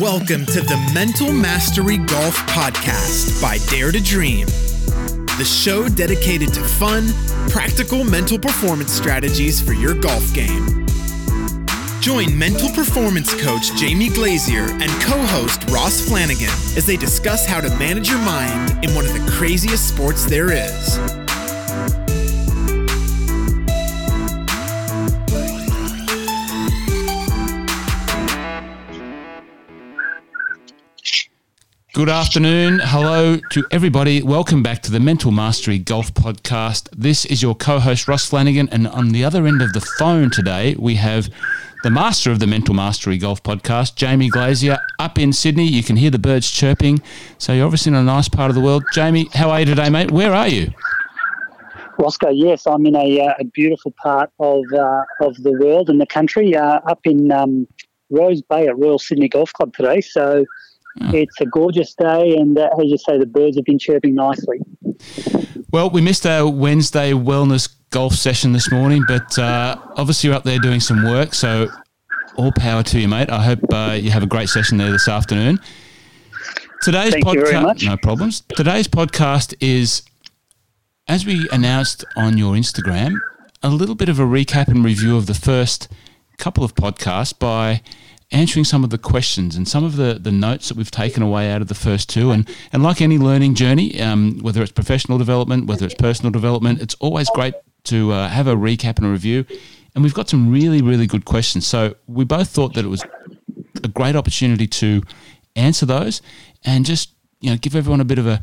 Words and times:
Welcome 0.00 0.44
to 0.46 0.60
the 0.60 0.76
Mental 0.92 1.32
Mastery 1.32 1.96
Golf 1.96 2.36
Podcast 2.48 3.40
by 3.40 3.56
Dare 3.70 3.90
to 3.92 4.00
Dream, 4.02 4.44
the 5.38 5.44
show 5.44 5.88
dedicated 5.88 6.52
to 6.52 6.60
fun, 6.60 7.08
practical 7.48 8.04
mental 8.04 8.38
performance 8.38 8.92
strategies 8.92 9.58
for 9.58 9.72
your 9.72 9.94
golf 9.94 10.34
game. 10.34 10.84
Join 12.00 12.38
mental 12.38 12.68
performance 12.72 13.32
coach 13.42 13.74
Jamie 13.76 14.10
Glazier 14.10 14.66
and 14.68 14.90
co 15.00 15.16
host 15.16 15.64
Ross 15.70 16.06
Flannigan 16.06 16.52
as 16.76 16.84
they 16.84 16.98
discuss 16.98 17.46
how 17.46 17.62
to 17.62 17.70
manage 17.78 18.10
your 18.10 18.18
mind 18.18 18.84
in 18.84 18.94
one 18.94 19.06
of 19.06 19.14
the 19.14 19.26
craziest 19.32 19.88
sports 19.88 20.26
there 20.26 20.52
is. 20.52 21.15
Good 31.96 32.10
afternoon. 32.10 32.80
Hello 32.82 33.38
to 33.38 33.64
everybody. 33.70 34.22
Welcome 34.22 34.62
back 34.62 34.82
to 34.82 34.90
the 34.90 35.00
Mental 35.00 35.30
Mastery 35.30 35.78
Golf 35.78 36.12
Podcast. 36.12 36.90
This 36.90 37.24
is 37.24 37.40
your 37.40 37.54
co 37.54 37.78
host, 37.78 38.06
Ross 38.06 38.28
Flannigan. 38.28 38.68
And 38.68 38.86
on 38.86 39.12
the 39.12 39.24
other 39.24 39.46
end 39.46 39.62
of 39.62 39.72
the 39.72 39.80
phone 39.80 40.28
today, 40.30 40.76
we 40.78 40.96
have 40.96 41.30
the 41.84 41.90
master 41.90 42.30
of 42.30 42.38
the 42.38 42.46
Mental 42.46 42.74
Mastery 42.74 43.16
Golf 43.16 43.42
Podcast, 43.42 43.94
Jamie 43.94 44.28
Glazier, 44.28 44.76
up 44.98 45.18
in 45.18 45.32
Sydney. 45.32 45.66
You 45.66 45.82
can 45.82 45.96
hear 45.96 46.10
the 46.10 46.18
birds 46.18 46.50
chirping. 46.50 47.00
So 47.38 47.54
you're 47.54 47.64
obviously 47.64 47.92
in 47.92 47.96
a 47.96 48.02
nice 48.02 48.28
part 48.28 48.50
of 48.50 48.56
the 48.56 48.60
world. 48.60 48.84
Jamie, 48.92 49.30
how 49.32 49.48
are 49.48 49.60
you 49.60 49.64
today, 49.64 49.88
mate? 49.88 50.10
Where 50.10 50.34
are 50.34 50.48
you? 50.48 50.74
Roscoe, 51.98 52.28
yes, 52.28 52.66
I'm 52.66 52.84
in 52.84 52.94
a, 52.94 53.20
uh, 53.22 53.34
a 53.40 53.44
beautiful 53.44 53.94
part 54.02 54.30
of 54.38 54.64
uh, 54.70 55.02
of 55.22 55.42
the 55.42 55.52
world 55.52 55.88
and 55.88 55.98
the 55.98 56.06
country, 56.06 56.54
uh, 56.54 56.80
up 56.86 57.00
in 57.06 57.32
um, 57.32 57.66
Rose 58.10 58.42
Bay 58.42 58.66
at 58.66 58.76
Royal 58.76 58.98
Sydney 58.98 59.30
Golf 59.30 59.50
Club 59.54 59.74
today. 59.74 60.02
So 60.02 60.44
Oh. 61.00 61.10
It's 61.12 61.40
a 61.40 61.46
gorgeous 61.46 61.94
day, 61.94 62.36
and 62.36 62.58
uh, 62.58 62.70
as 62.78 62.84
you 62.84 62.98
say, 62.98 63.18
the 63.18 63.26
birds 63.26 63.56
have 63.56 63.64
been 63.64 63.78
chirping 63.78 64.14
nicely. 64.14 64.58
Well, 65.70 65.90
we 65.90 66.00
missed 66.00 66.26
our 66.26 66.48
Wednesday 66.48 67.12
wellness 67.12 67.68
golf 67.90 68.14
session 68.14 68.52
this 68.52 68.70
morning, 68.70 69.02
but 69.06 69.38
uh, 69.38 69.76
obviously 69.96 70.28
you're 70.28 70.36
up 70.36 70.44
there 70.44 70.58
doing 70.58 70.80
some 70.80 71.04
work, 71.04 71.34
so 71.34 71.68
all 72.36 72.52
power 72.52 72.82
to 72.84 73.00
you, 73.00 73.08
mate. 73.08 73.30
I 73.30 73.42
hope 73.42 73.60
uh, 73.72 73.98
you 74.00 74.10
have 74.10 74.22
a 74.22 74.26
great 74.26 74.48
session 74.48 74.78
there 74.78 74.90
this 74.90 75.08
afternoon. 75.08 75.58
Today's 76.82 77.14
podcast, 77.14 77.84
no 77.84 77.96
problems. 77.96 78.42
Today's 78.54 78.88
podcast 78.88 79.54
is, 79.60 80.02
as 81.08 81.26
we 81.26 81.48
announced 81.50 82.04
on 82.16 82.38
your 82.38 82.54
Instagram, 82.54 83.16
a 83.62 83.70
little 83.70 83.94
bit 83.94 84.08
of 84.08 84.18
a 84.18 84.24
recap 84.24 84.68
and 84.68 84.84
review 84.84 85.16
of 85.16 85.26
the 85.26 85.34
first 85.34 85.88
couple 86.38 86.62
of 86.64 86.74
podcasts 86.74 87.36
by 87.36 87.82
answering 88.32 88.64
some 88.64 88.82
of 88.82 88.90
the 88.90 88.98
questions 88.98 89.56
and 89.56 89.68
some 89.68 89.84
of 89.84 89.96
the, 89.96 90.18
the 90.20 90.32
notes 90.32 90.68
that 90.68 90.76
we've 90.76 90.90
taken 90.90 91.22
away 91.22 91.50
out 91.50 91.62
of 91.62 91.68
the 91.68 91.74
first 91.74 92.08
two. 92.08 92.30
And, 92.32 92.48
and 92.72 92.82
like 92.82 93.00
any 93.00 93.18
learning 93.18 93.54
journey, 93.54 94.00
um, 94.00 94.40
whether 94.40 94.62
it's 94.62 94.72
professional 94.72 95.18
development, 95.18 95.66
whether 95.66 95.86
it's 95.86 95.94
personal 95.94 96.32
development, 96.32 96.82
it's 96.82 96.94
always 96.94 97.30
great 97.30 97.54
to 97.84 98.12
uh, 98.12 98.28
have 98.28 98.48
a 98.48 98.56
recap 98.56 98.98
and 98.98 99.06
a 99.06 99.10
review. 99.10 99.44
And 99.94 100.02
we've 100.02 100.14
got 100.14 100.28
some 100.28 100.50
really, 100.50 100.82
really 100.82 101.06
good 101.06 101.24
questions. 101.24 101.66
So 101.66 101.94
we 102.06 102.24
both 102.24 102.48
thought 102.48 102.74
that 102.74 102.84
it 102.84 102.88
was 102.88 103.04
a 103.82 103.88
great 103.88 104.16
opportunity 104.16 104.66
to 104.66 105.02
answer 105.54 105.86
those 105.86 106.20
and 106.64 106.84
just 106.84 107.10
you 107.40 107.50
know 107.50 107.56
give 107.56 107.74
everyone 107.74 108.00
a 108.00 108.04
bit 108.04 108.18
of 108.18 108.26
a 108.26 108.42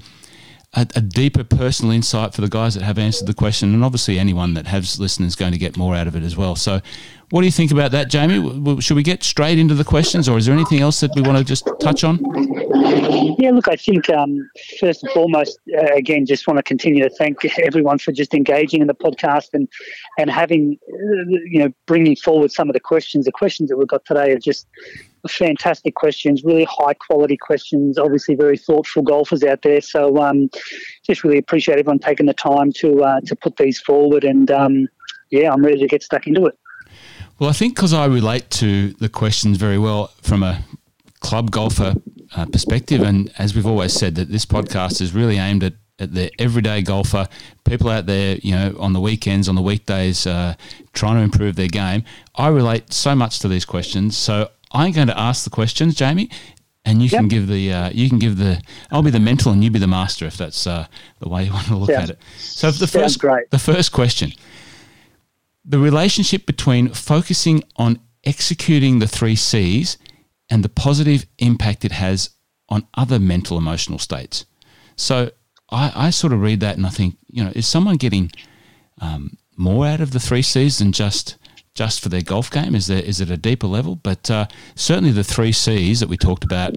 a, 0.74 0.88
a, 0.96 1.02
deeper 1.02 1.44
personal 1.44 1.92
insight 1.92 2.34
for 2.34 2.42
the 2.42 2.50
guys 2.50 2.74
that 2.74 2.84
have 2.84 2.98
answered 2.98 3.28
the 3.28 3.34
question, 3.34 3.74
and 3.74 3.84
obviously 3.84 4.18
anyone 4.18 4.56
that 4.56 4.68
has 4.68 5.00
listened 5.00 5.28
is 5.28 5.36
going 5.36 5.52
to 5.52 5.58
get 5.58 5.78
more 5.78 5.96
out 5.96 6.08
of 6.08 6.16
it 6.16 6.24
as 6.24 6.36
well. 6.36 6.56
So, 6.56 6.82
what 7.30 7.42
do 7.42 7.46
you 7.46 7.52
think 7.52 7.72
about 7.72 7.92
that, 7.92 8.10
Jamie? 8.10 8.82
Should 8.82 8.96
we 8.96 9.04
get 9.04 9.24
straight 9.24 9.60
into 9.60 9.76
the 9.76 9.84
questions, 9.84 10.28
or 10.28 10.38
is 10.38 10.46
there 10.46 10.56
anything 10.56 10.80
else 10.80 11.00
that 11.02 11.12
we 11.16 11.22
want 11.22 11.38
to 11.38 11.44
just 11.44 11.68
touch 11.80 12.04
on? 12.04 12.20
Yeah, 13.40 13.52
look, 13.52 13.68
I 13.68 13.76
think 13.76 14.10
um, 14.10 14.50
first 14.80 15.04
and 15.04 15.12
foremost, 15.12 15.60
uh, 15.78 15.94
again, 15.96 16.26
just 16.26 16.48
want 16.48 16.58
to 16.58 16.64
continue 16.64 17.04
to 17.04 17.10
thank 17.10 17.44
everyone 17.64 18.00
for 18.00 18.12
just 18.12 18.34
engaging 18.34 18.82
in 18.82 18.88
the 18.88 18.96
podcast 18.96 19.50
and 19.54 19.68
and 20.18 20.30
having, 20.30 20.78
uh, 20.92 21.26
you 21.46 21.60
know, 21.60 21.70
bringing 21.86 22.16
forward 22.16 22.52
some 22.52 22.70
of 22.70 22.74
the 22.74 22.80
questions. 22.80 23.26
The 23.26 23.32
questions 23.32 23.70
that 23.70 23.78
we've 23.78 23.88
got 23.88 24.06
today 24.06 24.32
are 24.32 24.40
just 24.40 24.68
fantastic 25.30 25.96
questions, 25.96 26.44
really 26.44 26.66
high 26.66 26.94
quality 26.94 27.38
questions. 27.38 27.98
Obviously, 27.98 28.36
very 28.36 28.58
thoughtful 28.58 29.02
golfers 29.02 29.44
out 29.44 29.62
there. 29.62 29.82
So, 29.82 30.18
um, 30.18 30.50
just 31.06 31.24
really 31.24 31.38
appreciate 31.38 31.80
everyone 31.80 32.00
taking 32.00 32.26
the 32.26 32.34
time 32.34 32.72
to 32.74 33.04
uh, 33.04 33.22
to 33.22 33.36
put 33.36 33.58
these 33.58 33.80
forward. 33.80 34.24
And 34.24 34.50
um, 34.52 34.88
yeah, 35.32 35.52
I'm 35.52 35.64
ready 35.64 35.80
to 35.80 35.88
get 35.88 36.04
stuck 36.04 36.28
into 36.28 36.46
it. 36.46 36.58
Well, 37.40 37.50
I 37.50 37.54
think 37.54 37.76
because 37.76 37.94
I 37.94 38.06
relate 38.06 38.50
to 38.52 38.94
the 38.94 39.10
questions 39.10 39.58
very 39.58 39.78
well 39.78 40.08
from 40.22 40.44
a 40.44 40.64
club 41.20 41.52
golfer 41.52 41.96
uh, 42.36 42.46
perspective, 42.46 43.02
and 43.02 43.32
as 43.38 43.56
we've 43.56 43.66
always 43.66 43.94
said, 43.94 44.16
that 44.16 44.30
this 44.30 44.46
podcast 44.46 45.02
is 45.02 45.14
really 45.14 45.38
aimed 45.38 45.64
at 45.64 45.74
at 46.00 46.14
the 46.14 46.32
everyday 46.40 46.82
golfer, 46.82 47.28
people 47.66 47.90
out 47.90 48.08
there, 48.08 48.38
you 48.38 48.52
know, 48.52 48.76
on 48.80 48.94
the 48.94 49.00
weekends, 49.00 49.48
on 49.48 49.56
the 49.56 49.62
weekdays, 49.62 50.26
uh, 50.26 50.56
trying 50.94 51.16
to 51.16 51.22
improve 51.22 51.56
their 51.56 51.68
game. 51.68 52.04
I 52.36 52.48
relate 52.48 52.92
so 52.92 53.16
much 53.16 53.40
to 53.40 53.48
these 53.48 53.64
questions, 53.64 54.18
so 54.18 54.50
I'm 54.74 54.92
going 54.92 55.08
to 55.08 55.18
ask 55.18 55.44
the 55.44 55.50
questions, 55.50 55.96
Jamie, 55.96 56.30
and 56.86 57.02
you 57.02 57.08
yep. 57.10 57.20
can 57.20 57.28
give 57.28 57.48
the 57.48 57.72
uh, 57.72 57.90
you 57.92 58.10
can 58.10 58.20
give 58.20 58.38
the 58.38 58.62
I'll 58.92 59.04
be 59.04 59.12
the 59.12 59.20
mental 59.20 59.52
and 59.52 59.64
you 59.64 59.72
be 59.72 59.80
the 59.80 59.88
master 59.88 60.26
if 60.26 60.38
that's 60.38 60.68
uh, 60.68 60.88
the 61.20 61.30
way 61.30 61.46
you 61.46 61.54
want 61.54 61.68
to 61.68 61.76
look 61.76 61.90
at 61.90 62.10
it. 62.10 62.20
So 62.38 62.72
the 62.72 62.88
first 62.88 63.20
great. 63.20 63.50
the 63.52 63.60
first 63.60 63.92
question, 63.92 64.34
the 65.64 65.80
relationship 65.80 66.46
between 66.46 66.90
focusing 66.90 67.64
on 67.78 68.00
executing 68.24 69.00
the 69.00 69.08
three 69.08 69.36
C's 69.36 69.98
and 70.50 70.64
the 70.64 70.70
positive 70.70 71.26
impact 71.40 71.86
it 71.86 71.94
has 71.94 72.32
on 72.70 72.88
other 72.96 73.20
mental 73.20 73.58
emotional 73.58 74.00
states. 74.00 74.46
So 74.96 75.32
I, 75.70 75.92
I 75.96 76.10
sort 76.10 76.34
of 76.34 76.42
read 76.42 76.60
that 76.62 76.78
and 76.78 76.86
I 76.86 76.90
think 76.90 77.18
you 77.28 77.44
know 77.44 77.52
is 77.56 77.68
someone 77.68 77.98
getting 77.98 78.32
um, 79.00 79.38
more 79.56 79.86
out 79.86 80.02
of 80.02 80.12
the 80.12 80.20
three 80.20 80.42
C's 80.42 80.80
than 80.80 80.92
just 80.92 81.38
just 81.76 82.02
for 82.02 82.10
their 82.10 82.22
golf 82.22 82.52
game? 82.52 82.76
Is 82.76 82.88
there 82.88 83.02
is 83.02 83.20
it 83.22 83.30
a 83.30 83.38
deeper 83.38 83.68
level? 83.68 83.96
But 83.96 84.30
uh, 84.30 84.48
certainly 84.76 85.12
the 85.12 85.24
three 85.24 85.52
C's 85.52 86.00
that 86.00 86.10
we 86.10 86.18
talked 86.18 86.44
about, 86.44 86.76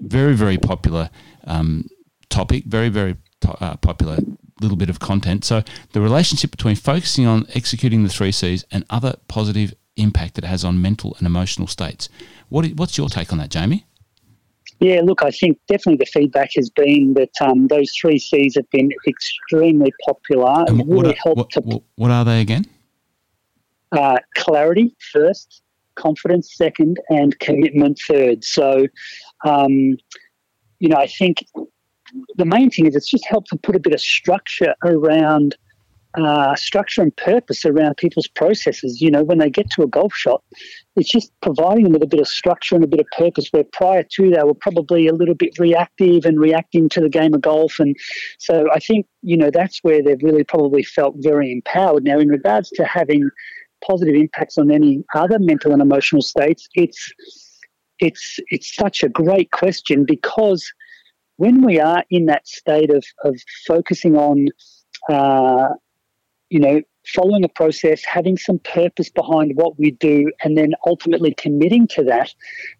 very 0.00 0.34
very 0.34 0.58
popular 0.58 1.10
um, 1.44 1.88
topic, 2.28 2.64
very 2.64 2.88
very 2.88 3.16
uh, 3.60 3.76
popular 3.76 4.18
little 4.60 4.76
bit 4.76 4.90
of 4.90 5.00
content. 5.00 5.44
So 5.44 5.62
the 5.92 6.00
relationship 6.00 6.50
between 6.50 6.76
focusing 6.76 7.26
on 7.26 7.46
executing 7.54 8.02
the 8.02 8.10
three 8.10 8.32
C's 8.32 8.64
and 8.70 8.84
other 8.90 9.16
positive 9.28 9.74
impact 9.96 10.34
that 10.34 10.44
it 10.44 10.48
has 10.48 10.64
on 10.64 10.80
mental 10.80 11.14
and 11.18 11.26
emotional 11.26 11.66
states. 11.66 12.08
What 12.48 12.66
what's 12.72 12.96
your 12.96 13.08
take 13.08 13.32
on 13.32 13.38
that, 13.38 13.50
Jamie? 13.50 13.86
Yeah, 14.80 15.02
look, 15.04 15.22
I 15.22 15.30
think 15.30 15.58
definitely 15.68 15.96
the 15.96 16.06
feedback 16.06 16.52
has 16.56 16.70
been 16.70 17.12
that 17.12 17.32
um, 17.42 17.66
those 17.66 17.92
three 18.00 18.18
C's 18.18 18.54
have 18.54 18.68
been 18.70 18.90
extremely 19.06 19.92
popular. 20.06 20.64
And 20.66 20.78
what, 20.78 20.88
really 20.88 21.18
are, 21.26 21.34
what, 21.34 21.50
to, 21.50 21.82
what 21.96 22.10
are 22.10 22.24
they 22.24 22.40
again? 22.40 22.64
Uh, 23.92 24.18
clarity 24.36 24.94
first, 25.12 25.62
confidence 25.94 26.54
second, 26.54 26.98
and 27.08 27.38
commitment 27.40 28.00
third. 28.06 28.44
So, 28.44 28.86
um, 29.44 29.96
you 30.78 30.88
know, 30.88 30.96
I 30.96 31.06
think 31.06 31.44
the 32.36 32.44
main 32.44 32.70
thing 32.70 32.86
is 32.86 32.96
it's 32.96 33.10
just 33.10 33.26
helped 33.26 33.48
to 33.50 33.56
put 33.56 33.76
a 33.76 33.80
bit 33.80 33.94
of 33.94 34.00
structure 34.00 34.74
around 34.84 35.56
uh, 36.14 36.56
structure 36.56 37.02
and 37.02 37.14
purpose 37.16 37.64
around 37.64 37.96
people's 37.96 38.26
processes. 38.26 39.00
You 39.00 39.10
know, 39.10 39.22
when 39.22 39.38
they 39.38 39.50
get 39.50 39.70
to 39.70 39.82
a 39.82 39.86
golf 39.86 40.12
shot, 40.14 40.42
it's 40.96 41.08
just 41.08 41.32
providing 41.40 41.84
them 41.84 41.92
with 41.92 42.02
a 42.02 42.06
bit 42.06 42.20
of 42.20 42.26
structure 42.26 42.74
and 42.74 42.82
a 42.82 42.88
bit 42.88 43.00
of 43.00 43.06
purpose. 43.16 43.48
Where 43.52 43.64
prior 43.72 44.02
to 44.02 44.30
they 44.30 44.42
were 44.42 44.54
probably 44.54 45.06
a 45.06 45.14
little 45.14 45.34
bit 45.34 45.58
reactive 45.58 46.24
and 46.24 46.40
reacting 46.40 46.88
to 46.90 47.00
the 47.00 47.08
game 47.08 47.34
of 47.34 47.42
golf, 47.42 47.78
and 47.78 47.96
so 48.38 48.68
I 48.72 48.80
think 48.80 49.06
you 49.22 49.36
know 49.36 49.50
that's 49.50 49.78
where 49.84 50.02
they've 50.02 50.22
really 50.22 50.44
probably 50.44 50.82
felt 50.82 51.14
very 51.18 51.52
empowered. 51.52 52.04
Now, 52.04 52.18
in 52.18 52.28
regards 52.28 52.70
to 52.70 52.84
having 52.84 53.30
positive 53.86 54.14
impacts 54.14 54.58
on 54.58 54.70
any 54.70 55.04
other 55.14 55.38
mental 55.38 55.72
and 55.72 55.82
emotional 55.82 56.22
states, 56.22 56.68
it's 56.74 57.12
it's 57.98 58.38
it's 58.48 58.74
such 58.74 59.02
a 59.02 59.08
great 59.08 59.50
question 59.50 60.04
because 60.04 60.72
when 61.36 61.64
we 61.64 61.78
are 61.80 62.04
in 62.10 62.26
that 62.26 62.46
state 62.46 62.90
of 62.90 63.04
of 63.24 63.36
focusing 63.66 64.16
on, 64.16 64.48
uh, 65.08 65.68
you 66.48 66.60
know, 66.60 66.82
following 67.14 67.44
a 67.44 67.48
process, 67.48 68.02
having 68.04 68.36
some 68.36 68.58
purpose 68.60 69.10
behind 69.10 69.52
what 69.54 69.78
we 69.78 69.92
do, 69.92 70.30
and 70.44 70.56
then 70.56 70.72
ultimately 70.86 71.34
committing 71.34 71.86
to 71.88 72.02
that, 72.04 72.34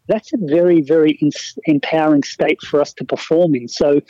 that's 0.09 0.33
a 0.33 0.39
very 0.43 0.81
very 0.81 1.13
in- 1.21 1.31
empowering 1.67 2.23
state 2.23 2.61
for 2.63 2.81
us 2.81 2.93
to 2.95 3.05
perform 3.05 3.55
in. 3.55 3.69
So 3.69 4.01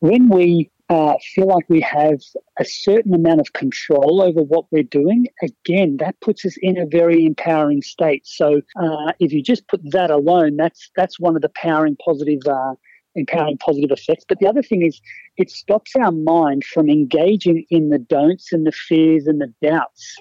when 0.00 0.28
we 0.28 0.70
uh, 0.92 1.16
feel 1.34 1.46
like 1.46 1.64
we 1.68 1.80
have 1.80 2.20
a 2.58 2.64
certain 2.64 3.14
amount 3.14 3.40
of 3.40 3.52
control 3.54 4.20
over 4.20 4.42
what 4.42 4.66
we're 4.70 4.82
doing, 4.82 5.26
again, 5.42 5.96
that 5.98 6.20
puts 6.20 6.44
us 6.44 6.56
in 6.60 6.78
a 6.78 6.86
very 6.86 7.24
empowering 7.24 7.80
state. 7.80 8.26
So 8.26 8.60
uh, 8.76 9.12
if 9.18 9.32
you 9.32 9.42
just 9.42 9.66
put 9.68 9.80
that 9.92 10.10
alone, 10.10 10.56
that's 10.56 10.90
that's 10.94 11.18
one 11.18 11.34
of 11.34 11.42
the 11.42 11.52
powering 11.54 11.96
positive. 12.04 12.40
Uh, 12.46 12.74
empowering 13.14 13.58
positive 13.58 13.90
effects. 13.90 14.24
But 14.26 14.38
the 14.38 14.46
other 14.46 14.62
thing 14.62 14.80
is, 14.80 14.98
it 15.36 15.50
stops 15.50 15.92
our 15.96 16.12
mind 16.12 16.64
from 16.64 16.88
engaging 16.88 17.66
in 17.68 17.90
the 17.90 17.98
don'ts 17.98 18.54
and 18.54 18.66
the 18.66 18.72
fears 18.72 19.26
and 19.26 19.38
the 19.38 19.52
doubts 19.60 20.16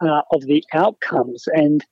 uh, 0.00 0.22
of 0.32 0.42
the 0.42 0.62
outcomes. 0.72 1.44
And 1.54 1.84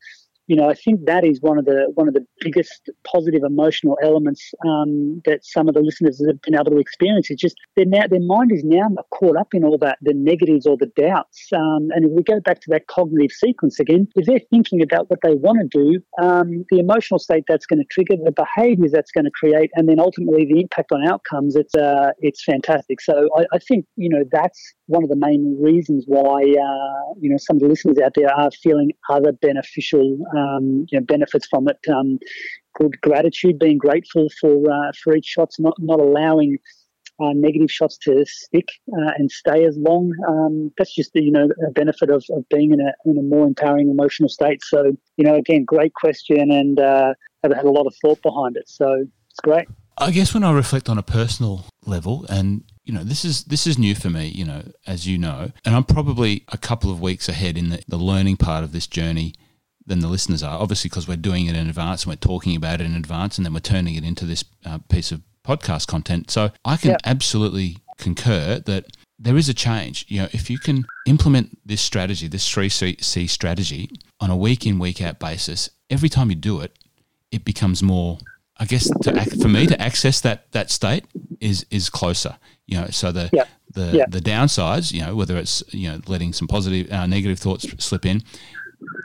you 0.46 0.56
know, 0.56 0.69
I 0.69 0.75
think 0.75 1.06
that 1.06 1.25
is 1.25 1.41
one 1.41 1.58
of 1.58 1.64
the 1.64 1.91
one 1.94 2.08
of 2.08 2.14
the 2.14 2.26
biggest 2.41 2.91
positive 3.05 3.43
emotional 3.44 3.99
elements 4.02 4.52
um, 4.67 5.23
that 5.25 5.44
some 5.44 5.69
of 5.69 5.75
the 5.75 5.81
listeners 5.81 6.23
have 6.26 6.41
been 6.43 6.55
able 6.55 6.73
to 6.73 6.79
experience. 6.79 7.31
It's 7.31 7.41
just 7.41 7.56
their 7.76 7.87
now 7.87 8.06
their 8.06 8.20
mind 8.20 8.52
is 8.52 8.62
now 8.62 8.88
caught 9.11 9.37
up 9.37 9.49
in 9.55 9.64
all 9.64 9.79
that 9.79 9.99
the 10.02 10.12
negatives 10.12 10.67
or 10.67 10.76
the 10.76 10.91
doubts. 10.96 11.49
Um, 11.52 11.88
and 11.94 12.05
if 12.05 12.11
we 12.11 12.23
go 12.23 12.41
back 12.41 12.61
to 12.62 12.70
that 12.70 12.88
cognitive 12.88 13.32
sequence 13.32 13.81
again, 13.81 14.06
if 14.17 14.26
they're 14.26 14.41
thinking 14.50 14.82
about 14.82 15.08
what 15.08 15.20
they 15.23 15.35
want 15.35 15.70
to 15.70 15.79
do, 15.79 16.00
um, 16.23 16.64
the 16.70 16.79
emotional 16.79 17.19
state 17.19 17.44
that's 17.49 17.67
going 17.67 17.79
to 17.79 17.87
trigger, 17.90 18.17
the 18.23 18.32
behaviours 18.32 18.93
that's 18.93 19.12
going 19.12 19.25
to 19.25 19.31
create, 19.31 19.70
and 19.75 19.88
then 19.88 19.99
ultimately 19.99 20.44
the 20.44 20.61
impact 20.61 20.93
on 20.93 21.06
outcomes, 21.06 21.56
it's 21.56 21.75
uh, 21.75 22.11
it's 22.19 22.44
fantastic. 22.44 23.00
So 23.00 23.31
I, 23.37 23.44
I 23.52 23.58
think 23.58 23.87
you 23.97 24.11
know 24.11 24.25
that's 24.31 24.75
one 24.87 25.03
of 25.03 25.09
the 25.09 25.17
main 25.17 25.57
reasons 25.61 26.05
why 26.07 26.41
uh, 26.43 27.15
you 27.21 27.31
know 27.31 27.37
some 27.39 27.57
of 27.57 27.63
the 27.63 27.69
listeners 27.69 27.99
out 27.99 28.13
there 28.15 28.33
are 28.33 28.51
feeling 28.51 28.93
other 29.11 29.33
beneficial 29.33 30.19
um, 30.37 30.87
you 30.91 30.99
know, 30.99 31.05
benefits 31.05 31.47
from 31.47 31.69
it. 31.69 31.79
Um, 31.89 32.19
gratitude, 33.03 33.59
being 33.59 33.79
grateful 33.79 34.29
for 34.41 34.71
uh, 34.71 34.93
for 35.03 35.17
each 35.17 35.27
shots, 35.27 35.59
not 35.59 35.75
not 35.79 36.01
allowing 36.01 36.59
uh, 37.21 37.33
negative 37.35 37.71
shots 37.71 37.97
to 37.99 38.25
stick 38.27 38.69
uh, 38.93 39.13
and 39.17 39.31
stay 39.31 39.65
as 39.65 39.77
long. 39.79 40.13
Um, 40.29 40.73
that's 40.77 40.95
just 40.95 41.13
the 41.13 41.23
you 41.23 41.31
know 41.31 41.49
a 41.67 41.71
benefit 41.71 42.11
of, 42.11 42.25
of 42.31 42.49
being 42.49 42.73
in 42.73 42.81
a 42.81 42.93
in 43.07 43.19
a 43.19 43.23
more 43.23 43.47
empowering 43.47 43.89
emotional 43.91 44.29
state. 44.29 44.63
So 44.63 44.97
you 45.17 45.25
know, 45.25 45.35
again, 45.35 45.65
great 45.65 45.95
question, 45.95 46.51
and 46.51 46.81
uh, 46.81 47.15
I've 47.45 47.53
had 47.53 47.65
a 47.65 47.71
lot 47.71 47.87
of 47.87 47.95
thought 48.03 48.21
behind 48.23 48.57
it. 48.57 48.69
So 48.69 49.07
it's 49.31 49.41
great. 49.43 49.69
I 49.97 50.11
guess 50.11 50.35
when 50.35 50.43
I 50.43 50.53
reflect 50.53 50.89
on 50.89 50.99
a 50.99 51.03
personal 51.03 51.65
level, 51.87 52.27
and 52.29 52.65
you 52.85 52.93
know, 52.93 53.05
this 53.05 53.25
is 53.25 53.45
this 53.45 53.67
is 53.67 53.79
new 53.79 53.95
for 53.95 54.11
me, 54.11 54.27
you 54.27 54.45
know, 54.45 54.63
as 54.87 55.07
you 55.07 55.19
know, 55.19 55.53
and 55.65 55.75
I'm 55.75 55.85
probably 55.85 56.45
a 56.49 56.59
couple 56.59 56.91
of 56.91 57.01
weeks 57.01 57.29
ahead 57.29 57.57
in 57.57 57.71
the, 57.71 57.83
the 57.89 57.97
learning 57.97 58.37
part 58.37 58.65
of 58.65 58.73
this 58.73 58.87
journey 58.87 59.35
than 59.87 60.01
the 60.01 60.09
listeners 60.09 60.43
are. 60.43 60.59
Obviously, 60.59 60.89
because 60.89 61.09
we're 61.09 61.17
doing 61.17 61.47
it 61.47 61.57
in 61.57 61.69
advance 61.69 62.05
and 62.05 62.13
we're 62.13 62.17
talking 62.17 62.57
about 62.57 62.81
it 62.81 62.87
in 62.87 62.95
advance, 62.95 63.39
and 63.39 63.45
then 63.45 63.55
we're 63.55 63.61
turning 63.61 63.95
it 63.95 64.05
into 64.05 64.27
this 64.27 64.45
uh, 64.65 64.79
piece 64.89 65.13
of 65.13 65.23
podcast 65.45 65.87
content. 65.87 66.31
So 66.31 66.51
I 66.65 66.77
can 66.77 66.97
absolutely 67.05 67.79
concur 67.99 68.61
that 68.67 68.97
there 69.19 69.37
is 69.37 69.49
a 69.49 69.55
change. 69.55 70.05
You 70.09 70.23
know, 70.23 70.29
if 70.33 70.51
you 70.51 70.59
can 70.59 70.85
implement 71.07 71.59
this 71.65 71.81
strategy, 71.81 72.29
this 72.29 72.49
three 72.49 72.69
C 72.69 73.27
strategy, 73.27 73.91
on 74.21 74.31
a 74.31 74.37
week 74.37 74.67
in 74.67 74.79
week 74.79 75.01
out 75.01 75.19
basis, 75.19 75.71
every 75.89 76.09
time 76.09 76.29
you 76.31 76.37
do 76.37 76.61
it, 76.61 76.79
it 77.31 77.45
becomes 77.45 77.83
more. 77.83 78.19
I 78.57 78.67
guess 78.67 78.89
to, 79.03 79.25
for 79.43 79.49
me 79.49 79.67
to 79.67 79.81
access 79.81 80.21
that 80.21 80.53
that 80.53 80.71
state 80.71 81.05
is 81.41 81.67
is 81.71 81.91
closer. 81.91 82.37
You 82.66 82.81
know, 82.81 82.87
so 82.88 83.12
the 83.12 83.31
yeah. 83.32 83.44
the 83.72 83.90
yeah. 83.99 84.05
the 84.08 84.20
downsides, 84.20 84.93
you 84.93 85.02
know, 85.02 85.14
whether 85.14 85.37
it's 85.37 85.62
you 85.69 85.90
know 85.90 86.00
letting 86.06 86.32
some 86.32 86.49
positive, 86.49 86.90
uh, 86.90 87.06
negative 87.06 87.38
thoughts 87.38 87.66
slip 87.84 88.06
in, 88.06 88.22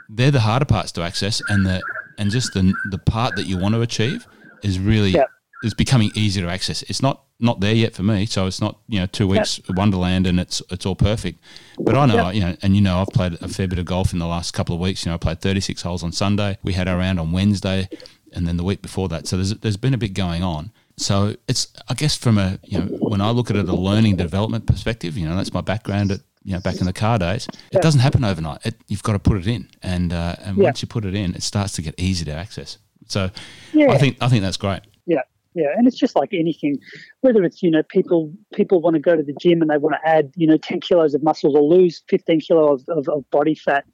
they're 0.08 0.30
the 0.30 0.40
harder 0.40 0.64
parts 0.64 0.92
to 0.92 1.02
access, 1.02 1.42
and 1.48 1.66
the 1.66 1.82
and 2.18 2.30
just 2.30 2.54
the 2.54 2.72
the 2.90 2.98
part 2.98 3.36
that 3.36 3.46
you 3.46 3.58
want 3.58 3.74
to 3.74 3.82
achieve 3.82 4.26
is 4.62 4.78
really 4.78 5.10
yeah. 5.10 5.24
is 5.62 5.74
becoming 5.74 6.10
easier 6.14 6.44
to 6.44 6.50
access. 6.50 6.82
It's 6.82 7.02
not 7.02 7.24
not 7.40 7.60
there 7.60 7.74
yet 7.74 7.94
for 7.94 8.02
me, 8.02 8.26
so 8.26 8.46
it's 8.46 8.60
not 8.60 8.78
you 8.88 9.00
know 9.00 9.06
two 9.06 9.26
weeks 9.26 9.60
wonderland 9.70 10.26
and 10.26 10.38
it's 10.38 10.62
it's 10.70 10.86
all 10.86 10.94
perfect. 10.94 11.40
But 11.78 11.96
I 11.96 12.06
know 12.06 12.30
you 12.30 12.40
know, 12.40 12.56
and 12.62 12.74
you 12.76 12.82
know, 12.82 12.98
I've 12.98 13.08
played 13.08 13.34
a 13.40 13.48
fair 13.48 13.66
bit 13.68 13.78
of 13.78 13.86
golf 13.86 14.12
in 14.12 14.18
the 14.18 14.26
last 14.26 14.52
couple 14.52 14.74
of 14.74 14.80
weeks. 14.80 15.04
You 15.04 15.10
know, 15.10 15.14
I 15.14 15.18
played 15.18 15.40
thirty 15.40 15.60
six 15.60 15.82
holes 15.82 16.02
on 16.02 16.12
Sunday. 16.12 16.58
We 16.62 16.74
had 16.74 16.88
our 16.88 16.98
round 16.98 17.18
on 17.18 17.32
Wednesday, 17.32 17.88
and 18.32 18.46
then 18.46 18.56
the 18.56 18.64
week 18.64 18.82
before 18.82 19.08
that. 19.08 19.26
So 19.26 19.36
there's 19.36 19.54
there's 19.56 19.76
been 19.76 19.94
a 19.94 19.98
bit 19.98 20.14
going 20.14 20.42
on. 20.42 20.72
So 21.00 21.34
it's 21.48 21.68
I 21.88 21.94
guess 21.94 22.14
from 22.14 22.36
a 22.36 22.58
you 22.62 22.78
know 22.78 22.84
when 23.00 23.22
I 23.22 23.30
look 23.30 23.50
at 23.50 23.56
it 23.56 23.66
a 23.68 23.74
learning 23.74 24.16
development 24.16 24.66
perspective, 24.66 25.16
you 25.16 25.26
know 25.26 25.34
that's 25.34 25.52
my 25.54 25.62
background 25.62 26.12
at 26.12 26.20
you 26.44 26.52
know 26.52 26.60
back 26.60 26.78
in 26.78 26.84
the 26.86 26.92
car 26.92 27.18
days. 27.18 27.48
It 27.72 27.80
doesn't 27.80 28.00
happen 28.00 28.22
overnight. 28.22 28.64
It, 28.66 28.74
you've 28.86 29.02
got 29.02 29.12
to 29.14 29.18
put 29.18 29.38
it 29.38 29.46
in, 29.46 29.68
and 29.82 30.12
uh, 30.12 30.36
and 30.44 30.58
Yeah. 30.58 30.64
once 30.64 30.82
you 30.82 30.88
put 30.88 31.06
it 31.06 31.14
in, 31.14 31.34
it 31.34 31.42
starts 31.42 31.72
to 31.76 31.82
get 31.82 31.94
easy 31.98 32.26
to 32.26 32.32
access. 32.32 32.76
So 33.08 33.30
Yeah. 33.72 33.90
I 33.90 33.96
think 33.96 34.18
I 34.20 34.28
think 34.28 34.42
that's 34.42 34.58
great. 34.58 34.80
Yeah, 35.06 35.22
yeah, 35.54 35.68
and 35.74 35.86
it's 35.88 35.96
just 35.96 36.14
like 36.16 36.34
anything, 36.34 36.78
whether 37.22 37.44
it's 37.44 37.62
you 37.62 37.70
know 37.70 37.82
people 37.84 38.30
people 38.52 38.82
want 38.82 38.92
to 38.94 39.00
go 39.00 39.16
to 39.16 39.22
the 39.22 39.34
gym 39.40 39.62
and 39.62 39.70
they 39.70 39.78
want 39.78 39.96
to 40.02 40.06
add 40.06 40.32
you 40.36 40.46
know 40.46 40.58
ten 40.58 40.80
kilos 40.80 41.14
of 41.14 41.22
muscle 41.22 41.56
or 41.56 41.62
lose 41.62 42.02
fifteen 42.08 42.40
kilo 42.40 42.74
of, 42.74 42.84
of, 42.88 43.08
of 43.08 43.28
body 43.30 43.54
fat, 43.54 43.86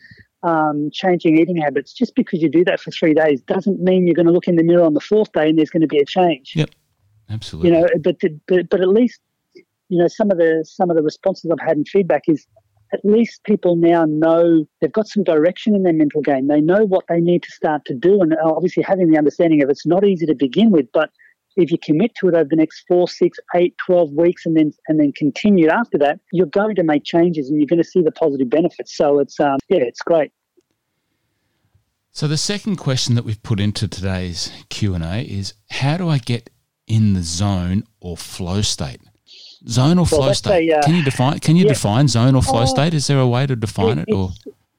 um, 0.43 0.91
changing 0.93 1.39
eating 1.39 1.57
habits. 1.57 1.93
Just 1.93 2.17
because 2.17 2.43
you 2.43 2.49
do 2.51 2.65
that 2.65 2.81
for 2.81 2.91
three 2.91 3.15
days 3.15 3.41
doesn't 3.43 3.81
mean 3.81 4.07
you're 4.09 4.15
going 4.15 4.27
to 4.27 4.33
look 4.33 4.49
in 4.49 4.57
the 4.57 4.65
mirror 4.65 4.83
on 4.85 4.95
the 4.95 5.01
fourth 5.01 5.31
day 5.33 5.49
and 5.49 5.57
there's 5.57 5.71
going 5.71 5.83
to 5.83 5.87
be 5.87 5.99
a 5.99 6.05
change. 6.05 6.55
Yep, 6.57 6.71
absolutely. 7.31 7.71
You 7.71 7.81
know, 7.81 7.89
but 8.03 8.17
but 8.47 8.69
but 8.71 8.81
at 8.81 8.89
least 8.89 9.21
you 9.89 9.99
know 9.99 10.09
some 10.09 10.31
of 10.31 10.39
the 10.39 10.65
some 10.67 10.91
of 10.91 10.97
the 10.97 11.03
responses 11.03 11.51
I've 11.51 11.67
had 11.67 11.77
in 11.77 11.85
feedback 11.85 12.23
is 12.29 12.47
at 12.93 13.05
least 13.05 13.43
people 13.45 13.75
now 13.77 14.05
know 14.05 14.65
they've 14.81 14.93
got 14.93 15.09
some 15.09 15.25
direction 15.25 15.75
in 15.75 15.83
their 15.83 15.93
mental 15.93 16.23
game. 16.23 16.47
They 16.47 16.61
know 16.61 16.85
what 16.85 17.05
they 17.09 17.21
need 17.21 17.43
to 17.43 17.51
start 17.51 17.85
to 17.87 17.95
do, 17.95 18.21
and 18.21 18.35
obviously 18.45 18.83
having 18.83 19.11
the 19.11 19.19
understanding 19.19 19.63
of 19.63 19.71
it's 19.71 19.87
not 19.87 20.07
easy 20.07 20.27
to 20.27 20.35
begin 20.35 20.71
with, 20.71 20.87
but 20.93 21.11
if 21.57 21.73
you 21.73 21.79
commit 21.79 22.15
to 22.17 22.29
it 22.29 22.35
over 22.35 22.49
the 22.49 22.57
next 22.57 22.85
four, 22.87 23.09
six, 23.09 23.39
eight, 23.55 23.75
12 23.87 24.13
weeks 24.13 24.45
and 24.47 24.57
then 24.57 24.73
and 24.89 25.01
then 25.01 25.13
continue 25.13 25.69
after 25.69 25.99
that, 25.99 26.21
you're 26.33 26.47
going 26.47 26.77
to 26.77 26.83
make 26.83 27.05
changes 27.05 27.49
and 27.49 27.59
you're 27.59 27.67
going 27.67 27.83
to 27.83 27.89
see 27.89 28.03
the 28.03 28.13
positive 28.13 28.51
benefits. 28.51 28.95
So 28.95 29.19
it's 29.19 29.41
um, 29.41 29.59
yeah, 29.69 29.81
it's 29.81 30.03
great. 30.03 30.33
So 32.13 32.27
the 32.27 32.39
second 32.39 32.77
question 32.77 33.15
that 33.15 33.25
we've 33.25 33.43
put 33.43 33.61
into 33.61 33.89
today's 33.89 34.51
Q 34.71 34.95
and 34.95 35.05
A 35.05 35.21
is 35.21 35.55
how 35.71 35.97
do 35.97 36.09
I 36.09 36.19
get 36.19 36.51
in 36.87 37.15
the 37.15 37.23
zone 37.23 37.85
or 38.01 38.17
flow 38.17 38.63
state? 38.63 39.01
Zone 39.69 39.99
or 39.99 40.07
flow 40.07 40.27
that's 40.27 40.39
state? 40.39 40.71
a, 40.71 40.79
uh, 40.79 40.83
can 40.83 40.95
you 40.95 41.03
define? 41.03 41.39
Can 41.41 41.57
you 41.57 41.65
yeah. 41.65 41.73
define 41.73 42.09
zone 42.09 42.35
or 42.35 42.43
flow 42.43 42.63
Oh, 42.63 42.67
state? 42.67 42.95
Is 42.95 43.07
there 43.07 43.19
a 43.19 43.27
way 43.27 43.47
to 43.47 43.57
define 43.57 43.99
it? 43.99 44.13
Or 44.13 44.31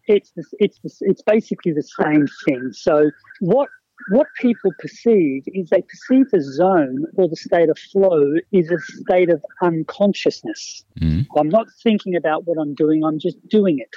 it's 0.07 0.31
it's 0.35 0.53
it's 0.59 0.79
it's, 0.83 0.97
it's 1.01 1.21
basically 1.21 1.73
the 1.73 1.83
same 1.83 2.27
thing. 2.45 2.71
So 2.71 3.11
what 3.39 3.69
what 4.09 4.27
people 4.39 4.71
perceive 4.79 5.43
is 5.47 5.69
they 5.69 5.81
perceive 5.81 6.29
the 6.31 6.41
zone 6.41 7.05
or 7.15 7.27
the 7.27 7.35
state 7.35 7.69
of 7.69 7.77
flow 7.77 8.35
is 8.51 8.71
a 8.71 8.79
state 8.79 9.29
of 9.29 9.43
unconsciousness. 9.61 10.85
Mm. 10.99 11.25
I'm 11.35 11.49
not 11.49 11.67
thinking 11.83 12.15
about 12.15 12.45
what 12.45 12.57
I'm 12.59 12.73
doing, 12.75 13.03
I'm 13.03 13.19
just 13.19 13.37
doing 13.49 13.79
it. 13.79 13.89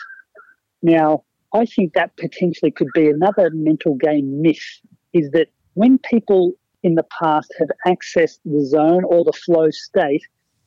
Now, 0.83 1.25
I 1.53 1.67
think 1.67 1.93
that 1.95 2.17
potentially 2.17 2.71
could 2.71 2.89
be 2.95 3.09
another 3.09 3.51
mental 3.53 3.95
game 3.95 4.41
myth 4.41 4.81
is 5.13 5.31
that 5.33 5.49
when 5.75 5.99
people 5.99 6.53
in 6.83 6.95
the 6.95 7.07
past 7.19 7.53
have 7.59 7.71
accessed 7.87 8.39
the 8.45 8.65
zone 8.65 9.05
or 9.05 9.25
the 9.25 9.33
flow 9.33 9.71
state, 9.71 10.23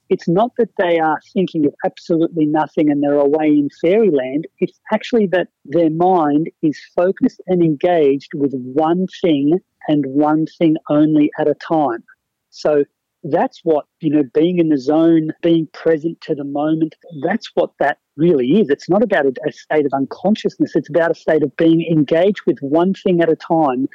it's 0.10 0.27
not 0.27 0.51
that 0.57 0.69
they 0.77 1.00
are 1.00 1.19
thinking 1.33 1.65
of 1.65 1.74
absolutely 1.86 2.45
nothing 2.45 2.92
and 2.92 3.01
they're 3.01 3.13
away 3.13 3.48
in 3.48 3.69
fairyland. 3.81 4.45
It's 4.60 4.80
actually 4.94 5.27
that 5.27 5.48
their 5.65 5.89
mind 5.89 6.50
is 6.62 6.80
focused 6.95 7.42
and 7.48 7.63
engaged 7.63 8.33
with 8.36 8.54
one 8.54 9.07
thing 9.21 9.60
and 9.88 10.06
one 10.06 10.45
thing 10.57 10.75
only 10.89 11.31
at 11.39 11.48
a 11.48 11.56
time. 11.56 12.04
So 12.50 12.83
that's 13.23 13.61
what, 13.63 13.85
you 14.01 14.09
know, 14.09 14.23
being 14.33 14.59
in 14.59 14.69
the 14.69 14.77
zone, 14.77 15.31
being 15.42 15.68
present 15.73 16.19
to 16.21 16.35
the 16.35 16.44
moment, 16.44 16.95
that's 17.23 17.49
what 17.53 17.71
that 17.80 17.99
really 18.18 18.59
is. 18.59 18.69
It's 18.69 18.89
not 18.89 19.03
about 19.03 19.25
a, 19.25 19.33
a 19.47 19.51
state 19.51 19.85
of 19.85 19.94
unconsciousness, 19.94 20.75
it's 20.75 20.89
about 20.89 21.11
a 21.11 21.15
state 21.15 21.44
of 21.44 21.56
being 21.57 21.85
engaged 21.89 22.42
with 22.45 22.59
one 22.59 22.94
thing 22.94 23.21
at 23.21 23.30
a 23.30 23.35
time. 23.35 23.87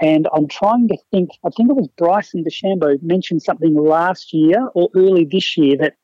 And 0.00 0.28
I'm 0.34 0.48
trying 0.48 0.88
to 0.88 0.96
think, 1.10 1.30
I 1.44 1.50
think 1.50 1.70
it 1.70 1.76
was 1.76 1.88
Bryson 1.96 2.44
DeChambeau 2.44 3.02
mentioned 3.02 3.42
something 3.42 3.74
last 3.74 4.32
year 4.32 4.68
or 4.74 4.88
early 4.94 5.24
this 5.24 5.56
year 5.56 5.76
that 5.78 5.94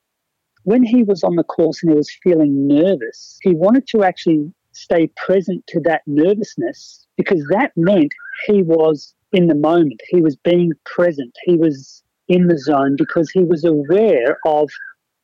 when 0.63 0.83
he 0.83 1.03
was 1.03 1.23
on 1.23 1.35
the 1.35 1.43
course 1.43 1.81
and 1.81 1.91
he 1.91 1.97
was 1.97 2.15
feeling 2.23 2.67
nervous, 2.67 3.39
he 3.41 3.53
wanted 3.53 3.87
to 3.87 4.03
actually 4.03 4.51
stay 4.73 5.07
present 5.15 5.65
to 5.67 5.79
that 5.79 6.01
nervousness 6.05 7.07
because 7.17 7.43
that 7.49 7.71
meant 7.75 8.11
he 8.45 8.61
was 8.61 9.15
in 9.31 9.47
the 9.47 9.55
moment. 9.55 9.99
He 10.09 10.21
was 10.21 10.35
being 10.35 10.73
present. 10.85 11.33
He 11.43 11.55
was 11.57 12.03
in 12.27 12.47
the 12.47 12.57
zone 12.57 12.95
because 12.97 13.29
he 13.29 13.43
was 13.43 13.63
aware 13.63 14.37
of 14.45 14.69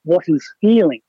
what 0.03 0.25
he's 0.25 0.47
feeling. 0.61 1.01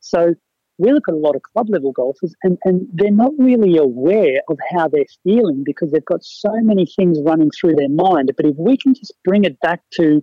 So 0.00 0.34
we 0.78 0.92
look 0.92 1.08
at 1.08 1.14
a 1.14 1.18
lot 1.18 1.34
of 1.34 1.42
club 1.42 1.68
level 1.68 1.92
golfers 1.92 2.34
and, 2.42 2.56
and 2.64 2.86
they're 2.92 3.10
not 3.10 3.32
really 3.38 3.76
aware 3.76 4.40
of 4.48 4.58
how 4.70 4.88
they're 4.88 5.04
feeling 5.24 5.64
because 5.64 5.90
they've 5.90 6.04
got 6.04 6.22
so 6.22 6.52
many 6.62 6.86
things 6.86 7.18
running 7.24 7.50
through 7.50 7.74
their 7.74 7.88
mind. 7.88 8.30
But 8.36 8.46
if 8.46 8.56
we 8.56 8.76
can 8.76 8.94
just 8.94 9.12
bring 9.24 9.44
it 9.44 9.58
back 9.60 9.82
to 9.94 10.22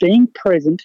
being 0.00 0.26
present 0.34 0.82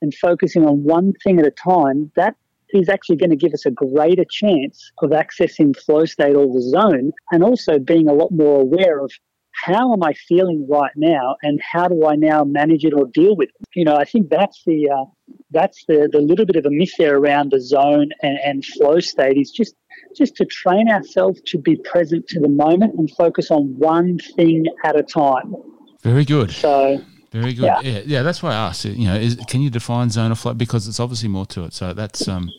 and 0.00 0.14
focusing 0.14 0.66
on 0.66 0.82
one 0.82 1.12
thing 1.22 1.38
at 1.38 1.46
a 1.46 1.50
time, 1.50 2.10
that 2.16 2.36
is 2.70 2.88
actually 2.88 3.16
going 3.16 3.30
to 3.30 3.36
give 3.36 3.52
us 3.52 3.66
a 3.66 3.70
greater 3.70 4.24
chance 4.28 4.92
of 5.02 5.10
accessing 5.10 5.76
flow 5.76 6.06
state 6.06 6.34
or 6.34 6.46
the 6.46 6.62
zone 6.62 7.12
and 7.30 7.44
also 7.44 7.78
being 7.78 8.08
a 8.08 8.14
lot 8.14 8.30
more 8.32 8.62
aware 8.62 9.00
of 9.00 9.12
how 9.52 9.92
am 9.92 10.02
I 10.02 10.12
feeling 10.14 10.66
right 10.68 10.92
now, 10.96 11.36
and 11.42 11.60
how 11.60 11.86
do 11.88 12.06
I 12.06 12.16
now 12.16 12.42
manage 12.44 12.84
it 12.84 12.92
or 12.94 13.06
deal 13.06 13.36
with 13.36 13.50
it? 13.50 13.66
You 13.74 13.84
know, 13.84 13.96
I 13.96 14.04
think 14.04 14.30
that's 14.30 14.62
the 14.66 14.90
uh, 14.90 15.04
that's 15.50 15.84
the 15.86 16.08
the 16.10 16.20
little 16.20 16.46
bit 16.46 16.56
of 16.56 16.66
a 16.66 16.70
myth 16.70 16.92
there 16.98 17.16
around 17.18 17.50
the 17.52 17.60
zone 17.60 18.10
and, 18.22 18.38
and 18.44 18.64
flow 18.64 19.00
state 19.00 19.36
is 19.36 19.50
just 19.50 19.74
just 20.16 20.36
to 20.36 20.44
train 20.46 20.88
ourselves 20.90 21.40
to 21.46 21.58
be 21.58 21.76
present 21.76 22.26
to 22.28 22.40
the 22.40 22.48
moment 22.48 22.94
and 22.98 23.10
focus 23.12 23.50
on 23.50 23.74
one 23.78 24.18
thing 24.36 24.64
at 24.84 24.96
a 24.98 25.02
time. 25.02 25.54
very 26.02 26.24
good. 26.24 26.50
So 26.50 27.00
Very 27.30 27.54
good. 27.54 27.64
Yeah. 27.64 27.80
Yeah, 27.82 28.00
yeah. 28.04 28.22
that's 28.22 28.42
why 28.42 28.50
I 28.52 28.54
asked. 28.68 28.84
You 28.84 29.06
know, 29.08 29.14
is, 29.16 29.36
can 29.48 29.60
you 29.62 29.70
define 29.70 30.10
zone 30.10 30.32
of 30.32 30.38
flow? 30.38 30.52
Because 30.54 30.86
it's 30.88 31.00
obviously 31.00 31.28
more 31.30 31.46
to 31.46 31.64
it. 31.64 31.72
So 31.72 31.92
that's 31.94 32.26
um, 32.28 32.50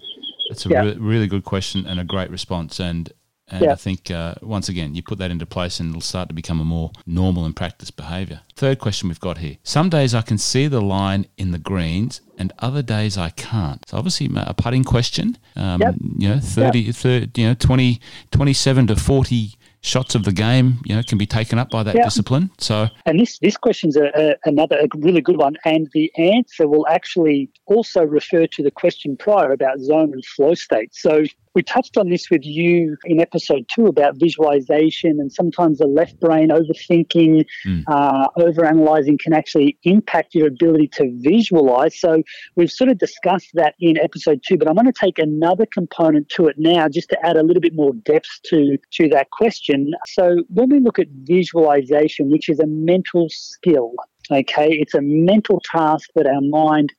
that's 0.49 0.65
a 0.65 0.69
Yeah. 0.69 0.81
re- 0.83 0.97
really 0.99 1.27
good 1.27 1.43
question 1.43 1.85
and 1.85 1.99
a 1.99 2.03
great 2.03 2.29
response. 2.31 2.79
And 2.79 3.11
And 3.49 3.63
Yeah. 3.65 3.71
I 3.73 3.75
think 3.75 4.09
uh, 4.09 4.35
once 4.41 4.69
again, 4.69 4.95
you 4.95 5.03
put 5.03 5.17
that 5.19 5.29
into 5.31 5.45
place 5.45 5.79
and 5.79 5.89
it'll 5.89 6.01
start 6.01 6.29
to 6.29 6.33
become 6.35 6.59
a 6.61 6.65
more 6.65 6.91
normal 7.05 7.45
and 7.45 7.55
practiced 7.55 7.95
behaviour. 7.97 8.41
Third 8.55 8.79
question 8.79 9.09
we've 9.09 9.19
got 9.19 9.39
here. 9.39 9.57
Some 9.63 9.89
days 9.89 10.15
I 10.15 10.21
can 10.21 10.37
see 10.37 10.67
the 10.67 10.81
line 10.81 11.25
in 11.37 11.51
the 11.51 11.59
greens 11.59 12.21
and 12.37 12.53
other 12.59 12.81
days 12.81 13.17
I 13.17 13.29
can't. 13.31 13.87
So 13.87 13.97
obviously 13.97 14.29
a 14.35 14.53
putting 14.53 14.83
question, 14.83 15.37
um, 15.55 15.81
Yep. 15.81 15.95
you 16.17 16.29
know, 16.29 16.39
30, 16.39 16.91
30, 16.93 17.41
you 17.41 17.47
know, 17.49 17.53
20, 17.53 17.99
27 18.31 18.87
to 18.87 18.95
40 18.95 19.53
shots 19.81 20.15
of 20.15 20.23
the 20.23 20.31
game, 20.31 20.77
you 20.85 20.95
know, 20.95 21.03
can 21.03 21.17
be 21.17 21.25
taken 21.25 21.59
up 21.59 21.69
by 21.69 21.83
that 21.83 21.95
Yeah. 21.95 22.03
discipline. 22.05 22.49
So 22.57 22.87
And 23.05 23.19
this 23.19 23.37
this 23.39 23.57
question's 23.57 23.97
a, 23.97 24.05
a, 24.15 24.35
another 24.49 24.77
a 24.77 24.87
really 24.97 25.19
good 25.19 25.35
one, 25.37 25.57
and 25.65 25.89
the 25.93 26.09
answer 26.17 26.69
will 26.69 26.87
actually 26.87 27.49
also 27.65 28.01
refer 28.03 28.47
to 28.47 28.63
the 28.63 28.71
question 28.71 29.17
prior 29.17 29.51
about 29.51 29.79
zone 29.79 30.13
and 30.13 30.23
flow 30.25 30.53
state. 30.53 30.95
So 30.95 31.25
we 31.55 31.63
touched 31.63 31.97
on 31.97 32.09
this 32.09 32.29
with 32.29 32.43
you 32.43 32.97
in 33.05 33.19
episode 33.19 33.65
two 33.73 33.85
about 33.87 34.17
visualization, 34.17 35.19
and 35.19 35.31
sometimes 35.31 35.77
the 35.77 35.87
left 35.87 36.19
brain 36.19 36.49
overthinking, 36.49 37.45
Mm. 37.65 37.83
uh, 37.87 38.27
overanalyzing 38.37 39.19
can 39.19 39.33
actually 39.33 39.77
impact 39.83 40.33
your 40.35 40.47
ability 40.47 40.87
to 40.87 41.11
visualize. 41.19 41.99
So 41.99 42.23
we've 42.55 42.71
sort 42.71 42.89
of 42.89 42.97
discussed 42.97 43.51
that 43.53 43.75
in 43.79 43.97
episode 43.97 44.41
two, 44.47 44.57
but 44.57 44.67
I'm 44.67 44.75
going 44.75 44.85
to 44.85 44.91
take 44.91 45.19
another 45.19 45.65
component 45.65 46.29
to 46.29 46.47
it 46.47 46.57
now 46.57 46.87
just 46.87 47.09
to 47.09 47.25
add 47.25 47.37
a 47.37 47.43
little 47.43 47.61
bit 47.61 47.75
more 47.75 47.93
depth 47.93 48.41
to 48.45 48.77
to 48.91 49.07
that 49.09 49.29
question. 49.31 49.93
So 50.07 50.43
when 50.49 50.69
we 50.69 50.79
look 50.79 50.99
at 50.99 51.07
visualization, 51.23 52.29
which 52.29 52.49
is 52.49 52.59
a 52.59 52.67
mental 52.67 53.27
skill, 53.29 53.93
okay, 54.31 54.69
it's 54.71 54.93
a 54.93 55.01
mental 55.01 55.61
task 55.69 56.09
that 56.15 56.25
our 56.27 56.41
mind 56.41 56.93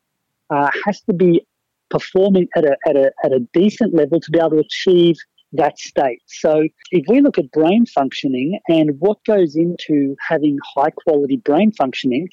uh, 0.51 0.71
has 0.85 1.01
to 1.03 1.13
be 1.13 1.45
performing 1.91 2.49
at 2.57 2.65
a, 2.65 2.77
at, 2.87 2.97
a, 2.97 3.13
at 3.25 3.33
a 3.33 3.41
decent 3.53 3.95
level 3.95 4.21
to 4.21 4.31
be 4.31 4.39
able 4.39 4.51
to 4.51 4.59
achieve 4.59 5.17
that 5.53 5.79
state. 5.79 6.21
So 6.27 6.67
if 6.91 7.05
we 7.09 7.21
look 7.21 7.39
at 7.39 7.51
brain 7.53 7.87
functioning 7.87 8.59
and 8.69 8.99
what 8.99 9.19
goes 9.25 9.55
into 9.57 10.17
having 10.29 10.59
high 10.75 10.91
quality 10.91 11.37
brain 11.37 11.73
functioning, 11.73 12.29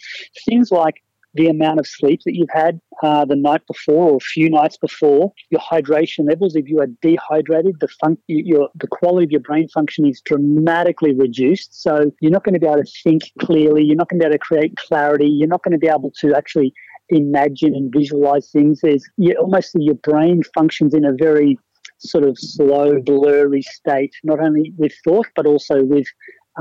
things 0.45 0.71
like 0.71 0.95
the 1.33 1.47
amount 1.47 1.79
of 1.79 1.87
sleep 1.87 2.21
that 2.25 2.35
you've 2.35 2.49
had 2.51 2.79
uh, 3.03 3.23
the 3.23 3.35
night 3.35 3.61
before 3.67 4.11
or 4.11 4.17
a 4.17 4.19
few 4.19 4.49
nights 4.49 4.77
before, 4.77 5.31
your 5.49 5.61
hydration 5.61 6.27
levels. 6.27 6.55
If 6.55 6.67
you 6.67 6.79
are 6.81 6.87
dehydrated, 7.01 7.79
the 7.79 7.87
fun- 7.87 8.17
your 8.27 8.69
the 8.75 8.87
quality 8.87 9.25
of 9.25 9.31
your 9.31 9.39
brain 9.39 9.69
function 9.69 10.05
is 10.05 10.21
dramatically 10.21 11.13
reduced. 11.13 11.81
So 11.81 12.11
you're 12.19 12.31
not 12.31 12.43
going 12.43 12.55
to 12.55 12.59
be 12.59 12.67
able 12.67 12.83
to 12.83 12.91
think 13.03 13.23
clearly. 13.39 13.83
You're 13.83 13.95
not 13.95 14.09
going 14.09 14.19
to 14.19 14.25
be 14.25 14.27
able 14.27 14.39
to 14.39 14.39
create 14.39 14.75
clarity. 14.75 15.27
You're 15.27 15.47
not 15.47 15.63
going 15.63 15.71
to 15.71 15.77
be 15.77 15.87
able 15.87 16.11
to 16.19 16.35
actually 16.35 16.73
imagine 17.11 17.75
and 17.75 17.91
visualize 17.91 18.49
things. 18.49 18.81
There's 18.81 19.07
you, 19.17 19.35
almost 19.35 19.71
your 19.75 19.95
brain 19.95 20.41
functions 20.55 20.93
in 20.93 21.05
a 21.05 21.13
very 21.13 21.57
sort 21.99 22.23
of 22.23 22.37
slow, 22.39 22.99
blurry 23.01 23.61
state, 23.61 24.13
not 24.23 24.39
only 24.39 24.73
with 24.77 24.93
thought 25.03 25.27
but 25.35 25.45
also 25.45 25.83
with 25.83 26.07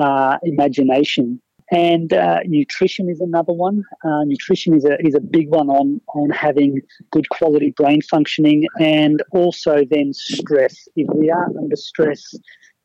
uh, 0.00 0.38
imagination. 0.42 1.40
And 1.72 2.12
uh, 2.12 2.40
nutrition 2.46 3.08
is 3.08 3.20
another 3.20 3.52
one. 3.52 3.84
Uh, 4.04 4.24
nutrition 4.24 4.74
is 4.74 4.84
a 4.84 5.00
is 5.06 5.14
a 5.14 5.20
big 5.20 5.50
one 5.50 5.70
on 5.70 6.00
on 6.14 6.30
having 6.30 6.80
good 7.12 7.28
quality 7.28 7.70
brain 7.70 8.02
functioning, 8.02 8.66
and 8.80 9.22
also 9.30 9.84
then 9.88 10.12
stress. 10.12 10.88
If 10.96 11.06
we 11.14 11.30
are 11.30 11.46
under 11.46 11.76
stress, 11.76 12.34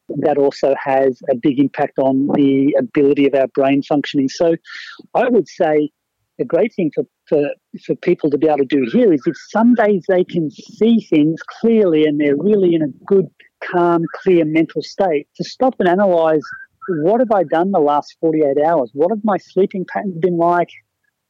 that 0.09 0.37
also 0.37 0.75
has 0.83 1.19
a 1.31 1.35
big 1.35 1.57
impact 1.59 1.97
on 1.97 2.27
the 2.35 2.75
ability 2.77 3.25
of 3.25 3.33
our 3.33 3.47
brain 3.47 3.81
functioning. 3.81 4.29
So, 4.29 4.55
I 5.15 5.29
would 5.29 5.47
say 5.47 5.89
the 6.37 6.45
great 6.45 6.73
thing 6.75 6.91
for, 6.93 7.05
for, 7.27 7.49
for 7.85 7.95
people 7.95 8.29
to 8.29 8.37
be 8.37 8.47
able 8.47 8.57
to 8.59 8.65
do 8.65 8.87
here 8.91 9.13
is 9.13 9.21
if 9.25 9.35
some 9.49 9.73
days 9.73 10.03
they 10.07 10.23
can 10.23 10.49
see 10.51 10.99
things 11.09 11.41
clearly 11.61 12.05
and 12.05 12.19
they're 12.19 12.35
really 12.35 12.75
in 12.75 12.81
a 12.81 12.87
good, 13.05 13.27
calm, 13.63 14.03
clear 14.21 14.43
mental 14.45 14.81
state, 14.81 15.27
to 15.37 15.43
stop 15.43 15.75
and 15.79 15.87
analyze 15.87 16.41
what 16.87 17.19
have 17.19 17.31
I 17.31 17.43
done 17.43 17.71
the 17.71 17.79
last 17.79 18.15
48 18.19 18.63
hours? 18.63 18.91
What 18.93 19.11
have 19.11 19.21
my 19.23 19.37
sleeping 19.37 19.85
patterns 19.91 20.17
been 20.19 20.37
like? 20.37 20.69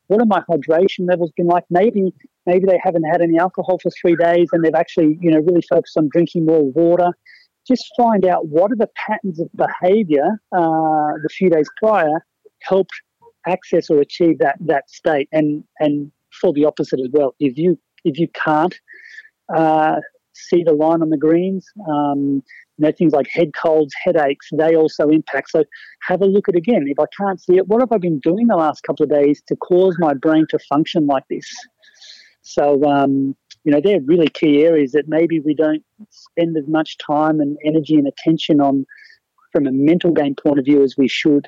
What 0.08 0.20
have 0.20 0.28
my 0.28 0.44
hydration 0.50 1.08
levels 1.08 1.32
been 1.36 1.48
like? 1.48 1.64
Maybe 1.70 2.14
maybe 2.46 2.66
they 2.68 2.80
haven't 2.84 3.04
had 3.04 3.22
any 3.22 3.40
alcohol 3.40 3.80
for 3.82 3.90
three 4.02 4.16
days 4.16 4.50
and 4.52 4.64
they've 4.64 4.76
actually, 4.76 5.18
you 5.22 5.32
know, 5.32 5.40
really 5.40 5.64
focused 5.68 5.98
on 5.98 6.10
drinking 6.12 6.46
more 6.46 6.64
water. 6.64 7.10
Just 7.68 7.90
find 7.98 8.26
out 8.26 8.48
what 8.48 8.72
are 8.72 8.76
the 8.76 8.90
patterns 8.96 9.40
of 9.40 9.50
behavior 9.56 10.40
uh, 10.52 11.14
the 11.24 11.30
few 11.32 11.50
days 11.50 11.68
prior 11.82 12.24
helped 12.62 12.94
access 13.48 13.90
or 13.90 14.00
achieve 14.00 14.40
that 14.40 14.56
that 14.60 14.90
state 14.90 15.30
and 15.32 15.64
and 15.80 16.12
for 16.42 16.54
the 16.54 16.66
opposite 16.66 17.00
as 17.00 17.10
well. 17.12 17.36
If 17.40 17.58
you 17.58 17.80
if 18.04 18.20
you 18.20 18.28
can't 18.34 18.76
uh, 19.56 19.98
see 20.34 20.64
the 20.64 20.74
line 20.74 21.02
on 21.02 21.10
the 21.10 21.18
greens 21.18 21.66
um, 21.88 22.44
you 22.78 22.86
know 22.86 22.92
things 22.92 23.14
like 23.14 23.28
head 23.28 23.52
colds 23.54 23.94
headaches 24.04 24.48
they 24.58 24.76
also 24.76 25.10
impact. 25.10 25.52
So 25.52 25.64
have 26.02 26.22
a 26.22 26.26
look 26.26 26.50
at 26.50 26.56
again. 26.56 26.86
If 26.88 27.00
i 27.00 27.06
can't 27.18 27.42
see 27.42 27.58
it 27.58 27.68
what 27.68 27.82
have 27.82 27.92
i 27.92 27.98
been 27.98 28.20
doing 28.20 28.48
the 28.48 28.56
last 28.56 28.84
couple 28.84 29.04
of 29.04 29.10
days 29.10 29.42
to 29.48 29.56
cause 29.56 29.96
my 30.00 30.14
brain 30.14 30.46
to 30.50 30.60
function 30.60 31.08
like 31.08 31.24
this? 31.30 31.50
So 32.42 32.84
um, 32.84 33.36
you 33.64 33.72
know 33.72 33.82
they're 33.84 34.02
really 34.02 34.28
key 34.28 34.64
areas 34.64 34.92
that 34.92 35.08
maybe 35.08 35.40
we 35.40 35.56
don't 35.56 35.84
spend 36.10 36.58
as 36.58 36.68
much 36.68 36.98
time 36.98 37.40
and 37.40 37.58
energy 37.66 37.96
and 37.96 38.08
attention 38.08 38.62
on 38.62 38.86
from 39.52 39.68
a 39.68 39.72
mental 39.72 40.12
game 40.12 40.36
point 40.36 40.60
of 40.60 40.66
view 40.66 40.84
as 40.84 40.96
we 40.98 41.08
should 41.08 41.48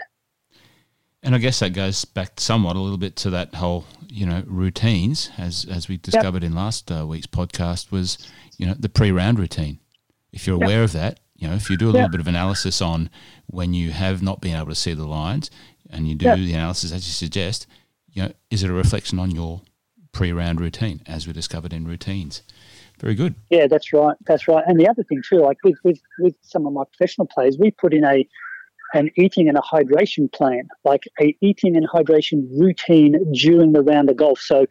And 1.27 1.35
I 1.35 1.39
guess 1.39 1.59
that 1.59 1.73
goes 1.73 2.05
back 2.05 2.39
somewhat 2.39 2.77
a 2.77 2.79
little 2.79 2.97
bit 2.97 3.17
to 3.17 3.29
that 3.31 3.55
whole, 3.55 3.83
you 4.07 4.25
know, 4.25 4.43
routines, 4.47 5.29
as 5.37 5.65
as 5.69 5.89
we 5.89 5.97
discovered 5.97 6.41
in 6.41 6.55
last 6.55 6.89
uh, 6.89 7.05
week's 7.05 7.27
podcast, 7.27 7.91
was 7.91 8.17
you 8.57 8.65
know 8.65 8.73
the 8.79 8.87
pre-round 8.87 9.37
routine. 9.37 9.79
If 10.31 10.47
you're 10.47 10.57
Yep. 10.57 10.65
aware 10.65 10.83
of 10.83 10.93
that, 10.93 11.19
you 11.35 11.49
know, 11.49 11.55
if 11.55 11.69
you 11.69 11.75
do 11.75 11.87
a 11.87 11.91
little 11.91 12.03
Yep. 12.03 12.11
bit 12.11 12.19
of 12.21 12.27
analysis 12.29 12.81
on 12.81 13.09
when 13.47 13.73
you 13.73 13.91
have 13.91 14.23
not 14.23 14.39
been 14.39 14.55
able 14.55 14.67
to 14.69 14.75
see 14.75 14.93
the 14.93 15.05
lines, 15.05 15.51
and 15.89 16.07
you 16.07 16.15
do 16.15 16.27
Yep. 16.27 16.37
the 16.37 16.53
analysis 16.53 16.93
as 16.93 17.05
you 17.05 17.11
suggest, 17.11 17.67
you 18.09 18.21
know, 18.23 18.31
is 18.49 18.63
it 18.63 18.69
a 18.69 18.73
reflection 18.73 19.19
on 19.19 19.31
your 19.31 19.59
pre-round 20.13 20.61
routine, 20.61 21.01
as 21.07 21.27
we 21.27 21.33
discovered 21.33 21.73
in 21.73 21.83
routines? 21.85 22.41
Very 23.01 23.15
good. 23.15 23.35
Yeah, 23.49 23.67
that's 23.67 23.91
right. 23.91 24.15
That's 24.25 24.47
right. 24.47 24.63
And 24.65 24.79
the 24.79 24.87
other 24.87 25.03
thing 25.03 25.21
too, 25.27 25.39
like 25.41 25.57
with 25.65 25.77
with 25.83 25.99
with 26.19 26.37
some 26.41 26.65
of 26.65 26.71
my 26.71 26.85
professional 26.85 27.27
players, 27.27 27.57
we 27.57 27.71
put 27.71 27.93
in 27.93 28.05
a 28.05 28.25
an 28.93 29.09
eating 29.17 29.47
and 29.49 29.57
a 29.57 29.61
hydration 29.61 30.31
plan, 30.31 30.67
like 30.83 31.03
a 31.21 31.35
eating 31.41 31.75
and 31.75 31.87
hydration 31.87 32.47
routine 32.57 33.31
during 33.33 33.73
the 33.73 33.81
round 33.81 34.09
of 34.09 34.17
golf. 34.17 34.39
So 34.39 34.65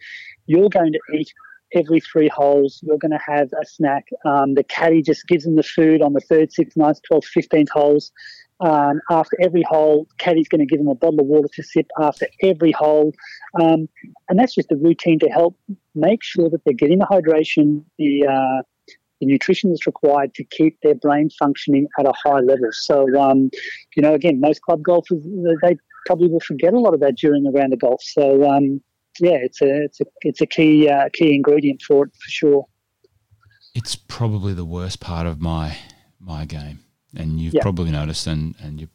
you're 0.47 0.69
going 0.69 0.93
to 0.93 1.01
eat 1.15 1.33
every 1.75 2.01
three 2.01 2.29
holes. 2.29 2.81
You're 2.83 2.99
going 2.99 3.11
to 3.11 3.21
have 3.27 3.51
a 3.61 3.67
snack. 3.67 4.07
Um, 4.25 4.55
the 4.55 4.65
caddy 4.65 5.03
just 5.03 5.27
gives 5.27 5.45
them 5.45 5.57
the 5.57 5.63
food 5.63 6.01
on 6.01 6.13
the 6.13 6.21
third, 6.21 6.53
sixth, 6.53 6.77
ninth, 6.77 7.01
twelfth, 7.07 7.29
fifteenth 7.29 7.71
holes. 7.71 8.13
Um, 8.61 9.01
after 9.11 9.37
every 9.43 9.65
hole, 9.69 10.07
caddy's 10.19 10.49
going 10.49 10.61
to 10.61 10.67
give 10.67 10.79
them 10.79 10.89
a 10.89 10.95
bottle 10.95 11.21
of 11.21 11.27
water 11.27 11.49
to 11.55 11.63
sip 11.63 11.89
after 12.01 12.27
every 12.43 12.73
hole. 12.73 13.13
Um, 13.61 13.87
and 14.29 14.39
that's 14.39 14.55
just 14.55 14.73
a 14.73 14.77
routine 14.77 15.19
to 15.19 15.29
help 15.29 15.59
make 15.95 16.23
sure 16.23 16.49
that 16.49 16.63
they're 16.65 16.73
getting 16.73 17.01
the 17.01 17.07
hydration, 17.07 17.85
the 17.99 18.27
uh, 18.27 18.63
the 19.21 19.27
nutrition 19.27 19.71
that's 19.71 19.87
required 19.87 20.35
to 20.35 20.45
keep 20.45 20.79
their 20.83 20.95
brain 20.95 21.31
functioning 21.39 21.89
at 21.99 22.07
a 22.07 22.13
high 22.13 22.41
level. 22.41 22.69
So, 22.73 23.19
um, 23.21 23.51
you 23.97 24.03
know, 24.03 24.15
again, 24.15 24.41
most 24.41 24.63
club 24.63 24.83
golfers 24.83 25.23
they 25.63 25.77
probably 26.05 26.29
will 26.29 26.41
forget 26.41 26.75
a 26.75 26.79
lot 26.79 26.95
of 26.95 27.01
that 27.01 27.17
during 27.17 27.47
a 27.47 27.51
round 27.51 27.73
of 27.73 27.79
golf. 27.81 28.03
So, 28.03 28.49
um, 28.51 28.81
yeah, 29.21 29.39
it's 29.43 29.63
a 29.63 29.85
it's 29.85 30.01
a 30.01 30.05
it's 30.21 30.41
a 30.41 30.47
key 30.47 30.89
uh, 30.89 31.09
key 31.13 31.35
ingredient 31.35 31.83
for 31.83 32.05
it 32.05 32.13
for 32.15 32.31
sure. 32.31 32.67
It's 33.75 33.97
probably 33.97 34.53
the 34.55 34.65
worst 34.65 35.01
part 35.01 35.27
of 35.27 35.41
my 35.41 35.77
my 36.21 36.45
game, 36.45 36.81
and 37.17 37.41
you've 37.41 37.55
Yeah. 37.55 37.63
probably 37.63 37.91
noticed, 37.91 38.27
and 38.27 38.55
and 38.61 38.81
you 38.81 38.89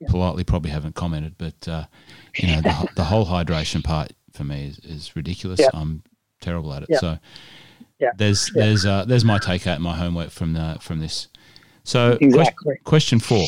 Yeah. 0.00 0.08
politely 0.10 0.44
probably 0.44 0.70
haven't 0.70 0.94
commented, 0.94 1.36
but 1.38 1.68
uh, 1.68 1.84
you 2.38 2.48
know 2.48 2.60
the, 2.62 2.88
the 2.96 3.04
whole 3.04 3.26
hydration 3.26 3.82
part 3.84 4.12
for 4.32 4.44
me 4.44 4.66
is, 4.68 4.78
is 4.80 5.16
ridiculous. 5.16 5.60
Yeah. 5.60 5.70
I'm 5.72 6.02
terrible 6.40 6.72
at 6.74 6.82
it. 6.82 6.98
So 6.98 7.18
Yeah. 7.98 8.10
there's 8.16 8.50
Yeah. 8.54 8.64
there's 8.64 8.86
uh, 8.86 9.04
there's 9.04 9.24
my 9.24 9.38
takeout, 9.38 9.78
my 9.80 9.96
homework 9.96 10.30
from 10.30 10.52
the 10.52 10.76
from 10.80 11.00
this. 11.00 11.28
So 11.84 12.18
Exactly. 12.20 12.76
question 12.84 13.18
four: 13.20 13.46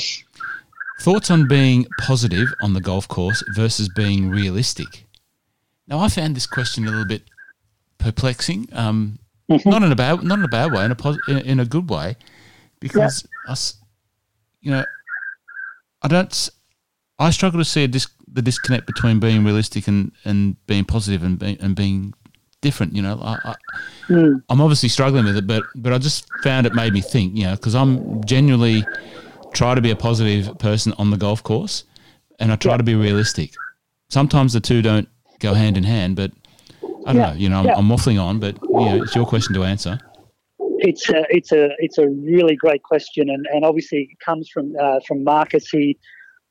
thoughts 1.01 1.31
on 1.31 1.47
being 1.49 1.87
positive 1.99 2.55
on 2.61 2.73
the 2.73 2.81
golf 2.81 3.07
course 3.09 3.43
versus 3.49 3.89
being 3.89 4.31
realistic. 4.31 5.07
Now 5.87 5.99
I 5.99 6.09
found 6.09 6.35
this 6.37 6.47
question 6.47 6.85
a 6.87 6.91
little 6.91 7.05
bit 7.05 7.23
perplexing. 7.99 8.69
Um, 8.73 9.19
Mhm. 9.51 9.67
not 9.67 9.83
in 9.83 9.91
a 9.93 9.97
bad 9.97 10.23
not 10.23 10.39
in 10.39 10.45
a 10.45 10.49
bad 10.49 10.73
way, 10.73 10.85
in 10.85 10.91
a 10.93 10.95
pos- 10.95 11.19
in, 11.27 11.59
a 11.59 11.65
good 11.65 11.89
way, 11.89 12.17
because 12.81 13.27
us, 13.47 13.75
you 14.61 14.71
know, 14.71 14.85
I 16.03 16.09
don't. 16.09 16.51
I 17.19 17.31
struggle 17.31 17.59
to 17.59 17.65
see 17.65 17.87
dis- 17.89 18.07
the 18.31 18.43
disconnect 18.43 18.87
between 18.87 19.19
being 19.19 19.45
realistic 19.45 19.89
and, 19.89 20.13
and 20.25 20.55
being 20.67 20.85
positive 20.85 21.23
and 21.25 21.39
being 21.39 21.57
and 21.61 21.75
being 21.75 22.15
different. 22.61 22.95
You 22.95 23.03
know, 23.03 23.19
I, 23.23 23.39
I, 23.51 23.55
Mm. 24.09 24.43
I'm 24.49 24.61
obviously 24.63 24.89
struggling 24.89 25.27
with 25.27 25.37
it, 25.37 25.47
but 25.47 25.65
but 25.77 25.93
I 25.93 25.99
just 25.99 26.27
found 26.43 26.67
it 26.67 26.75
made 26.75 26.95
me 26.95 27.03
think. 27.03 27.37
You 27.37 27.45
know, 27.45 27.53
because 27.57 27.75
I'm 27.75 28.25
genuinely 28.25 28.87
try 29.53 29.75
to 29.75 29.83
be 29.83 29.91
a 29.91 29.97
positive 29.97 30.59
person 30.59 30.95
on 30.97 31.11
the 31.11 31.19
golf 31.19 31.43
course, 31.43 31.85
and 32.41 32.51
I 32.51 32.57
try 32.57 32.73
Yeah. 32.73 32.79
to 32.79 32.83
be 32.85 32.95
realistic. 32.95 33.51
Sometimes 34.09 34.55
the 34.55 34.61
two 34.61 34.81
don't 34.81 35.09
go 35.41 35.53
hand 35.53 35.77
in 35.77 35.85
hand, 35.85 36.17
but 36.17 36.33
I 37.07 37.13
don't 37.13 37.17
Yeah. 37.17 37.31
know. 37.31 37.33
You 37.35 37.49
know, 37.51 37.59
I'm, 37.59 37.67
Yeah. 37.67 37.77
I'm 37.77 37.89
waffling 37.89 38.19
on, 38.19 38.41
but 38.41 38.57
you 38.63 38.71
know, 38.87 39.03
it's 39.03 39.15
your 39.15 39.27
question 39.27 39.55
to 39.55 39.65
answer. 39.65 39.99
It's 40.81 41.11
a 41.11 41.27
it's 41.29 41.53
a 41.53 41.69
it's 41.79 41.99
a 41.99 42.09
really 42.09 42.57
great 42.57 42.83
question, 42.83 43.29
and, 43.29 43.47
and 43.53 43.65
obviously 43.65 44.09
it 44.11 44.19
comes 44.25 44.49
from 44.49 44.75
uh, 44.81 45.01
from 45.07 45.23
Marcus. 45.23 45.69
He 45.69 45.99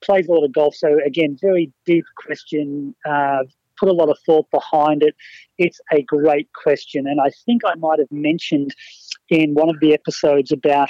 plays 0.06 0.28
a 0.28 0.32
lot 0.32 0.44
of 0.44 0.54
golf, 0.54 0.76
so 0.76 1.00
again, 1.06 1.38
very 1.42 1.72
deep 1.88 2.06
question. 2.24 2.94
Uh, 3.04 3.40
put 3.80 3.90
a 3.90 3.94
lot 3.94 4.10
of 4.10 4.18
thought 4.26 4.50
behind 4.52 5.04
it. 5.04 5.16
It's 5.58 5.80
a 5.92 6.02
great 6.04 6.50
question, 6.54 7.08
and 7.08 7.20
I 7.22 7.30
think 7.46 7.62
I 7.66 7.76
might 7.76 8.00
have 8.00 8.12
mentioned 8.12 8.74
in 9.30 9.54
one 9.54 9.70
of 9.70 9.80
the 9.80 9.94
episodes 9.94 10.52
about 10.52 10.90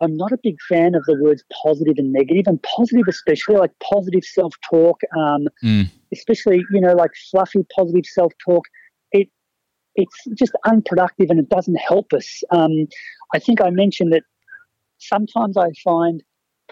I'm 0.00 0.16
not 0.16 0.32
a 0.32 0.38
big 0.42 0.56
fan 0.68 0.94
of 0.94 1.04
the 1.04 1.16
words 1.20 1.44
positive 1.62 1.96
and 1.98 2.12
negative, 2.12 2.44
and 2.46 2.62
positive 2.62 3.06
especially 3.08 3.56
like 3.56 3.72
positive 3.82 4.24
self 4.24 4.54
talk, 4.68 5.00
um, 5.16 5.48
mm. 5.62 5.90
especially 6.12 6.62
you 6.70 6.80
know 6.80 6.94
like 6.94 7.10
fluffy 7.30 7.66
positive 7.76 8.06
self 8.06 8.32
talk. 8.44 8.64
It 9.12 9.28
it's 9.96 10.16
just 10.34 10.52
unproductive 10.66 11.30
and 11.30 11.38
it 11.38 11.48
doesn't 11.48 11.76
help 11.76 12.12
us. 12.12 12.42
Um, 12.50 12.86
I 13.34 13.38
think 13.38 13.60
I 13.60 13.70
mentioned 13.70 14.12
that 14.12 14.22
sometimes 14.98 15.56
I 15.56 15.70
find 15.84 16.22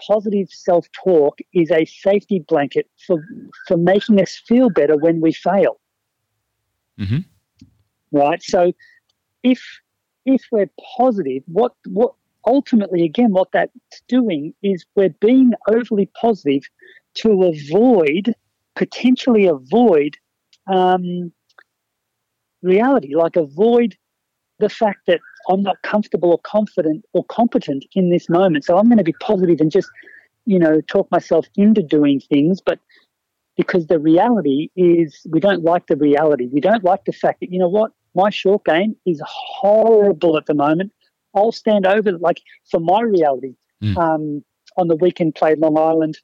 positive 0.07 0.49
self 0.49 0.87
talk 0.91 1.39
is 1.53 1.71
a 1.71 1.85
safety 1.85 2.43
blanket 2.47 2.89
for 3.05 3.23
for 3.67 3.77
making 3.77 4.21
us 4.21 4.41
feel 4.47 4.69
better 4.69 4.97
when 4.97 5.21
we 5.21 5.31
fail. 5.31 5.79
Mm-hmm. 6.99 7.19
Right. 8.11 8.41
So 8.41 8.73
if 9.43 9.61
if 10.25 10.41
we're 10.51 10.69
positive, 10.97 11.43
what 11.47 11.73
what 11.85 12.13
ultimately, 12.45 13.03
again, 13.03 13.31
what 13.31 13.51
that's 13.51 14.01
doing 14.07 14.53
is 14.63 14.85
we're 14.95 15.15
being 15.21 15.51
overly 15.69 16.09
positive 16.19 16.63
to 17.15 17.43
avoid, 17.43 18.33
potentially 18.75 19.47
avoid 19.47 20.15
um, 20.67 21.31
reality, 22.61 23.15
like 23.15 23.35
avoid 23.35 23.95
the 24.59 24.69
fact 24.69 24.99
that 25.07 25.19
I'm 25.49 25.63
not 25.63 25.81
comfortable 25.83 26.31
or 26.31 26.39
confident 26.39 27.05
or 27.13 27.23
competent 27.25 27.85
in 27.93 28.09
this 28.09 28.29
moment. 28.29 28.65
So 28.65 28.77
I'm 28.77 28.87
going 28.87 28.97
to 28.97 29.03
be 29.03 29.15
positive 29.19 29.59
and 29.59 29.71
just, 29.71 29.89
you 30.45 30.59
know, 30.59 30.81
talk 30.81 31.09
myself 31.11 31.47
into 31.55 31.81
doing 31.81 32.19
things. 32.19 32.61
But 32.61 32.79
because 33.57 33.87
the 33.87 33.99
reality 33.99 34.69
is 34.75 35.25
we 35.29 35.39
don't 35.39 35.63
like 35.63 35.87
the 35.87 35.95
reality. 35.95 36.47
We 36.51 36.61
don't 36.61 36.83
like 36.83 37.05
the 37.05 37.11
fact 37.11 37.41
that, 37.41 37.51
you 37.51 37.59
know 37.59 37.67
what, 37.67 37.91
my 38.15 38.29
short 38.29 38.65
game 38.65 38.95
is 39.05 39.21
horrible 39.25 40.37
at 40.37 40.45
the 40.45 40.53
moment. 40.53 40.91
I'll 41.35 41.51
stand 41.51 41.85
over 41.85 42.13
like 42.13 42.41
for 42.69 42.79
my 42.79 43.01
reality. 43.01 43.55
Mm. 43.83 43.97
Um, 43.97 44.43
on 44.77 44.87
the 44.87 44.95
weekend, 44.95 45.35
played 45.35 45.59
Long 45.59 45.77
Island. 45.77 46.17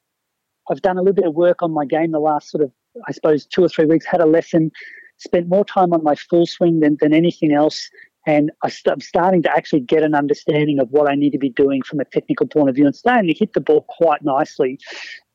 I've 0.70 0.82
done 0.82 0.96
a 0.96 1.00
little 1.00 1.14
bit 1.14 1.26
of 1.26 1.34
work 1.34 1.62
on 1.62 1.72
my 1.72 1.84
game 1.84 2.12
the 2.12 2.18
last 2.18 2.50
sort 2.50 2.64
of, 2.64 2.72
I 3.06 3.12
suppose, 3.12 3.46
two 3.46 3.62
or 3.62 3.68
three 3.68 3.84
weeks. 3.84 4.06
Had 4.06 4.20
a 4.20 4.26
lesson, 4.26 4.72
spent 5.18 5.48
more 5.48 5.64
time 5.64 5.92
on 5.92 6.02
my 6.02 6.14
full 6.14 6.46
swing 6.46 6.80
than, 6.80 6.96
than 7.00 7.12
anything 7.12 7.52
else. 7.52 7.88
And 8.26 8.50
I 8.62 8.72
am 8.90 9.00
starting 9.00 9.42
to 9.42 9.50
actually 9.50 9.80
get 9.80 10.02
an 10.02 10.14
understanding 10.14 10.80
of 10.80 10.90
what 10.90 11.08
I 11.08 11.14
need 11.14 11.30
to 11.30 11.38
be 11.38 11.50
doing 11.50 11.82
from 11.82 12.00
a 12.00 12.04
technical 12.04 12.46
point 12.46 12.68
of 12.68 12.74
view 12.74 12.86
and 12.86 12.94
starting 12.94 13.32
to 13.32 13.38
hit 13.38 13.52
the 13.52 13.60
ball 13.60 13.82
quite 13.88 14.22
nicely. 14.22 14.78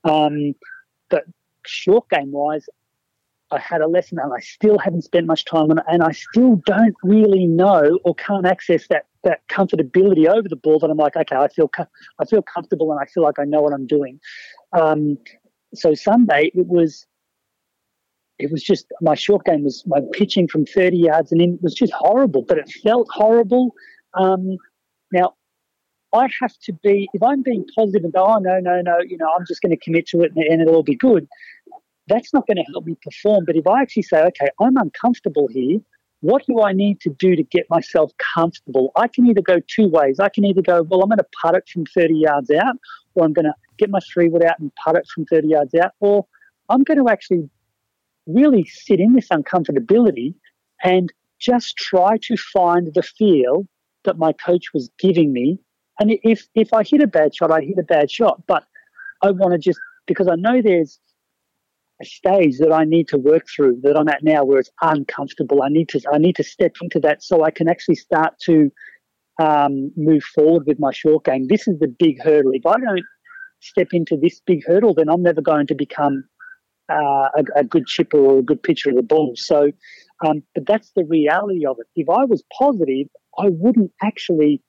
Um, 0.03 0.53
but 1.09 1.23
short 1.65 2.09
game 2.09 2.31
wise, 2.31 2.67
I 3.51 3.59
had 3.59 3.81
a 3.81 3.87
lesson 3.87 4.17
and 4.19 4.33
I 4.33 4.39
still 4.39 4.77
haven't 4.77 5.03
spent 5.03 5.27
much 5.27 5.45
time 5.45 5.71
on 5.71 5.79
it, 5.79 5.85
and 5.87 6.03
I 6.03 6.11
still 6.11 6.61
don't 6.65 6.95
really 7.03 7.45
know 7.47 7.99
or 8.03 8.15
can't 8.15 8.45
access 8.45 8.87
that 8.87 9.05
that 9.23 9.47
comfortability 9.49 10.27
over 10.27 10.49
the 10.49 10.55
ball 10.55 10.79
that 10.79 10.89
I'm 10.89 10.97
like, 10.97 11.15
okay, 11.15 11.35
I 11.35 11.47
feel 11.49 11.69
I 12.19 12.25
feel 12.25 12.41
comfortable 12.41 12.91
and 12.91 12.99
I 12.99 13.05
feel 13.05 13.23
like 13.23 13.39
I 13.39 13.43
know 13.43 13.61
what 13.61 13.73
I'm 13.73 13.87
doing. 13.87 14.19
Um, 14.73 15.17
so 15.73 15.93
Sunday 15.93 16.51
it 16.53 16.67
was 16.67 17.05
it 18.43 18.51
was 18.51 18.63
just 18.63 18.87
my 19.01 19.15
short 19.15 19.45
game 19.45 19.63
was 19.63 19.83
my 19.85 19.99
pitching 20.13 20.47
from 20.47 20.65
30 20.65 20.97
yards 20.97 21.31
and 21.31 21.41
in 21.41 21.59
was 21.61 21.73
just 21.73 21.93
horrible, 21.93 22.43
but 22.43 22.57
it 22.57 22.69
felt 22.83 23.07
horrible. 23.11 23.73
Um, 24.13 24.57
now 25.11 25.33
I 26.13 26.27
have 26.41 26.57
to 26.63 26.73
be 26.73 27.07
if 27.13 27.23
I'm 27.23 27.41
being 27.41 27.65
positive 27.75 28.03
and 28.03 28.13
go, 28.13 28.25
oh 28.25 28.39
no, 28.39 28.59
no, 28.59 28.81
no, 28.81 28.99
you 29.05 29.17
know, 29.17 29.29
I'm 29.37 29.45
just 29.47 29.61
going 29.61 29.71
to 29.71 29.83
commit 29.83 30.07
to 30.07 30.21
it 30.21 30.31
and, 30.35 30.45
and 30.45 30.61
it'll 30.61 30.75
all 30.75 30.83
be 30.83 30.95
good. 30.95 31.27
That's 32.07 32.33
not 32.33 32.47
going 32.47 32.57
to 32.57 32.71
help 32.71 32.85
me 32.85 32.97
perform. 33.01 33.45
But 33.45 33.55
if 33.55 33.67
I 33.67 33.81
actually 33.81 34.03
say, 34.03 34.21
okay, 34.23 34.49
I'm 34.59 34.75
uncomfortable 34.77 35.47
here, 35.49 35.79
what 36.21 36.45
do 36.45 36.61
I 36.61 36.71
need 36.71 36.99
to 37.01 37.09
do 37.09 37.35
to 37.35 37.43
get 37.43 37.69
myself 37.69 38.11
comfortable? 38.35 38.91
I 38.95 39.07
can 39.07 39.27
either 39.27 39.41
go 39.41 39.59
two 39.67 39.87
ways. 39.87 40.19
I 40.19 40.29
can 40.29 40.45
either 40.45 40.61
go, 40.61 40.83
well, 40.83 41.01
I'm 41.01 41.09
going 41.09 41.17
to 41.17 41.25
putt 41.41 41.55
it 41.55 41.67
from 41.67 41.85
30 41.85 42.15
yards 42.15 42.51
out, 42.51 42.75
or 43.15 43.25
I'm 43.25 43.33
going 43.33 43.45
to 43.45 43.53
get 43.77 43.89
my 43.89 43.99
three 44.13 44.29
wood 44.29 44.43
out 44.43 44.59
and 44.59 44.71
putt 44.75 44.95
it 44.95 45.07
from 45.13 45.25
30 45.25 45.47
yards 45.47 45.73
out, 45.73 45.91
or 45.99 46.25
I'm 46.69 46.83
going 46.83 47.03
to 47.03 47.11
actually 47.11 47.49
really 48.27 48.65
sit 48.65 48.99
in 48.99 49.13
this 49.13 49.29
uncomfortability 49.29 50.33
and 50.83 51.11
just 51.39 51.75
try 51.77 52.17
to 52.21 52.37
find 52.37 52.93
the 52.93 53.03
feel 53.03 53.65
that 54.03 54.17
my 54.17 54.31
coach 54.33 54.65
was 54.73 54.89
giving 54.99 55.33
me. 55.33 55.59
And 55.99 56.17
if 56.23 56.47
if 56.55 56.73
I 56.73 56.83
hit 56.83 57.01
a 57.01 57.07
bad 57.07 57.35
shot, 57.35 57.51
I 57.51 57.61
hit 57.61 57.77
a 57.77 57.83
bad 57.83 58.09
shot. 58.09 58.41
But 58.47 58.63
I 59.21 59.31
want 59.31 59.53
to 59.53 59.59
just 59.59 59.79
because 60.07 60.27
I 60.27 60.35
know 60.35 60.61
there's 60.61 60.99
a 62.01 62.05
stage 62.05 62.57
that 62.57 62.71
I 62.71 62.83
need 62.83 63.07
to 63.09 63.17
work 63.17 63.45
through 63.55 63.79
that 63.83 63.95
I'm 63.95 64.07
at 64.07 64.23
now 64.23 64.43
where 64.43 64.59
it's 64.59 64.71
uncomfortable. 64.81 65.61
I 65.61 65.69
need 65.69 65.89
to 65.89 66.01
I 66.11 66.17
need 66.17 66.35
to 66.37 66.43
step 66.43 66.73
into 66.81 66.99
that 67.01 67.23
so 67.23 67.43
I 67.43 67.51
can 67.51 67.67
actually 67.67 67.95
start 67.95 68.33
to 68.45 68.71
um, 69.41 69.91
move 69.95 70.23
forward 70.23 70.67
with 70.67 70.79
my 70.79 70.91
short 70.91 71.25
game. 71.25 71.47
This 71.47 71.67
is 71.67 71.79
the 71.79 71.87
big 71.87 72.21
hurdle. 72.21 72.51
If 72.53 72.65
I 72.65 72.79
don't 72.79 73.05
step 73.59 73.89
into 73.91 74.17
this 74.17 74.41
big 74.45 74.65
hurdle, 74.65 74.93
then 74.93 75.09
I'm 75.09 75.21
never 75.21 75.41
going 75.41 75.67
to 75.67 75.75
become 75.75 76.23
uh, 76.91 77.29
a, 77.35 77.59
a, 77.59 77.63
good 77.63 77.87
chipper 77.87 78.17
or 78.17 78.39
a 78.39 78.41
good 78.41 78.61
pitcher 78.61 78.89
of 78.89 78.95
the 78.95 79.01
ball. 79.01 79.33
So, 79.35 79.71
um, 80.25 80.43
but 80.53 80.65
that's 80.65 80.91
the 80.95 81.05
reality 81.05 81.65
of 81.65 81.77
it. 81.79 81.87
If 81.95 82.09
I 82.09 82.25
was 82.25 82.43
positive, 82.57 83.07
I 83.37 83.49
wouldn't 83.49 83.91
actually 84.01 84.61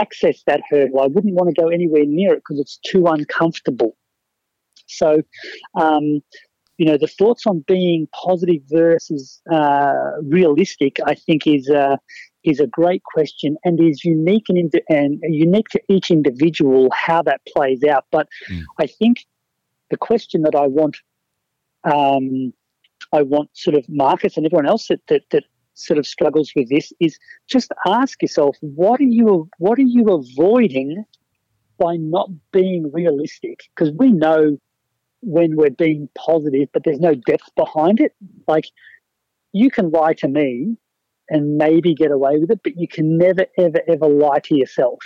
access 0.00 0.42
that 0.46 0.60
hurdle. 0.70 1.00
I 1.00 1.06
wouldn't 1.06 1.34
want 1.34 1.54
to 1.54 1.60
go 1.60 1.68
anywhere 1.68 2.04
near 2.06 2.32
it 2.34 2.42
because 2.46 2.60
it's 2.60 2.78
too 2.78 3.06
uncomfortable. 3.06 3.96
So, 4.86 5.22
um, 5.74 6.22
you 6.78 6.86
know, 6.86 6.96
the 6.96 7.06
thoughts 7.06 7.46
on 7.46 7.64
being 7.66 8.08
positive 8.12 8.62
versus 8.70 9.40
uh, 9.50 9.94
realistic, 10.22 10.96
I 11.06 11.14
think, 11.14 11.46
is 11.46 11.70
uh, 11.70 11.96
is 12.44 12.58
a 12.58 12.66
great 12.66 13.02
question 13.04 13.56
and 13.64 13.80
is 13.80 14.04
unique 14.04 14.46
and, 14.48 14.72
and 14.88 15.20
unique 15.22 15.68
to 15.68 15.80
each 15.88 16.10
individual 16.10 16.90
how 16.90 17.22
that 17.22 17.40
plays 17.46 17.84
out. 17.84 18.06
But 18.10 18.28
mm. 18.50 18.62
I 18.80 18.86
think 18.86 19.24
the 19.90 19.96
question 19.96 20.42
that 20.42 20.54
I 20.54 20.66
want, 20.66 20.96
um, 21.84 22.52
I 23.12 23.22
want 23.22 23.50
sort 23.54 23.76
of 23.76 23.84
Marcus 23.88 24.36
and 24.36 24.46
everyone 24.46 24.66
else 24.66 24.88
that, 24.88 25.00
that 25.08 25.22
that 25.30 25.44
sort 25.74 25.98
of 25.98 26.06
struggles 26.06 26.52
with 26.54 26.68
this 26.68 26.92
is 27.00 27.18
just 27.48 27.72
ask 27.86 28.20
yourself 28.20 28.56
what 28.60 29.00
are 29.00 29.04
you 29.04 29.48
what 29.58 29.78
are 29.78 29.82
you 29.82 30.06
avoiding 30.08 31.04
by 31.78 31.96
not 31.96 32.30
being 32.52 32.90
realistic? 32.92 33.60
Because 33.74 33.92
we 33.98 34.12
know 34.12 34.58
when 35.20 35.56
we're 35.56 35.70
being 35.70 36.08
positive, 36.16 36.68
but 36.72 36.84
there's 36.84 37.00
no 37.00 37.14
depth 37.14 37.50
behind 37.56 38.00
it. 38.00 38.12
Like 38.46 38.66
you 39.52 39.70
can 39.70 39.90
lie 39.90 40.14
to 40.14 40.28
me 40.28 40.76
and 41.28 41.56
maybe 41.56 41.94
get 41.94 42.10
away 42.10 42.38
with 42.38 42.50
it, 42.50 42.60
but 42.62 42.76
you 42.76 42.88
can 42.88 43.16
never, 43.16 43.46
ever, 43.58 43.80
ever 43.88 44.06
lie 44.06 44.40
to 44.40 44.56
yourself. 44.56 44.98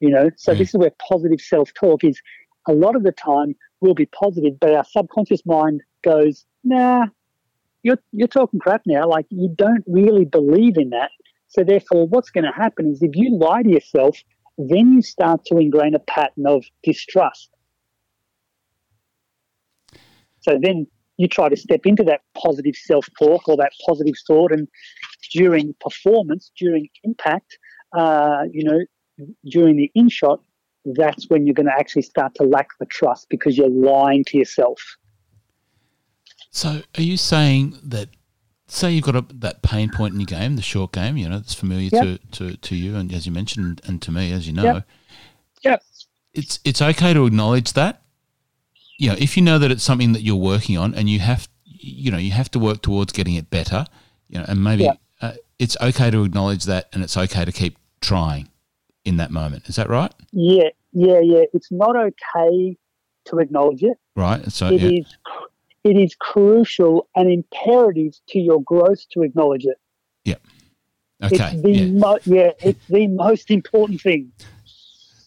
You 0.00 0.10
know, 0.10 0.30
so 0.36 0.52
mm. 0.52 0.58
this 0.58 0.68
is 0.68 0.74
where 0.74 0.92
positive 1.06 1.40
self 1.40 1.72
talk 1.74 2.04
is. 2.04 2.20
A 2.68 2.72
lot 2.72 2.96
of 2.96 3.02
the 3.02 3.12
time 3.12 3.56
we'll 3.80 3.94
be 3.94 4.06
positive, 4.06 4.58
but 4.60 4.74
our 4.74 4.84
subconscious 4.84 5.44
mind 5.46 5.82
goes, 6.02 6.44
nah, 6.64 7.06
you're, 7.82 7.98
you're 8.12 8.28
talking 8.28 8.60
crap 8.60 8.82
now. 8.86 9.08
Like 9.08 9.26
you 9.30 9.48
don't 9.54 9.84
really 9.86 10.24
believe 10.24 10.76
in 10.76 10.90
that. 10.90 11.10
So 11.48 11.64
therefore, 11.64 12.06
what's 12.06 12.30
going 12.30 12.44
to 12.44 12.52
happen 12.52 12.90
is 12.90 13.02
if 13.02 13.14
you 13.14 13.36
lie 13.36 13.62
to 13.62 13.70
yourself, 13.70 14.18
then 14.58 14.92
you 14.92 15.02
start 15.02 15.44
to 15.46 15.56
ingrain 15.58 15.94
a 15.94 16.00
pattern 16.00 16.46
of 16.46 16.64
distrust 16.82 17.50
so 20.48 20.58
then 20.60 20.86
you 21.16 21.28
try 21.28 21.48
to 21.48 21.56
step 21.56 21.80
into 21.84 22.02
that 22.04 22.20
positive 22.36 22.76
self 22.76 23.06
talk 23.18 23.48
or 23.48 23.56
that 23.56 23.72
positive 23.86 24.14
thought, 24.26 24.52
and 24.52 24.68
during 25.32 25.74
performance, 25.80 26.50
during 26.58 26.88
impact, 27.04 27.58
uh, 27.96 28.44
you 28.50 28.64
know, 28.64 28.80
during 29.50 29.76
the 29.76 29.90
in 29.94 30.08
shot, 30.08 30.40
that's 30.94 31.28
when 31.28 31.46
you're 31.46 31.54
going 31.54 31.66
to 31.66 31.72
actually 31.78 32.02
start 32.02 32.34
to 32.36 32.44
lack 32.44 32.68
the 32.78 32.86
trust 32.86 33.28
because 33.28 33.56
you're 33.56 33.68
lying 33.68 34.24
to 34.24 34.38
yourself. 34.38 34.96
So, 36.50 36.82
are 36.96 37.02
you 37.02 37.16
saying 37.16 37.78
that, 37.84 38.08
say 38.66 38.92
you've 38.92 39.04
got 39.04 39.16
a, 39.16 39.24
that 39.34 39.62
pain 39.62 39.90
point 39.90 40.14
in 40.14 40.20
your 40.20 40.26
game, 40.26 40.56
the 40.56 40.62
short 40.62 40.92
game, 40.92 41.16
you 41.16 41.28
know, 41.28 41.36
that's 41.36 41.54
familiar 41.54 41.90
yep. 41.92 42.02
to, 42.02 42.18
to, 42.32 42.56
to 42.56 42.76
you 42.76 42.96
and 42.96 43.12
as 43.12 43.26
you 43.26 43.32
mentioned, 43.32 43.80
and 43.84 44.00
to 44.02 44.10
me, 44.10 44.32
as 44.32 44.46
you 44.46 44.52
know, 44.52 44.62
yep. 44.62 44.88
yep. 45.62 45.82
It's 46.34 46.60
it's 46.62 46.80
okay 46.80 47.14
to 47.14 47.26
acknowledge 47.26 47.72
that 47.72 48.02
you 48.98 49.08
know, 49.08 49.16
if 49.18 49.36
you 49.36 49.42
know 49.42 49.58
that 49.58 49.70
it's 49.70 49.84
something 49.84 50.12
that 50.12 50.22
you're 50.22 50.36
working 50.36 50.76
on 50.76 50.94
and 50.94 51.08
you 51.08 51.20
have, 51.20 51.48
you 51.64 52.10
know, 52.10 52.18
you 52.18 52.32
have 52.32 52.50
to 52.50 52.58
work 52.58 52.82
towards 52.82 53.12
getting 53.12 53.34
it 53.34 53.48
better, 53.48 53.86
you 54.28 54.38
know, 54.38 54.44
and 54.48 54.62
maybe 54.62 54.84
yeah. 54.84 54.94
uh, 55.22 55.32
it's 55.58 55.76
okay 55.80 56.10
to 56.10 56.24
acknowledge 56.24 56.64
that 56.64 56.88
and 56.92 57.02
it's 57.04 57.16
okay 57.16 57.44
to 57.44 57.52
keep 57.52 57.78
trying 58.00 58.48
in 59.04 59.16
that 59.16 59.30
moment. 59.30 59.68
Is 59.68 59.76
that 59.76 59.88
right? 59.88 60.12
Yeah, 60.32 60.70
yeah, 60.92 61.20
yeah. 61.20 61.44
It's 61.52 61.70
not 61.70 61.96
okay 61.96 62.76
to 63.26 63.38
acknowledge 63.38 63.82
it. 63.82 63.98
Right. 64.16 64.50
So 64.50 64.68
it 64.68 64.80
yeah. 64.80 65.00
is, 65.00 65.16
it 65.84 65.96
is 65.96 66.14
crucial 66.14 67.08
and 67.14 67.30
imperative 67.30 68.14
to 68.28 68.38
your 68.38 68.62
growth 68.62 69.08
to 69.12 69.22
acknowledge 69.22 69.64
it. 69.64 69.78
Yeah. 70.24 70.36
Okay. 71.22 71.52
It's 71.52 71.62
the 71.62 71.70
yeah. 71.70 71.98
mo- 71.98 72.18
yeah, 72.24 72.50
it's 72.62 72.86
the 72.86 73.06
most 73.08 73.50
important 73.50 74.00
thing. 74.00 74.32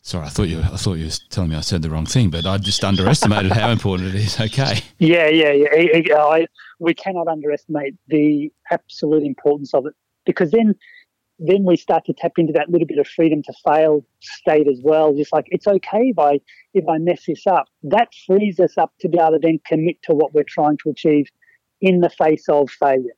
Sorry, 0.03 0.25
I 0.25 0.29
thought 0.29 0.47
you. 0.47 0.59
I 0.59 0.77
thought 0.77 0.95
you 0.95 1.05
were 1.05 1.11
telling 1.29 1.51
me 1.51 1.55
I 1.55 1.61
said 1.61 1.83
the 1.83 1.89
wrong 1.89 2.07
thing, 2.07 2.31
but 2.31 2.45
I 2.45 2.57
just 2.57 2.83
underestimated 2.83 3.51
how 3.51 3.69
important 3.69 4.09
it 4.09 4.15
is. 4.15 4.39
Okay. 4.39 4.79
Yeah, 4.97 5.27
yeah, 5.27 5.51
yeah. 5.51 6.15
I, 6.15 6.39
I, 6.39 6.47
we 6.79 6.93
cannot 6.93 7.27
underestimate 7.27 7.95
the 8.07 8.51
absolute 8.71 9.23
importance 9.23 9.73
of 9.73 9.85
it 9.85 9.93
because 10.25 10.51
then, 10.51 10.75
then 11.43 11.63
we 11.63 11.75
start 11.75 12.05
to 12.05 12.13
tap 12.13 12.33
into 12.37 12.53
that 12.53 12.69
little 12.69 12.85
bit 12.87 12.99
of 12.99 13.07
freedom 13.07 13.41
to 13.43 13.53
fail 13.65 14.05
state 14.19 14.67
as 14.67 14.79
well. 14.83 15.13
Just 15.13 15.33
like 15.33 15.45
it's 15.49 15.67
okay 15.67 16.13
if 16.15 16.19
I 16.19 16.39
if 16.73 16.87
I 16.87 16.97
mess 16.99 17.23
this 17.27 17.47
up. 17.47 17.67
That 17.83 18.09
frees 18.27 18.59
us 18.59 18.77
up 18.77 18.93
to 19.01 19.09
be 19.09 19.17
able 19.19 19.31
to 19.31 19.39
then 19.39 19.59
commit 19.65 20.01
to 20.03 20.13
what 20.13 20.33
we're 20.33 20.43
trying 20.47 20.77
to 20.83 20.89
achieve 20.89 21.25
in 21.81 21.99
the 22.01 22.09
face 22.09 22.47
of 22.47 22.69
failure. 22.69 23.15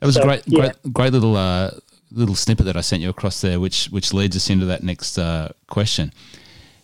That 0.00 0.06
was 0.06 0.16
So, 0.16 0.22
a 0.22 0.24
great, 0.24 0.42
yeah. 0.46 0.58
great, 0.60 0.92
great 0.92 1.12
little 1.12 1.36
uh, 1.36 1.70
little 2.10 2.34
snippet 2.34 2.66
that 2.66 2.76
I 2.76 2.80
sent 2.80 3.02
you 3.02 3.08
across 3.08 3.40
there, 3.40 3.60
which 3.60 3.86
which 3.86 4.12
leads 4.12 4.34
us 4.36 4.50
into 4.50 4.66
that 4.66 4.82
next 4.82 5.16
uh, 5.18 5.50
question. 5.68 6.12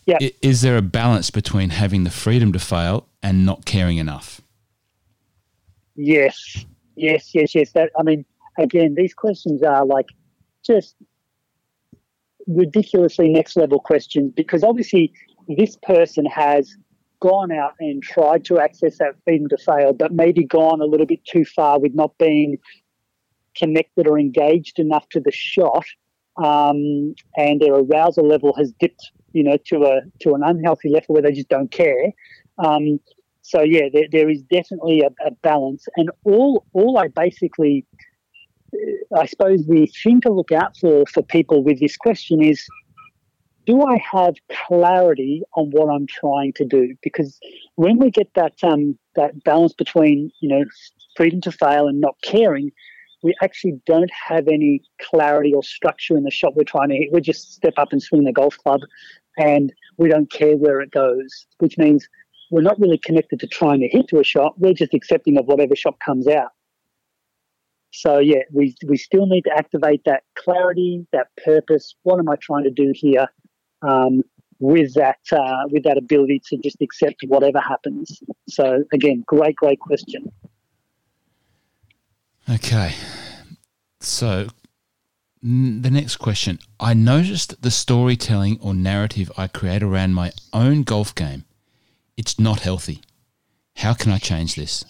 Yeah. 0.06 0.18
I- 0.20 0.32
Is 0.40 0.62
there 0.62 0.76
a 0.76 0.82
balance 0.82 1.30
between 1.30 1.70
having 1.70 2.04
the 2.04 2.10
freedom 2.10 2.52
to 2.52 2.60
fail 2.60 3.08
and 3.24 3.44
not 3.44 3.64
caring 3.64 3.98
enough? 3.98 4.40
Yes, 5.96 6.64
yes, 6.94 7.34
yes, 7.34 7.54
yes. 7.56 7.72
That 7.72 7.90
I 7.98 8.04
mean, 8.04 8.24
again, 8.58 8.94
these 8.96 9.14
questions 9.14 9.62
are 9.62 9.86
like 9.86 10.06
just 10.64 10.96
ridiculously 12.46 13.28
next 13.28 13.56
level 13.56 13.78
questions 13.78 14.32
because 14.34 14.64
obviously 14.64 15.12
this 15.56 15.76
person 15.82 16.24
has 16.26 16.76
gone 17.20 17.50
out 17.50 17.72
and 17.80 18.02
tried 18.02 18.44
to 18.44 18.58
access 18.58 18.98
that 18.98 19.14
freedom 19.24 19.48
to 19.48 19.56
fail, 19.56 19.92
but 19.92 20.12
maybe 20.12 20.44
gone 20.44 20.80
a 20.80 20.84
little 20.84 21.06
bit 21.06 21.24
too 21.24 21.44
far 21.44 21.78
with 21.80 21.94
not 21.94 22.16
being 22.18 22.58
connected 23.56 24.06
or 24.06 24.18
engaged 24.18 24.78
enough 24.78 25.08
to 25.10 25.20
the 25.20 25.32
shot, 25.32 25.84
um, 26.36 27.14
and 27.36 27.60
their 27.60 27.74
arousal 27.74 28.26
level 28.26 28.54
has 28.56 28.72
dipped, 28.78 29.10
you 29.32 29.42
know, 29.42 29.56
to 29.66 29.84
a 29.84 30.00
to 30.20 30.34
an 30.34 30.42
unhealthy 30.44 30.88
level 30.88 31.14
where 31.14 31.22
they 31.22 31.32
just 31.32 31.48
don't 31.48 31.70
care. 31.70 32.12
Um, 32.58 33.00
so 33.42 33.62
yeah, 33.62 33.88
there, 33.92 34.06
there 34.12 34.30
is 34.30 34.42
definitely 34.42 35.00
a, 35.00 35.08
a 35.26 35.30
balance, 35.42 35.86
and 35.96 36.10
all 36.24 36.64
all 36.72 36.98
I 36.98 37.08
basically, 37.08 37.84
I 39.16 39.26
suppose 39.26 39.66
the 39.66 39.86
thing 40.02 40.20
to 40.22 40.32
look 40.32 40.52
out 40.52 40.76
for 40.76 41.04
for 41.06 41.22
people 41.22 41.62
with 41.62 41.80
this 41.80 41.96
question 41.96 42.42
is, 42.42 42.66
do 43.66 43.82
I 43.82 43.98
have 44.12 44.34
clarity 44.66 45.42
on 45.56 45.70
what 45.70 45.88
I'm 45.88 46.06
trying 46.06 46.52
to 46.54 46.64
do? 46.64 46.94
Because 47.02 47.38
when 47.76 47.98
we 47.98 48.10
get 48.10 48.32
that 48.34 48.54
um, 48.62 48.98
that 49.14 49.42
balance 49.44 49.72
between 49.72 50.30
you 50.40 50.48
know 50.48 50.64
freedom 51.16 51.40
to 51.42 51.52
fail 51.52 51.88
and 51.88 52.00
not 52.00 52.16
caring, 52.22 52.70
we 53.22 53.34
actually 53.42 53.80
don't 53.86 54.10
have 54.28 54.48
any 54.48 54.82
clarity 55.00 55.54
or 55.54 55.62
structure 55.62 56.16
in 56.16 56.24
the 56.24 56.30
shot 56.30 56.54
we're 56.54 56.64
trying 56.64 56.90
to 56.90 56.96
hit. 56.96 57.12
We 57.12 57.20
just 57.20 57.52
step 57.54 57.74
up 57.76 57.92
and 57.92 58.02
swing 58.02 58.24
the 58.24 58.32
golf 58.32 58.58
club, 58.58 58.80
and 59.38 59.72
we 59.96 60.08
don't 60.08 60.30
care 60.30 60.56
where 60.56 60.80
it 60.80 60.90
goes, 60.90 61.46
which 61.58 61.78
means 61.78 62.08
we're 62.50 62.62
not 62.62 62.78
really 62.78 62.98
connected 62.98 63.40
to 63.40 63.46
trying 63.46 63.80
to 63.80 63.88
hit 63.88 64.08
to 64.08 64.20
a 64.20 64.24
shot. 64.24 64.58
We're 64.58 64.74
just 64.74 64.94
accepting 64.94 65.38
of 65.38 65.46
whatever 65.46 65.74
shot 65.74 65.98
comes 66.00 66.26
out. 66.26 66.52
So 67.90 68.18
yeah, 68.18 68.42
we 68.52 68.74
we 68.86 68.96
still 68.96 69.26
need 69.26 69.42
to 69.42 69.52
activate 69.56 70.02
that 70.04 70.22
clarity, 70.36 71.06
that 71.12 71.28
purpose. 71.42 71.94
What 72.02 72.18
am 72.18 72.28
I 72.28 72.36
trying 72.36 72.64
to 72.64 72.70
do 72.70 72.92
here? 72.94 73.26
Um, 73.82 74.22
with 74.60 74.94
that 74.94 75.18
uh, 75.32 75.64
with 75.70 75.84
that 75.84 75.96
ability 75.96 76.42
to 76.48 76.56
just 76.58 76.80
accept 76.82 77.22
whatever 77.26 77.60
happens. 77.60 78.20
So 78.48 78.84
again, 78.92 79.24
great, 79.26 79.56
great 79.56 79.80
question. 79.80 80.30
Okay. 82.48 82.94
So 84.00 84.48
the 85.42 85.90
next 85.90 86.16
question. 86.16 86.58
I 86.80 86.94
noticed 86.94 87.62
the 87.62 87.70
storytelling 87.70 88.58
or 88.60 88.74
narrative 88.74 89.30
I 89.36 89.46
create 89.46 89.82
around 89.82 90.14
my 90.14 90.32
own 90.52 90.82
golf 90.82 91.14
game. 91.14 91.44
It's 92.16 92.38
not 92.40 92.60
healthy. 92.60 93.02
How 93.76 93.94
can 93.94 94.10
I 94.10 94.18
change 94.18 94.56
this? 94.56 94.84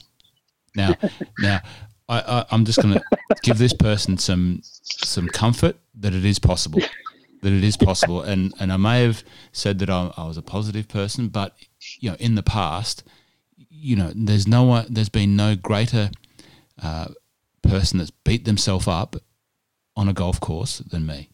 Now, 0.74 0.94
now 1.38 1.61
I, 2.09 2.21
I, 2.21 2.47
I'm 2.51 2.64
just 2.64 2.81
going 2.81 2.94
to 2.94 3.03
give 3.42 3.59
this 3.59 3.73
person 3.73 4.18
some 4.18 4.61
some 4.62 5.29
comfort 5.29 5.77
that 5.94 6.14
it 6.14 6.25
is 6.25 6.38
possible, 6.38 6.81
that 7.42 7.53
it 7.53 7.64
is 7.64 7.77
possible. 7.77 8.23
And 8.23 8.55
and 8.59 8.73
I 8.73 8.77
may 8.77 9.03
have 9.03 9.23
said 9.53 9.79
that 9.81 9.90
I, 9.90 10.12
I 10.16 10.27
was 10.27 10.37
a 10.37 10.42
positive 10.42 10.88
person, 10.88 11.29
but 11.29 11.55
you 12.01 12.11
know, 12.11 12.16
in 12.18 12.35
the 12.35 12.42
past, 12.42 13.05
you 13.57 13.97
know, 13.97 14.12
there's 14.14 14.47
no 14.47 14.64
one, 14.64 14.87
there's 14.88 15.09
been 15.09 15.37
no 15.37 15.55
greater 15.55 16.11
uh, 16.83 17.09
person 17.62 17.99
that's 17.99 18.11
beat 18.11 18.44
themselves 18.44 18.88
up 18.88 19.16
on 19.97 20.09
a 20.09 20.12
golf 20.12 20.40
course 20.40 20.79
than 20.79 21.07
me. 21.07 21.31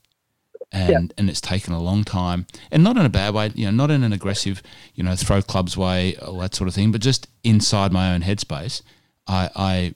And 0.73 1.15
and 1.17 1.31
it's 1.31 1.41
taken 1.41 1.73
a 1.73 1.81
long 1.81 2.03
time, 2.03 2.47
and 2.73 2.83
not 2.83 2.97
in 2.97 3.07
a 3.07 3.11
bad 3.11 3.33
way, 3.33 3.53
you 3.55 3.67
know, 3.67 3.71
not 3.71 3.93
in 3.93 4.03
an 4.03 4.13
aggressive, 4.13 4.61
you 4.97 5.05
know, 5.05 5.15
throw 5.15 5.41
clubs 5.41 5.77
way, 5.77 6.17
all 6.17 6.39
that 6.39 6.57
sort 6.57 6.67
of 6.67 6.75
thing, 6.75 6.91
but 6.91 7.01
just 7.01 7.29
inside 7.45 7.93
my 7.93 8.13
own 8.13 8.23
headspace, 8.23 8.83
I 9.29 9.51
I 9.55 9.95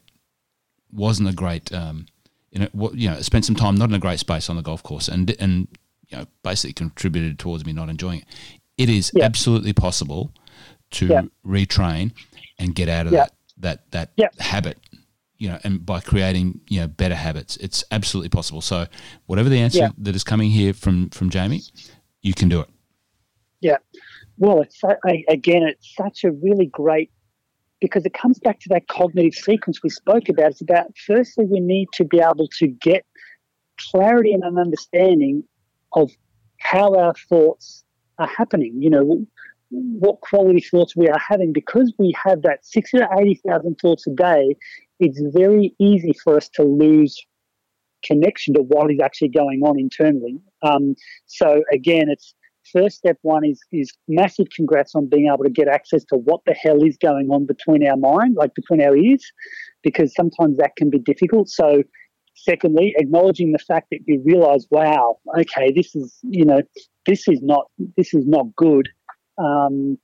wasn't 0.93 1.29
a 1.29 1.33
great, 1.33 1.73
um, 1.73 2.07
you 2.51 2.61
know, 2.61 2.69
what, 2.73 2.95
you 2.95 3.09
know, 3.11 3.21
spent 3.21 3.45
some 3.45 3.55
time 3.57 3.75
not 3.77 3.89
in 3.89 3.95
a 3.95 3.99
great 3.99 4.19
space 4.19 4.49
on 4.51 4.57
the 4.57 4.63
golf 4.63 4.83
course, 4.83 5.09
and 5.09 5.31
and 5.41 5.69
you 6.09 6.17
know, 6.17 6.25
basically 6.43 6.73
contributed 6.73 7.39
towards 7.39 7.67
me 7.67 7.73
not 7.73 7.89
enjoying 7.89 8.21
it. 8.21 8.27
It 8.79 8.89
is 8.89 9.13
Yeah. 9.15 9.25
absolutely 9.25 9.73
possible 9.75 10.33
to 10.93 11.07
Yeah. 11.07 11.23
retrain 11.45 12.13
and 12.59 12.75
get 12.75 12.89
out 12.89 13.07
of 13.07 13.13
Yeah. 13.13 13.27
that 13.59 13.91
that 13.91 14.17
that 14.17 14.41
habit 14.41 14.79
you 15.37 15.49
know 15.49 15.59
and 15.65 15.85
by 15.85 16.01
creating 16.01 16.61
you 16.69 16.81
know 16.81 16.87
better 16.89 17.15
habits 17.15 17.57
it's 17.59 17.85
absolutely 17.91 18.29
possible 18.31 18.61
so 18.61 18.87
whatever 19.27 19.49
the 19.49 19.59
answer 19.61 19.91
that 19.99 20.17
is 20.17 20.25
coming 20.25 20.51
here 20.51 20.73
from 20.73 21.11
from 21.11 21.29
jamie 21.31 21.61
you 22.23 22.33
can 22.35 22.49
do 22.49 22.61
it 22.61 22.69
Yeah. 23.61 23.77
Well, 24.39 24.63
it's 24.63 24.81
I- 24.85 25.25
again, 25.29 25.63
it's 25.65 25.95
such 25.95 26.25
a 26.25 26.31
really 26.31 26.67
great 26.67 27.11
because 27.81 28.05
it 28.05 28.15
comes 28.15 28.39
back 28.39 28.61
to 28.61 28.69
that 28.71 28.89
cognitive 28.89 29.35
sequence 29.35 29.83
we 29.83 29.91
spoke 29.91 30.29
about. 30.29 30.51
It's 30.51 30.61
about 30.61 30.87
firstly 31.07 31.45
we 31.47 31.61
need 31.61 31.89
to 31.95 32.05
be 32.05 32.19
able 32.19 32.49
to 32.59 32.67
get 32.67 33.05
clarity 33.91 34.33
and 34.33 34.43
an 34.43 34.59
understanding 34.59 35.45
of 35.93 36.11
how 36.59 36.95
our 36.95 37.15
thoughts 37.29 37.85
are 38.19 38.27
happening. 38.27 38.75
You 38.81 38.91
know, 38.91 39.27
what 39.71 40.21
quality 40.21 40.61
thoughts 40.61 40.97
we 40.97 41.09
are 41.09 41.21
having 41.21 41.53
because 41.53 41.93
we 41.99 42.15
have 42.25 42.43
that 42.43 42.65
sixty 42.65 42.99
to 42.99 43.09
eighty 43.19 43.41
thousand 43.47 43.77
thoughts 43.77 44.07
a 44.07 44.11
day. 44.11 44.57
It's 45.01 45.21
very 45.33 45.75
easy 45.79 46.13
for 46.25 46.37
us 46.37 46.49
to 46.55 46.65
lose 46.65 47.17
connection 48.05 48.55
to 48.55 48.63
what 48.63 48.91
is 48.91 48.99
actually 49.01 49.29
going 49.29 49.63
on 49.63 49.79
internally. 49.79 50.41
Um, 50.63 50.97
so 51.27 51.63
again, 51.73 52.09
it's 52.09 52.35
first 52.73 52.97
step 52.97 53.19
one 53.23 53.45
is 53.45 53.61
is 53.73 53.93
massive 54.09 54.47
congrats 54.55 54.95
on 54.95 55.07
being 55.07 55.27
able 55.27 55.45
to 55.45 55.51
get 55.51 55.69
access 55.69 56.05
to 56.05 56.17
what 56.17 56.41
the 56.47 56.55
hell 56.55 56.83
is 56.83 56.97
going 56.97 57.31
on 57.31 57.47
between 57.47 57.87
our 57.87 57.97
mind, 57.97 58.37
like 58.37 58.55
between 58.55 58.83
our 58.83 58.97
ears, 58.97 59.25
because 59.83 60.15
sometimes 60.15 60.57
that 60.59 60.77
can 60.77 60.91
be 60.91 60.99
difficult. 60.99 61.49
So 61.49 61.83
secondly, 62.35 62.95
acknowledging 62.97 63.53
the 63.53 63.59
fact 63.59 63.89
that 63.91 64.01
you 64.07 64.23
realize, 64.25 64.67
wow, 64.71 65.19
okay, 65.39 65.73
this 65.73 65.95
is 65.95 66.19
you 66.23 66.45
know, 66.45 66.63
this 67.07 67.29
is 67.29 67.41
not 67.43 67.67
this 67.97 68.15
is 68.15 68.27
not 68.27 68.47
good. 68.57 68.89
Um, 69.39 69.99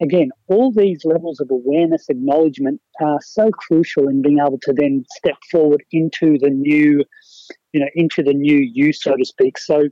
again, 0.00 0.30
all 0.48 0.72
these 0.72 1.04
levels 1.04 1.40
of 1.40 1.50
awareness, 1.50 2.06
acknowledgement 2.08 2.80
are 3.00 3.20
so 3.20 3.50
crucial 3.50 4.08
in 4.08 4.22
being 4.22 4.38
able 4.38 4.58
to 4.62 4.72
then 4.72 5.04
step 5.16 5.36
forward 5.50 5.82
into 5.92 6.38
the 6.38 6.50
new, 6.50 7.04
you 7.72 7.80
know, 7.80 7.88
into 7.94 8.22
the 8.22 8.34
new 8.34 8.58
you, 8.58 8.92
so 8.92 9.16
to 9.16 9.24
speak. 9.24 9.58
So 9.58 9.88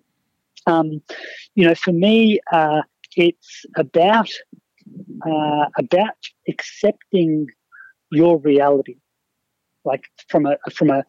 um, 0.66 1.02
you 1.54 1.66
know, 1.66 1.74
for 1.74 1.92
me, 1.92 2.40
uh, 2.52 2.82
it's 3.16 3.64
about 3.76 4.30
uh, 5.24 5.66
about 5.78 6.16
accepting 6.48 7.46
your 8.10 8.38
reality, 8.38 8.96
like 9.84 10.04
from 10.28 10.46
a 10.46 10.56
from 10.72 10.90
a 10.90 11.04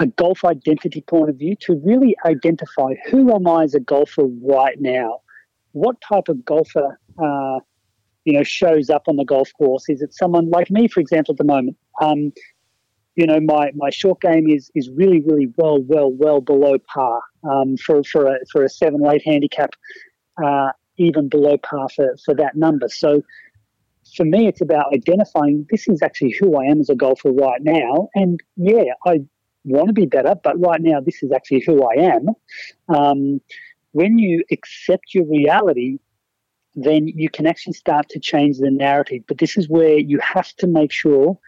a 0.00 0.06
golf 0.06 0.44
identity 0.44 1.02
point 1.02 1.30
of 1.30 1.36
view, 1.36 1.54
to 1.60 1.80
really 1.84 2.16
identify 2.24 2.94
who 3.10 3.32
am 3.34 3.46
I 3.46 3.64
as 3.64 3.74
a 3.74 3.80
golfer 3.80 4.24
right 4.42 4.80
now. 4.80 5.20
What 5.72 5.96
type 6.00 6.28
of 6.28 6.44
golfer, 6.44 6.98
uh, 7.18 7.60
you 8.24 8.32
know, 8.32 8.42
shows 8.42 8.90
up 8.90 9.02
on 9.06 9.16
the 9.16 9.24
golf 9.24 9.50
course? 9.56 9.88
Is 9.88 10.02
it 10.02 10.14
someone 10.14 10.50
like 10.50 10.70
me, 10.70 10.88
for 10.88 11.00
example, 11.00 11.32
at 11.32 11.38
the 11.38 11.44
moment? 11.44 11.76
Um, 12.00 12.32
you 13.16 13.26
know, 13.26 13.38
my, 13.40 13.70
my 13.74 13.90
short 13.90 14.20
game 14.20 14.48
is 14.48 14.70
is 14.74 14.90
really, 14.90 15.20
really 15.20 15.52
well, 15.56 15.78
well, 15.82 16.10
well 16.10 16.40
below 16.40 16.78
par 16.92 17.20
um, 17.48 17.76
for 17.76 18.02
for 18.04 18.26
a 18.26 18.38
for 18.50 18.64
a 18.64 18.68
seven 18.68 19.00
or 19.02 19.14
eight 19.14 19.22
handicap, 19.24 19.70
uh, 20.42 20.70
even 20.96 21.28
below 21.28 21.56
par 21.58 21.88
for, 21.88 22.16
for 22.24 22.34
that 22.34 22.56
number. 22.56 22.88
So 22.88 23.22
for 24.16 24.24
me, 24.24 24.48
it's 24.48 24.60
about 24.60 24.92
identifying 24.92 25.66
this 25.70 25.88
is 25.88 26.02
actually 26.02 26.34
who 26.38 26.56
I 26.56 26.64
am 26.64 26.80
as 26.80 26.90
a 26.90 26.94
golfer 26.94 27.32
right 27.32 27.62
now, 27.62 28.08
and 28.14 28.40
yeah, 28.56 28.92
I 29.06 29.20
want 29.64 29.88
to 29.88 29.94
be 29.94 30.06
better, 30.06 30.34
but 30.42 30.60
right 30.60 30.80
now 30.80 31.00
this 31.00 31.22
is 31.22 31.32
actually 31.32 31.62
who 31.66 31.84
I 31.84 31.94
am. 31.94 32.28
Um, 32.88 33.40
when 33.92 34.18
you 34.18 34.44
accept 34.50 35.14
your 35.14 35.24
reality, 35.24 35.98
then 36.74 37.06
you 37.06 37.30
can 37.30 37.46
actually 37.46 37.74
start 37.74 38.08
to 38.10 38.18
change 38.18 38.58
the 38.58 38.70
narrative. 38.70 39.22
But 39.28 39.38
this 39.38 39.56
is 39.56 39.68
where 39.68 39.98
you 39.98 40.18
have 40.18 40.52
to 40.56 40.66
make 40.66 40.90
sure 40.90 41.38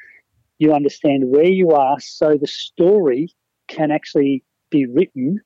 you 0.58 0.72
understand 0.72 1.24
where 1.26 1.48
you 1.48 1.70
are 1.70 1.98
so 2.00 2.36
the 2.40 2.46
story, 2.46 3.28
can 3.68 3.90
actually 3.90 4.44
be 4.70 4.86
written 4.86 5.40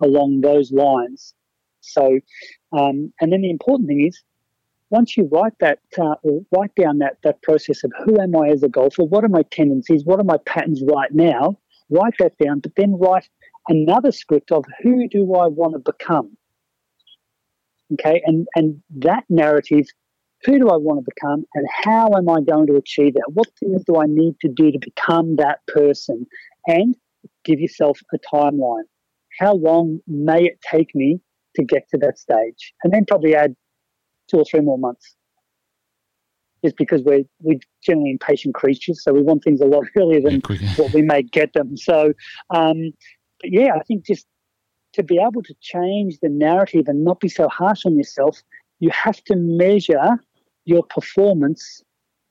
along 0.00 0.40
those 0.40 0.72
lines. 0.72 1.34
So, 1.80 2.20
um, 2.72 3.12
and 3.20 3.32
then 3.32 3.42
the 3.42 3.50
important 3.50 3.88
thing 3.88 4.06
is, 4.06 4.22
once 4.90 5.16
you 5.16 5.28
write 5.30 5.52
that 5.60 5.78
uh, 6.00 6.16
write 6.50 6.74
down 6.74 6.98
that 6.98 7.18
that 7.22 7.40
process 7.42 7.84
of 7.84 7.92
who 8.04 8.20
am 8.20 8.36
I 8.36 8.48
as 8.48 8.62
a 8.62 8.68
golfer, 8.68 9.04
what 9.04 9.24
are 9.24 9.28
my 9.28 9.42
tendencies, 9.50 10.04
what 10.04 10.18
are 10.18 10.24
my 10.24 10.38
patterns 10.46 10.82
right 10.82 11.12
now, 11.12 11.56
write 11.90 12.14
that 12.18 12.36
down, 12.38 12.58
but 12.60 12.74
then 12.76 12.98
write 12.98 13.28
another 13.68 14.10
script 14.10 14.50
of 14.50 14.64
who 14.82 15.08
do 15.08 15.34
I 15.34 15.46
want 15.46 15.74
to 15.74 15.78
become. 15.78 16.36
Okay, 17.92 18.20
and 18.26 18.48
and 18.56 18.82
that 18.96 19.24
narrative, 19.28 19.86
who 20.44 20.58
do 20.58 20.68
I 20.68 20.76
want 20.76 21.04
to 21.04 21.12
become, 21.14 21.44
and 21.54 21.66
how 21.84 22.10
am 22.16 22.28
I 22.28 22.40
going 22.40 22.66
to 22.68 22.76
achieve 22.76 23.14
that? 23.14 23.30
What 23.32 23.48
things 23.58 23.82
do 23.84 24.00
I 24.00 24.06
need 24.06 24.36
to 24.40 24.48
do 24.48 24.72
to 24.72 24.78
become 24.78 25.36
that 25.36 25.60
person? 25.66 26.26
And 26.66 26.96
give 27.44 27.60
yourself 27.60 28.00
a 28.12 28.18
timeline. 28.34 28.84
How 29.38 29.54
long 29.54 30.00
may 30.06 30.44
it 30.44 30.58
take 30.70 30.94
me 30.94 31.20
to 31.56 31.64
get 31.64 31.88
to 31.90 31.98
that 31.98 32.18
stage? 32.18 32.74
And 32.82 32.92
then 32.92 33.04
probably 33.06 33.34
add 33.34 33.54
two 34.30 34.38
or 34.38 34.44
three 34.44 34.60
more 34.60 34.78
months. 34.78 35.14
Just 36.62 36.76
because 36.76 37.02
we're 37.02 37.24
we're 37.40 37.58
generally 37.82 38.10
impatient 38.10 38.54
creatures, 38.54 39.02
so 39.02 39.14
we 39.14 39.22
want 39.22 39.42
things 39.42 39.62
a 39.62 39.64
lot 39.64 39.84
earlier 39.96 40.20
than 40.20 40.42
what 40.76 40.92
we 40.92 41.00
may 41.00 41.22
get 41.22 41.54
them. 41.54 41.76
So, 41.76 42.12
um, 42.50 42.92
but 43.40 43.50
yeah, 43.50 43.70
I 43.74 43.82
think 43.84 44.04
just 44.04 44.26
to 44.92 45.02
be 45.02 45.18
able 45.18 45.42
to 45.42 45.54
change 45.62 46.18
the 46.20 46.28
narrative 46.28 46.84
and 46.86 47.02
not 47.02 47.20
be 47.20 47.28
so 47.28 47.48
harsh 47.48 47.86
on 47.86 47.96
yourself, 47.96 48.42
you 48.80 48.90
have 48.90 49.24
to 49.24 49.36
measure 49.36 50.18
your 50.72 50.84
performance 50.84 51.62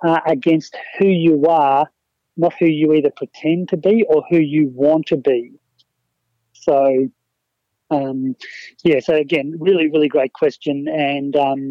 uh, 0.07 0.21
against 0.35 0.71
who 0.97 1.07
you 1.07 1.45
are, 1.45 1.83
not 2.37 2.53
who 2.59 2.67
you 2.79 2.93
either 2.93 3.11
pretend 3.21 3.69
to 3.69 3.77
be 3.77 3.95
or 4.11 4.23
who 4.29 4.39
you 4.55 4.63
want 4.73 5.05
to 5.07 5.17
be. 5.17 5.41
So, 6.53 6.77
um, 7.91 8.35
yeah, 8.83 8.99
so 9.07 9.13
again, 9.15 9.47
really, 9.59 9.87
really 9.93 10.07
great 10.07 10.33
question. 10.33 10.75
And, 10.87 11.35
um, 11.35 11.61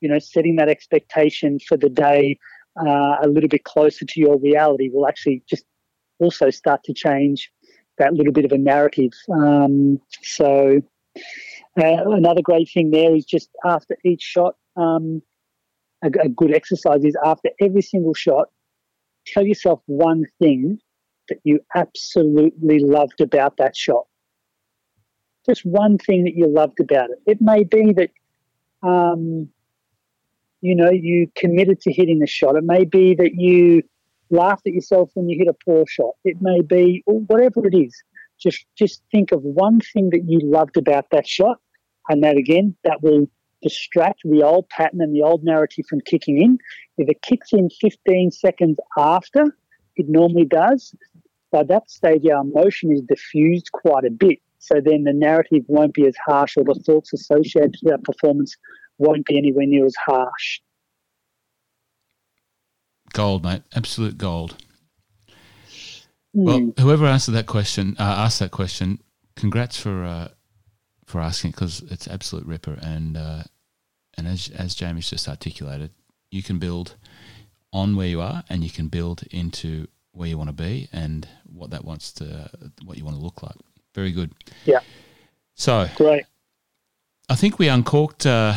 you 0.00 0.08
know, 0.08 0.18
setting 0.18 0.56
that 0.56 0.68
expectation 0.76 1.58
for 1.68 1.76
the 1.76 1.90
day 1.90 2.38
uh, 2.80 3.16
a 3.22 3.28
little 3.28 3.48
bit 3.48 3.64
closer 3.64 4.04
to 4.04 4.20
your 4.20 4.38
reality 4.38 4.88
will 4.92 5.06
actually 5.06 5.42
just 5.52 5.64
also 6.18 6.50
start 6.50 6.80
to 6.84 6.94
change 6.94 7.50
that 7.98 8.14
little 8.14 8.32
bit 8.32 8.44
of 8.44 8.52
a 8.52 8.58
narrative. 8.58 9.12
Um, 9.32 10.00
so 10.22 10.82
uh, 11.82 11.96
another 12.20 12.42
great 12.42 12.68
thing 12.72 12.90
there 12.90 13.14
is 13.14 13.24
just 13.24 13.50
after 13.64 13.96
each 14.04 14.22
shot, 14.22 14.54
um, 14.76 15.22
a, 16.04 16.10
a, 16.24 16.28
good 16.28 16.54
exercise 16.54 17.04
is 17.04 17.16
after 17.24 17.50
every 17.60 17.82
single 17.82 18.14
shot, 18.14 18.48
tell 19.26 19.44
yourself 19.44 19.80
one 19.86 20.24
thing 20.38 20.78
that 21.28 21.38
you 21.44 21.60
absolutely 21.74 22.78
loved 22.78 23.20
about 23.20 23.56
that 23.58 23.76
shot. 23.76 24.06
Just 25.44 25.64
one 25.64 25.98
thing 25.98 26.24
that 26.24 26.34
you 26.34 26.48
loved 26.48 26.80
about 26.80 27.10
it. 27.10 27.18
It 27.26 27.38
may 27.40 27.64
be 27.64 27.92
that, 27.92 28.10
um, 28.82 29.48
you 30.60 30.74
know, 30.74 30.90
you 30.90 31.30
committed 31.36 31.80
to 31.82 31.92
hitting 31.92 32.18
the 32.18 32.26
shot. 32.26 32.56
It 32.56 32.64
may 32.64 32.84
be 32.84 33.14
that 33.14 33.34
you 33.34 33.82
laughed 34.30 34.66
at 34.66 34.72
yourself 34.72 35.10
when 35.14 35.28
you 35.28 35.38
hit 35.38 35.48
a 35.48 35.56
poor 35.64 35.84
shot. 35.88 36.14
It 36.24 36.38
may 36.40 36.62
be 36.62 37.02
whatever 37.06 37.66
it 37.66 37.76
is. 37.76 37.94
Just 38.38 38.66
just 38.76 39.02
think 39.10 39.32
of 39.32 39.42
one 39.42 39.80
thing 39.80 40.10
that 40.10 40.24
you 40.26 40.40
loved 40.42 40.76
about 40.76 41.06
that 41.10 41.26
shot, 41.26 41.58
and 42.08 42.22
that 42.22 42.36
again, 42.36 42.76
that 42.84 43.02
will 43.02 43.28
distract 43.66 44.20
the 44.24 44.42
old 44.44 44.68
pattern 44.68 45.00
and 45.00 45.14
the 45.14 45.22
old 45.22 45.42
narrative 45.42 45.84
from 45.88 46.00
kicking 46.02 46.40
in. 46.40 46.58
If 46.98 47.08
it 47.08 47.20
kicks 47.22 47.52
in 47.52 47.68
15 47.80 48.30
seconds 48.30 48.78
after, 48.96 49.56
it 49.96 50.06
normally 50.08 50.44
does. 50.44 50.94
By 51.50 51.64
that 51.64 51.90
stage, 51.90 52.26
our 52.26 52.42
emotion 52.42 52.92
is 52.92 53.02
diffused 53.02 53.72
quite 53.72 54.04
a 54.04 54.10
bit. 54.10 54.38
So 54.58 54.76
then 54.84 55.04
the 55.04 55.12
narrative 55.12 55.64
won't 55.66 55.94
be 55.94 56.06
as 56.06 56.16
harsh, 56.16 56.56
or 56.56 56.64
the 56.64 56.74
thoughts 56.74 57.12
associated 57.12 57.76
with 57.82 57.92
that 57.92 58.04
performance 58.04 58.56
won't 58.98 59.26
be 59.26 59.36
anywhere 59.36 59.66
near 59.66 59.84
as 59.84 59.96
harsh. 59.96 60.60
Gold, 63.12 63.44
mate. 63.44 63.62
Absolute 63.74 64.16
gold. 64.16 64.56
Mm. 66.36 66.44
Well, 66.44 66.72
whoever 66.78 67.06
answered 67.06 67.32
that 67.32 67.46
question, 67.46 67.96
uh, 67.98 68.02
asked 68.02 68.40
that 68.40 68.50
question, 68.50 69.00
congrats 69.36 69.78
for 69.78 70.04
uh, 70.04 70.28
for 71.06 71.20
asking 71.20 71.50
it 71.50 71.54
because 71.54 71.82
it's 71.90 72.08
absolute 72.08 72.46
ripper. 72.46 72.78
And 72.82 73.16
uh, 73.16 73.44
and 74.16 74.26
as 74.26 74.50
as 74.56 74.74
Jamie's 74.74 75.10
just 75.10 75.28
articulated, 75.28 75.90
you 76.30 76.42
can 76.42 76.58
build 76.58 76.96
on 77.72 77.96
where 77.96 78.06
you 78.06 78.20
are, 78.20 78.44
and 78.48 78.64
you 78.64 78.70
can 78.70 78.88
build 78.88 79.22
into 79.30 79.86
where 80.12 80.28
you 80.28 80.38
want 80.38 80.48
to 80.48 80.54
be 80.54 80.88
and 80.92 81.28
what 81.44 81.70
that 81.70 81.84
wants 81.84 82.12
to 82.12 82.50
what 82.84 82.96
you 82.96 83.04
want 83.04 83.16
to 83.16 83.22
look 83.22 83.42
like. 83.42 83.56
Very 83.94 84.12
good. 84.12 84.32
Yeah. 84.64 84.80
So 85.54 85.88
great. 85.96 86.24
I 87.28 87.34
think 87.34 87.58
we 87.58 87.68
uncorked 87.68 88.26
uh, 88.26 88.54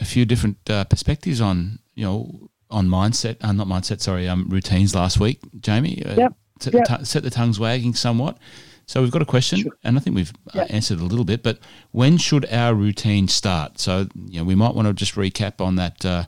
a 0.00 0.04
few 0.04 0.24
different 0.24 0.58
uh, 0.70 0.84
perspectives 0.84 1.40
on 1.40 1.78
you 1.94 2.04
know 2.04 2.50
on 2.70 2.88
mindset, 2.88 3.36
uh, 3.42 3.52
not 3.52 3.68
mindset, 3.68 4.00
sorry, 4.00 4.28
um, 4.28 4.48
routines 4.48 4.94
last 4.94 5.20
week, 5.20 5.38
Jamie. 5.60 6.04
Uh, 6.04 6.14
yep. 6.16 6.32
Set, 6.58 6.74
yep. 6.74 6.84
T- 6.86 7.04
set 7.04 7.22
the 7.22 7.30
tongues 7.30 7.60
wagging 7.60 7.94
somewhat. 7.94 8.38
So 8.86 9.02
we've 9.02 9.10
got 9.10 9.22
a 9.22 9.26
question, 9.26 9.62
sure. 9.62 9.72
and 9.82 9.96
I 9.96 10.00
think 10.00 10.14
we've 10.14 10.32
uh, 10.48 10.52
yep. 10.54 10.70
uh, 10.70 10.72
answered 10.72 11.00
a 11.00 11.04
little 11.04 11.24
bit. 11.24 11.42
But 11.42 11.58
when 11.90 12.18
should 12.18 12.46
our 12.52 12.72
routine 12.72 13.26
start? 13.26 13.80
So 13.80 14.08
you 14.14 14.40
know, 14.40 14.44
we 14.44 14.54
might 14.54 14.74
want 14.74 14.86
to 14.86 14.94
just 14.94 15.14
recap 15.16 15.60
on 15.60 15.74
that, 15.76 16.04
uh, 16.04 16.24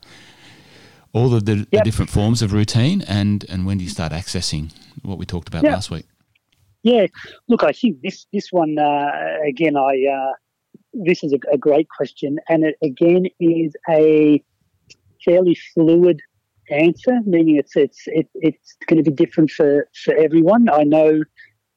all 1.12 1.34
of 1.34 1.44
the, 1.44 1.66
the, 1.70 1.80
different 1.82 2.10
forms 2.10 2.42
of 2.42 2.52
routine, 2.52 3.02
and 3.02 3.44
and 3.48 3.64
when 3.64 3.78
do 3.78 3.84
you 3.84 3.90
start 3.90 4.12
accessing 4.12 4.72
what 5.02 5.18
we 5.18 5.24
talked 5.24 5.48
about 5.48 5.62
last 5.62 5.90
week? 5.90 6.06
Yeah, 6.82 7.06
look, 7.48 7.62
I 7.62 7.72
think 7.72 8.02
this 8.02 8.26
this 8.32 8.48
one 8.50 8.78
uh, 8.78 9.10
again, 9.46 9.76
I 9.76 10.06
uh, 10.06 10.32
this 10.92 11.22
is 11.22 11.32
a, 11.32 11.38
a, 11.52 11.58
great 11.58 11.88
question, 11.88 12.38
and 12.48 12.64
it 12.64 12.76
again 12.82 13.26
is 13.38 13.74
a 13.88 14.42
fairly 15.24 15.56
fluid 15.74 16.20
answer, 16.70 17.20
meaning 17.24 17.56
it's 17.56 17.76
it's 17.76 18.02
it, 18.06 18.28
it's 18.34 18.76
going 18.86 19.02
to 19.02 19.10
be 19.10 19.14
different 19.14 19.50
for 19.50 19.88
for 20.04 20.14
everyone. 20.14 20.68
I 20.68 20.82
know 20.84 21.22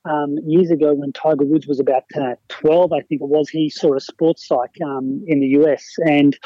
um, 0.05 0.37
years 0.45 0.71
ago 0.71 0.93
when 0.93 1.13
Tiger 1.13 1.45
Woods 1.45 1.67
was 1.67 1.79
about 1.79 2.03
uh, 2.19 2.35
12, 2.49 2.93
I 2.93 3.01
think 3.01 3.21
it 3.21 3.27
was, 3.27 3.49
he 3.49 3.69
saw 3.69 3.95
a 3.95 3.99
sports 3.99 4.47
psych 4.47 4.75
um, 4.83 5.23
in 5.27 5.39
the 5.39 5.47
US, 5.61 5.85
and 6.05 6.37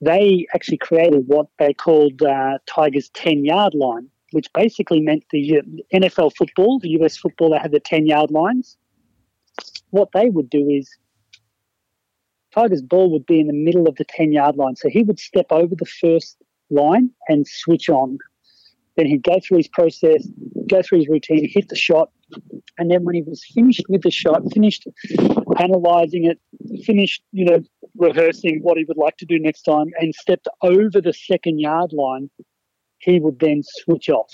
they 0.00 0.46
actually 0.54 0.78
created 0.78 1.24
what 1.26 1.46
they 1.58 1.72
called 1.72 2.22
uh, 2.22 2.58
Tiger's 2.66 3.08
10 3.10 3.44
yard 3.44 3.74
line, 3.74 4.08
which 4.32 4.52
basically 4.52 5.00
meant 5.00 5.24
the 5.30 5.58
uh, 5.58 5.62
NFL 5.94 6.36
football, 6.36 6.78
the 6.78 6.90
US 7.00 7.16
football, 7.16 7.50
they 7.50 7.58
had 7.58 7.72
the 7.72 7.80
10 7.80 8.06
yard 8.06 8.30
lines. 8.30 8.76
What 9.90 10.10
they 10.14 10.28
would 10.28 10.48
do 10.48 10.68
is 10.68 10.90
Tiger's 12.54 12.82
ball 12.82 13.10
would 13.10 13.26
be 13.26 13.40
in 13.40 13.46
the 13.46 13.52
middle 13.52 13.88
of 13.88 13.96
the 13.96 14.04
10 14.04 14.32
yard 14.32 14.56
line. 14.56 14.76
So 14.76 14.88
he 14.88 15.02
would 15.02 15.18
step 15.18 15.46
over 15.50 15.74
the 15.74 15.86
first 15.86 16.36
line 16.70 17.10
and 17.28 17.46
switch 17.46 17.88
on. 17.88 18.18
Then 18.96 19.06
he'd 19.06 19.22
go 19.22 19.38
through 19.42 19.58
his 19.58 19.68
process, 19.68 20.26
go 20.68 20.82
through 20.82 20.98
his 20.98 21.08
routine, 21.08 21.48
hit 21.50 21.68
the 21.68 21.76
shot. 21.76 22.10
And 22.78 22.90
then 22.90 23.04
when 23.04 23.14
he 23.14 23.22
was 23.22 23.44
finished 23.54 23.84
with 23.88 24.02
the 24.02 24.10
shot, 24.10 24.42
finished 24.52 24.86
analyzing 25.58 26.24
it, 26.24 26.38
finished, 26.84 27.22
you 27.32 27.44
know, 27.44 27.60
rehearsing 27.96 28.60
what 28.62 28.78
he 28.78 28.84
would 28.84 28.96
like 28.96 29.16
to 29.18 29.26
do 29.26 29.38
next 29.38 29.62
time, 29.62 29.86
and 29.98 30.14
stepped 30.14 30.48
over 30.62 31.00
the 31.00 31.12
second 31.12 31.58
yard 31.58 31.92
line, 31.92 32.30
he 32.98 33.20
would 33.20 33.38
then 33.38 33.62
switch 33.64 34.08
off. 34.08 34.32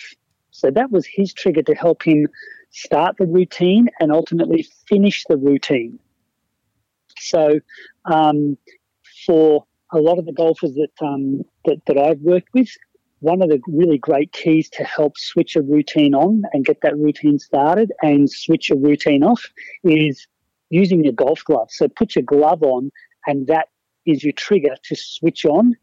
So 0.50 0.70
that 0.70 0.90
was 0.90 1.06
his 1.06 1.32
trigger 1.32 1.62
to 1.62 1.74
help 1.74 2.02
him 2.02 2.26
start 2.70 3.16
the 3.18 3.26
routine 3.26 3.88
and 4.00 4.12
ultimately 4.12 4.66
finish 4.88 5.24
the 5.28 5.36
routine. 5.36 5.98
So 7.18 7.60
um, 8.04 8.56
for 9.26 9.64
a 9.92 9.98
lot 9.98 10.18
of 10.18 10.26
the 10.26 10.32
golfers 10.32 10.74
that, 10.74 10.90
um, 11.00 11.42
that 11.64 11.78
that 11.86 11.98
I've 11.98 12.20
worked 12.20 12.48
with, 12.54 12.70
one 13.20 13.42
of 13.42 13.48
the 13.48 13.60
really 13.66 13.98
great 13.98 14.32
keys 14.32 14.68
to 14.70 14.84
help 14.84 15.18
switch 15.18 15.56
a 15.56 15.62
routine 15.62 16.14
on 16.14 16.42
and 16.52 16.64
get 16.64 16.80
that 16.82 16.96
routine 16.96 17.38
started 17.38 17.92
and 18.02 18.30
switch 18.30 18.70
a 18.70 18.76
routine 18.76 19.24
off 19.24 19.44
is 19.84 20.26
using 20.70 21.02
your 21.02 21.12
golf 21.12 21.42
glove. 21.44 21.68
So 21.70 21.88
put 21.88 22.14
your 22.14 22.24
glove 22.24 22.62
on, 22.62 22.90
and 23.26 23.46
that 23.48 23.68
is 24.06 24.22
your 24.22 24.32
trigger 24.32 24.74
to 24.84 24.96
switch 24.96 25.44
on. 25.44 25.74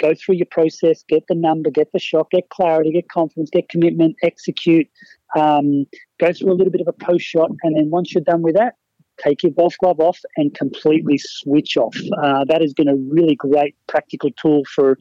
Go 0.00 0.14
through 0.14 0.36
your 0.36 0.46
process, 0.46 1.04
get 1.08 1.24
the 1.28 1.34
number, 1.34 1.70
get 1.70 1.92
the 1.92 1.98
shot, 1.98 2.30
get 2.30 2.48
clarity, 2.48 2.92
get 2.92 3.08
confidence, 3.10 3.50
get 3.50 3.68
commitment, 3.68 4.16
execute. 4.22 4.88
Um, 5.36 5.86
go 6.18 6.32
through 6.32 6.52
a 6.52 6.54
little 6.54 6.72
bit 6.72 6.80
of 6.80 6.88
a 6.88 6.92
post 6.92 7.24
shot, 7.24 7.50
and 7.62 7.76
then 7.76 7.90
once 7.90 8.14
you're 8.14 8.24
done 8.24 8.42
with 8.42 8.54
that, 8.56 8.76
take 9.22 9.42
your 9.42 9.52
golf 9.52 9.76
glove 9.78 10.00
off 10.00 10.18
and 10.36 10.54
completely 10.54 11.18
switch 11.18 11.76
off. 11.76 11.94
Uh, 12.22 12.44
that 12.46 12.62
has 12.62 12.72
been 12.72 12.88
a 12.88 12.96
really 12.96 13.36
great 13.36 13.76
practical 13.86 14.30
tool 14.40 14.62
for 14.74 14.98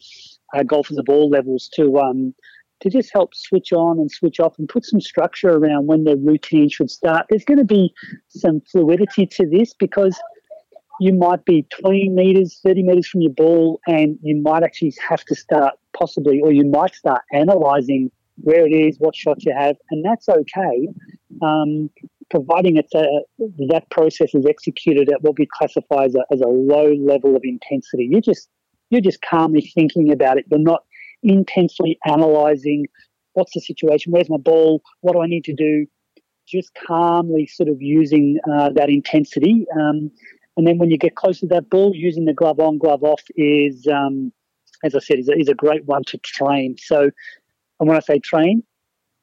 uh, 0.55 0.63
golfers 0.63 0.97
of 0.97 1.05
all 1.09 1.29
levels 1.29 1.69
to 1.75 1.99
um, 1.99 2.33
to 2.81 2.89
just 2.89 3.12
help 3.13 3.35
switch 3.35 3.73
on 3.73 3.99
and 3.99 4.09
switch 4.09 4.39
off 4.39 4.57
and 4.57 4.69
put 4.69 4.85
some 4.85 5.01
structure 5.01 5.49
around 5.49 5.88
when 5.88 6.03
their 6.05 6.15
routine 6.15 6.69
should 6.69 6.89
start. 6.89 7.25
There's 7.29 7.43
going 7.43 7.57
to 7.57 7.65
be 7.65 7.93
some 8.29 8.62
fluidity 8.71 9.25
to 9.27 9.49
this 9.49 9.73
because 9.73 10.17
you 11.01 11.13
might 11.13 11.43
be 11.45 11.65
20 11.81 12.09
meters, 12.09 12.59
30 12.63 12.83
meters 12.83 13.07
from 13.07 13.21
your 13.21 13.33
ball, 13.33 13.79
and 13.88 14.17
you 14.21 14.35
might 14.35 14.63
actually 14.63 14.93
have 15.07 15.23
to 15.25 15.35
start 15.35 15.75
possibly, 15.97 16.41
or 16.41 16.51
you 16.51 16.65
might 16.65 16.93
start 16.93 17.21
analyzing 17.33 18.12
where 18.41 18.65
it 18.65 18.71
is, 18.71 18.97
what 18.99 19.15
shots 19.15 19.45
you 19.45 19.53
have, 19.57 19.75
and 19.91 20.03
that's 20.03 20.29
okay. 20.29 20.88
Um, 21.41 21.89
providing 22.29 22.77
it's 22.77 22.93
a, 22.93 23.05
that 23.69 23.89
process 23.89 24.33
is 24.35 24.45
executed 24.45 25.12
at 25.12 25.21
what 25.21 25.38
we 25.38 25.47
classify 25.51 26.05
as 26.05 26.15
a, 26.15 26.23
as 26.31 26.41
a 26.41 26.47
low 26.47 26.93
level 26.93 27.35
of 27.35 27.41
intensity. 27.43 28.07
You're 28.09 28.21
just 28.21 28.49
you're 28.89 29.02
just 29.02 29.21
calmly 29.21 29.71
thinking 29.73 30.12
about 30.12 30.38
it. 30.38 30.45
You're 30.49 30.60
not 30.60 30.84
intensely 31.23 31.97
analyzing 32.06 32.88
what's 33.34 33.54
the 33.54 33.62
situation, 33.62 34.12
where's 34.12 34.30
my 34.30 34.38
ball, 34.38 34.82
what 35.02 35.13
do 35.13 35.21
I 35.21 35.28
need 35.28 35.45
to 35.45 35.54
do. 35.54 35.86
Just 36.47 36.71
calmly 36.88 37.45
sort 37.45 37.69
of 37.69 37.82
using 37.82 38.39
uh, 38.52 38.69
that 38.75 38.89
intensity. 38.89 39.65
Um, 39.80 40.12
and 40.58 40.67
then 40.67 40.78
when 40.78 40.89
you 40.89 40.97
get 40.97 41.15
close 41.15 41.39
to 41.39 41.47
that 41.47 41.69
ball, 41.69 41.91
using 41.95 42.25
the 42.25 42.34
glove 42.34 42.60
on, 42.60 42.78
glove 42.78 43.04
off 43.04 43.21
is, 43.36 43.88
um, 43.88 44.34
as 44.84 44.95
I 44.95 44.99
said, 44.99 45.19
is 45.19 45.30
a, 45.30 45.38
is 45.38 45.47
a 45.47 45.54
great 45.54 45.86
one 45.86 46.04
to 46.08 46.17
train. 46.17 46.75
So, 46.80 47.12
and 47.80 47.88
when 47.88 47.95
I 47.95 48.02
say 48.02 48.19
train, 48.19 48.63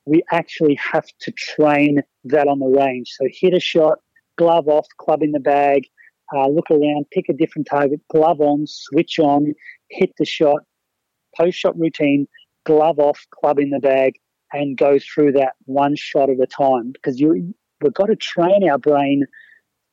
we 0.06 0.22
actually 0.30 0.76
have 0.76 1.06
to 1.20 1.32
train 1.32 2.00
that 2.24 2.46
on 2.46 2.60
the 2.60 2.66
range. 2.66 3.12
So 3.18 3.26
hit 3.30 3.52
a 3.54 3.60
shot, 3.60 3.98
glove 4.38 4.68
off, 4.68 4.86
club 4.98 5.22
in 5.22 5.32
the 5.32 5.40
bag, 5.40 5.88
uh, 6.34 6.48
look 6.48 6.70
around, 6.70 7.06
pick 7.12 7.26
a 7.28 7.32
different 7.32 7.68
target, 7.70 8.00
glove 8.12 8.40
on, 8.40 8.64
switch 8.66 9.18
on, 9.18 9.54
hit 9.90 10.12
the 10.18 10.24
shot, 10.24 10.60
post 11.36 11.56
shot 11.56 11.78
routine, 11.78 12.26
glove 12.64 12.98
off, 12.98 13.24
club 13.30 13.58
in 13.58 13.70
the 13.70 13.78
bag, 13.78 14.14
and 14.52 14.76
go 14.76 14.98
through 14.98 15.32
that 15.32 15.54
one 15.64 15.94
shot 15.96 16.30
at 16.30 16.40
a 16.40 16.46
time. 16.46 16.92
Because 16.92 17.20
you, 17.20 17.54
we've 17.82 17.94
got 17.94 18.06
to 18.06 18.16
train 18.16 18.68
our 18.68 18.78
brain 18.78 19.24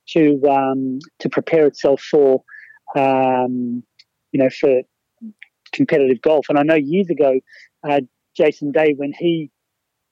to 0.10 0.42
um, 0.50 1.00
to 1.20 1.30
prepare 1.30 1.68
itself 1.68 2.02
for, 2.02 2.44
um, 2.96 3.84
you 4.32 4.42
know, 4.42 4.50
for 4.50 4.82
competitive 5.72 6.22
golf. 6.22 6.48
And 6.50 6.58
I 6.58 6.64
know 6.64 6.76
years 6.76 7.10
ago, 7.10 7.40
uh, 7.88 8.02
Jason 8.36 8.72
Day, 8.72 8.94
when 8.98 9.14
he 9.18 9.52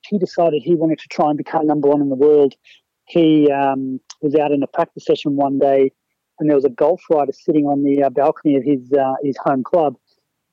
he 0.08 0.18
decided 0.18 0.62
he 0.64 0.76
wanted 0.76 1.00
to 1.00 1.08
try 1.10 1.30
and 1.30 1.38
become 1.38 1.68
number 1.68 1.88
one 1.88 2.02
in 2.02 2.10
the 2.10 2.16
world. 2.16 2.54
He 3.06 3.52
um, 3.52 4.00
was 4.22 4.36
out 4.36 4.52
in 4.52 4.64
a 4.64 4.68
practice 4.68 5.06
session 5.06 5.36
one 5.36 5.60
day, 5.60 5.92
and 6.42 6.50
there 6.50 6.58
was 6.58 6.66
a 6.66 6.70
golf 6.70 7.04
rider 7.10 7.32
sitting 7.32 7.68
on 7.68 7.84
the 7.84 8.04
uh, 8.04 8.10
balcony 8.10 8.56
of 8.56 8.64
his 8.64 8.92
uh, 8.92 9.14
his 9.24 9.38
home 9.38 9.64
club, 9.64 9.96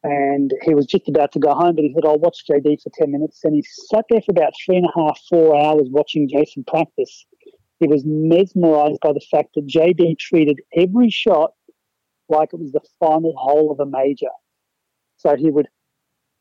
and 0.04 0.52
he 0.62 0.74
was 0.74 0.84
just 0.84 1.08
about 1.08 1.32
to 1.32 1.38
go 1.38 1.54
home, 1.54 1.74
but 1.74 1.82
he 1.82 1.92
said, 1.94 2.04
"I'll 2.04 2.18
watch 2.18 2.44
JD 2.48 2.82
for 2.82 2.90
ten 2.92 3.10
minutes," 3.10 3.40
and 3.42 3.54
he 3.54 3.64
sat 3.90 4.04
there 4.10 4.20
for 4.20 4.32
about 4.32 4.52
three 4.64 4.76
and 4.76 4.86
a 4.86 4.92
half, 4.94 5.18
four 5.28 5.56
hours 5.56 5.88
watching 5.90 6.28
Jason 6.28 6.62
practice. 6.64 7.24
He 7.80 7.88
was 7.88 8.02
mesmerized 8.04 9.00
by 9.00 9.14
the 9.14 9.26
fact 9.30 9.54
that 9.54 9.66
JD 9.66 10.18
treated 10.18 10.60
every 10.76 11.08
shot 11.08 11.52
like 12.28 12.52
it 12.52 12.60
was 12.60 12.72
the 12.72 12.82
final 13.00 13.34
hole 13.36 13.72
of 13.72 13.80
a 13.80 13.86
major. 13.86 14.26
So 15.16 15.36
he 15.36 15.50
would 15.50 15.68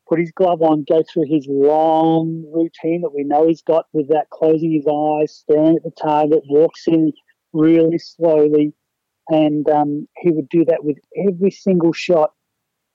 put 0.08 0.18
his 0.18 0.30
glove 0.32 0.60
on, 0.60 0.84
go 0.86 1.02
through 1.02 1.26
his 1.26 1.46
long 1.48 2.44
routine 2.52 3.00
that 3.00 3.14
we 3.14 3.24
know 3.24 3.46
he's 3.46 3.62
got 3.62 3.86
with 3.94 4.08
that 4.08 4.28
closing 4.30 4.72
his 4.72 4.86
eyes, 4.86 5.34
staring 5.34 5.76
at 5.76 5.84
the 5.84 5.90
target, 5.90 6.42
walks 6.48 6.86
in 6.86 7.12
really 7.54 7.98
slowly. 7.98 8.74
And 9.28 9.68
um, 9.68 10.08
he 10.18 10.30
would 10.30 10.48
do 10.48 10.64
that 10.66 10.84
with 10.84 10.96
every 11.26 11.50
single 11.50 11.92
shot. 11.92 12.32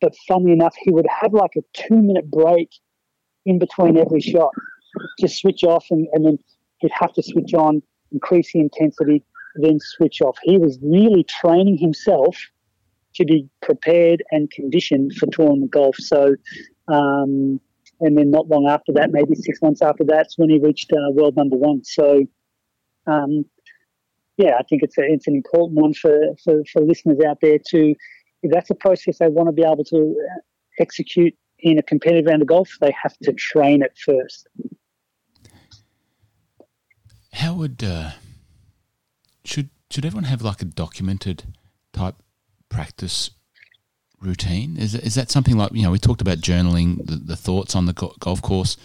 But 0.02 0.14
funnily 0.28 0.52
enough, 0.52 0.76
he 0.78 0.92
would 0.92 1.08
have 1.22 1.34
like 1.34 1.52
a 1.58 1.62
two 1.74 2.02
minute 2.02 2.30
break 2.30 2.70
in 3.46 3.60
between 3.60 3.98
every 3.98 4.22
shot, 4.22 4.52
just 5.20 5.38
switch 5.38 5.64
off, 5.64 5.86
and, 5.90 6.08
and 6.14 6.26
then 6.26 6.40
he'd 6.80 6.92
have 6.92 7.14
to 7.14 7.24
switch 7.24 7.54
on, 7.54 7.82
increase 8.12 8.54
the 8.54 8.60
intensity, 8.60 9.24
then 9.56 9.80
switch 9.80 10.22
off. 10.22 10.38
He 10.44 10.58
was 10.58 10.80
really 10.82 11.24
training 11.24 11.78
himself 11.78 12.38
to 13.16 13.26
be 13.26 13.48
prepared 13.62 14.24
and 14.32 14.50
conditioned 14.50 15.14
for 15.14 15.28
tournament 15.28 15.72
golf. 15.72 15.96
So 15.98 16.36
um, 16.88 17.60
and 18.00 18.18
then 18.18 18.32
not 18.32 18.48
long 18.48 18.68
after 18.68 18.92
that, 18.94 19.12
maybe 19.12 19.36
six 19.36 19.62
months 19.62 19.82
after 19.82 20.04
that's 20.04 20.38
when 20.38 20.50
he 20.50 20.60
reached 20.60 20.92
uh, 20.92 21.12
world 21.12 21.36
number 21.36 21.56
one. 21.56 21.84
So, 21.84 22.26
um, 23.08 23.46
yeah, 24.38 24.56
I 24.60 24.64
think 24.64 24.84
it's 24.84 24.98
a, 24.98 25.04
it's 25.04 25.28
an 25.28 25.36
important 25.36 25.80
one 25.80 25.94
for, 25.94 26.20
for, 26.44 26.64
for 26.72 26.82
listeners 26.82 27.20
out 27.26 27.40
there 27.42 27.60
to, 27.70 27.96
if 28.42 28.52
that's 28.52 28.70
a 28.70 28.76
process 28.76 29.20
they 29.20 29.28
want 29.28 29.48
to 29.48 29.54
be 29.54 29.64
able 29.64 29.84
to 29.86 29.98
uh, 29.98 30.40
execute 30.80 31.36
in 31.60 31.78
a 31.78 31.84
competitive 31.84 32.26
round 32.26 32.42
of 32.42 32.48
golf, 32.48 32.70
they 32.82 32.94
have 33.02 33.18
to 33.20 33.34
train 33.34 33.82
it 33.82 33.98
first. 33.98 34.48
How 37.34 37.54
would 37.54 37.84
uh, 37.84 38.12
should 39.44 39.70
should 39.90 40.06
everyone 40.06 40.26
have 40.26 40.42
like 40.42 40.62
a 40.62 40.66
documented 40.66 41.46
type 41.92 42.16
practice 42.70 43.32
routine? 44.22 44.78
Is 44.78 44.94
is 44.94 45.16
that 45.16 45.32
something 45.32 45.58
like 45.58 45.72
you 45.74 45.84
know 45.84 45.92
we 45.92 46.00
talked 46.00 46.22
about 46.22 46.40
journaling 46.40 47.06
the, 47.06 47.16
the 47.16 47.36
thoughts 47.36 47.76
on 47.76 47.86
the 47.86 47.94
golf 47.94 48.42
course? 48.42 48.78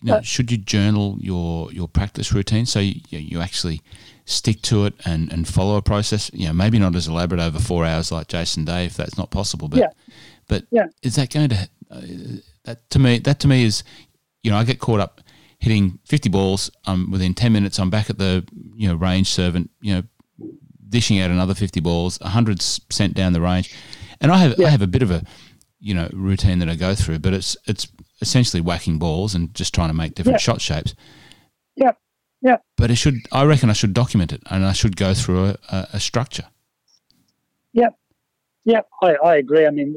You 0.00 0.12
know, 0.12 0.16
uh, 0.18 0.22
should 0.22 0.52
you 0.52 0.58
journal 0.58 1.16
your 1.20 1.72
your 1.72 1.88
practice 1.88 2.32
routine 2.32 2.66
so 2.66 2.78
you, 2.78 3.00
you 3.10 3.40
actually 3.40 3.80
stick 4.24 4.62
to 4.62 4.86
it 4.86 4.94
and, 5.04 5.32
and 5.32 5.46
follow 5.46 5.76
a 5.76 5.82
process? 5.82 6.30
You 6.32 6.48
know, 6.48 6.52
maybe 6.52 6.78
not 6.78 6.94
as 6.96 7.08
elaborate 7.08 7.40
over 7.40 7.58
four 7.58 7.84
hours 7.84 8.12
like 8.12 8.28
Jason 8.28 8.64
Day 8.64 8.86
if 8.86 8.96
that's 8.96 9.18
not 9.18 9.30
possible, 9.30 9.68
but 9.68 9.80
yeah. 9.80 9.90
but 10.48 10.64
yeah. 10.70 10.86
is 11.02 11.16
that 11.16 11.32
going 11.32 11.48
to 11.50 11.68
uh, 11.90 12.00
that 12.64 12.88
to 12.90 12.98
me 12.98 13.18
that 13.20 13.40
to 13.40 13.48
me 13.48 13.64
is 13.64 13.84
you 14.42 14.50
know 14.50 14.56
I 14.56 14.64
get 14.64 14.78
caught 14.78 15.00
up 15.00 15.20
hitting 15.58 15.98
50 16.04 16.28
balls 16.28 16.70
um, 16.86 17.10
within 17.10 17.32
10 17.32 17.52
minutes 17.52 17.78
I'm 17.78 17.88
back 17.88 18.10
at 18.10 18.18
the 18.18 18.46
you 18.74 18.88
know 18.88 18.94
range 18.96 19.28
servant 19.28 19.70
you 19.80 19.94
know 19.94 20.02
dishing 20.88 21.20
out 21.20 21.30
another 21.30 21.54
50 21.54 21.80
balls 21.80 22.20
100 22.20 22.60
sent 22.60 23.14
down 23.14 23.32
the 23.32 23.40
range 23.40 23.74
and 24.20 24.32
I 24.32 24.38
have 24.38 24.58
yeah. 24.58 24.66
I 24.66 24.70
have 24.70 24.82
a 24.82 24.86
bit 24.86 25.02
of 25.02 25.10
a 25.10 25.22
you 25.84 25.94
know 25.94 26.08
routine 26.12 26.58
that 26.60 26.68
I 26.68 26.76
go 26.76 26.94
through, 26.94 27.18
but 27.20 27.34
it's 27.34 27.56
it's 27.66 27.86
essentially 28.20 28.62
whacking 28.62 28.98
balls 28.98 29.34
and 29.34 29.54
just 29.54 29.74
trying 29.74 29.90
to 29.90 29.94
make 29.94 30.14
different 30.14 30.36
yeah. 30.36 30.38
shot 30.38 30.60
shapes. 30.60 30.94
Yeah, 31.76 31.92
yeah. 32.44 32.58
But 32.76 32.90
it 32.90 32.96
should. 32.96 33.20
I 33.32 33.44
reckon 33.44 33.70
I 33.70 33.72
should 33.72 33.94
document 33.94 34.30
it, 34.30 34.42
and 34.50 34.66
I 34.66 34.72
should 34.72 34.96
go 34.96 35.14
through 35.14 35.46
a, 35.46 35.56
a, 35.70 35.88
a 35.94 36.00
structure. 36.00 36.44
Yeah, 37.72 37.88
yeah. 38.64 38.82
I, 39.02 39.14
I 39.24 39.36
agree. 39.36 39.66
I 39.66 39.70
mean, 39.70 39.96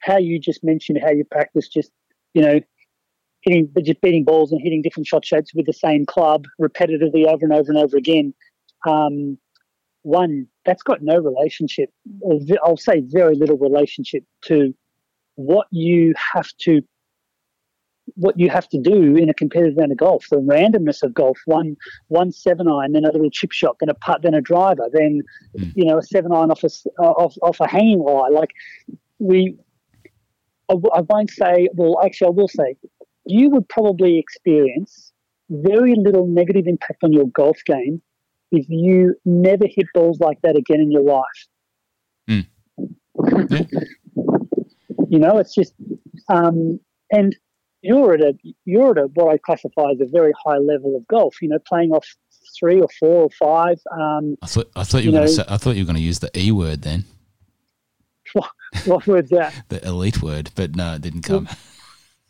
how 0.00 0.16
you 0.16 0.38
just 0.38 0.62
mentioned 0.62 1.00
how 1.02 1.10
you 1.10 1.24
practice, 1.24 1.68
just 1.68 1.90
you 2.34 2.42
know, 2.42 2.60
hitting 3.40 3.68
just 3.82 4.00
beating 4.00 4.22
balls 4.22 4.52
and 4.52 4.60
hitting 4.62 4.80
different 4.80 5.08
shot 5.08 5.24
shapes 5.24 5.52
with 5.54 5.66
the 5.66 5.72
same 5.72 6.06
club 6.06 6.46
repetitively 6.60 7.26
over 7.26 7.44
and 7.44 7.52
over 7.52 7.72
and 7.72 7.78
over 7.78 7.96
again. 7.96 8.32
Um, 8.86 9.36
one 10.02 10.46
that's 10.64 10.84
got 10.84 11.02
no 11.02 11.16
relationship, 11.16 11.90
or 12.20 12.38
I'll 12.62 12.76
say 12.76 13.02
very 13.04 13.34
little 13.34 13.58
relationship 13.58 14.22
to 14.42 14.72
what 15.34 15.66
you 15.72 16.14
have 16.34 16.48
to 16.60 16.82
what 18.14 18.38
you 18.38 18.48
have 18.48 18.68
to 18.68 18.78
do 18.78 19.16
in 19.16 19.28
a 19.28 19.34
competitive 19.34 19.76
round 19.76 19.92
of 19.92 19.98
golf. 19.98 20.26
The 20.30 20.36
randomness 20.36 21.02
of 21.02 21.14
golf, 21.14 21.38
one 21.46 21.76
one 22.08 22.32
seven 22.32 22.68
iron, 22.68 22.92
then 22.92 23.04
a 23.04 23.12
little 23.12 23.30
chip 23.30 23.52
shot, 23.52 23.76
then 23.80 23.88
a 23.88 23.94
putt, 23.94 24.22
then 24.22 24.34
a 24.34 24.40
driver, 24.40 24.88
then 24.92 25.22
mm. 25.58 25.72
you 25.74 25.84
know 25.84 25.98
a 25.98 26.02
seven 26.02 26.32
iron 26.32 26.50
off 26.50 26.64
a 26.64 26.70
off, 27.00 27.36
off 27.42 27.60
a 27.60 27.68
hanging 27.68 28.00
lie. 28.00 28.28
Like 28.28 28.50
we, 29.18 29.56
I, 30.68 30.74
I 30.94 31.00
won't 31.08 31.30
say. 31.30 31.68
Well, 31.74 32.00
actually, 32.04 32.28
I 32.28 32.30
will 32.30 32.48
say, 32.48 32.76
you 33.24 33.50
would 33.50 33.68
probably 33.68 34.18
experience 34.18 35.12
very 35.50 35.94
little 35.94 36.26
negative 36.26 36.66
impact 36.66 37.04
on 37.04 37.12
your 37.12 37.26
golf 37.28 37.58
game 37.66 38.00
if 38.50 38.66
you 38.68 39.14
never 39.24 39.64
hit 39.66 39.86
balls 39.94 40.20
like 40.20 40.40
that 40.42 40.56
again 40.56 40.80
in 40.80 40.90
your 40.90 41.02
life. 41.02 41.24
Mm. 42.28 42.46
you 45.08 45.18
know, 45.18 45.38
it's 45.38 45.54
just, 45.54 45.74
um, 46.28 46.78
and 47.10 47.36
you're 47.82 48.14
at 48.14 48.20
a 48.20 48.34
you're 48.64 48.92
at 48.92 48.98
a 48.98 49.06
what 49.14 49.32
I 49.32 49.38
classify 49.38 49.90
as 49.90 50.00
a 50.00 50.06
very 50.06 50.32
high 50.44 50.58
level 50.58 50.96
of 50.96 51.06
golf. 51.08 51.42
You 51.42 51.48
know, 51.48 51.58
playing 51.66 51.90
off 51.92 52.06
three 52.58 52.80
or 52.80 52.88
four 52.98 53.24
or 53.24 53.30
five. 53.30 53.80
Um, 53.90 54.36
I 54.40 54.46
thought 54.46 54.70
I 54.76 54.84
thought 54.84 55.04
you, 55.04 55.10
you 55.10 55.18
were 55.18 55.24
know, 55.24 55.26
say, 55.26 55.44
I 55.48 55.56
thought 55.56 55.76
you 55.76 55.82
were 55.82 55.86
going 55.86 55.96
to 55.96 56.02
use 56.02 56.20
the 56.20 56.30
e 56.38 56.50
word 56.52 56.82
then. 56.82 57.04
What, 58.34 58.50
what 58.86 59.06
word's 59.06 59.30
that? 59.30 59.52
the 59.68 59.86
elite 59.86 60.22
word, 60.22 60.50
but 60.54 60.74
no, 60.74 60.94
it 60.94 61.02
didn't 61.02 61.20
come. 61.20 61.46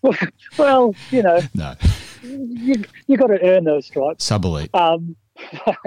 Well, 0.01 0.17
well 0.59 0.95
you 1.13 1.23
know, 1.23 1.41
no, 1.55 1.77
you 2.25 2.83
you 3.07 3.17
got 3.17 3.29
to 3.29 3.41
earn 3.41 3.63
those 3.63 3.87
stripes. 3.87 4.25
Sub 4.25 4.45
elite. 4.45 4.75
Um, 4.75 5.15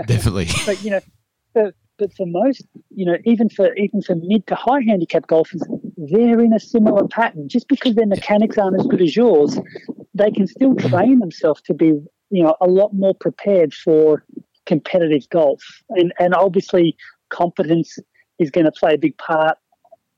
Definitely. 0.05 0.47
but 0.65 0.81
you 0.83 0.91
know, 0.91 1.71
but 1.97 2.13
for 2.13 2.25
most, 2.25 2.65
you 2.89 3.05
know, 3.05 3.17
even 3.25 3.49
for 3.49 3.73
even 3.75 4.01
for 4.01 4.15
mid 4.15 4.45
to 4.47 4.55
high 4.55 4.81
handicap 4.81 5.27
golfers, 5.27 5.61
they're 5.97 6.39
in 6.39 6.53
a 6.53 6.59
similar 6.59 7.07
pattern. 7.07 7.47
Just 7.47 7.67
because 7.67 7.95
their 7.95 8.05
mechanics 8.05 8.57
aren't 8.57 8.79
as 8.79 8.85
good 8.87 9.01
as 9.01 9.15
yours, 9.15 9.59
they 10.13 10.31
can 10.31 10.47
still 10.47 10.73
mm. 10.73 10.89
train 10.89 11.19
themselves 11.19 11.61
to 11.63 11.73
be, 11.73 11.93
you 12.29 12.43
know, 12.43 12.55
a 12.61 12.67
lot 12.67 12.93
more 12.93 13.13
prepared 13.13 13.73
for 13.73 14.23
competitive 14.65 15.29
golf. 15.29 15.63
And 15.89 16.13
and 16.19 16.33
obviously, 16.33 16.95
competence 17.29 17.97
is 18.39 18.51
going 18.51 18.65
to 18.65 18.71
play 18.71 18.95
a 18.95 18.97
big 18.97 19.17
part 19.17 19.57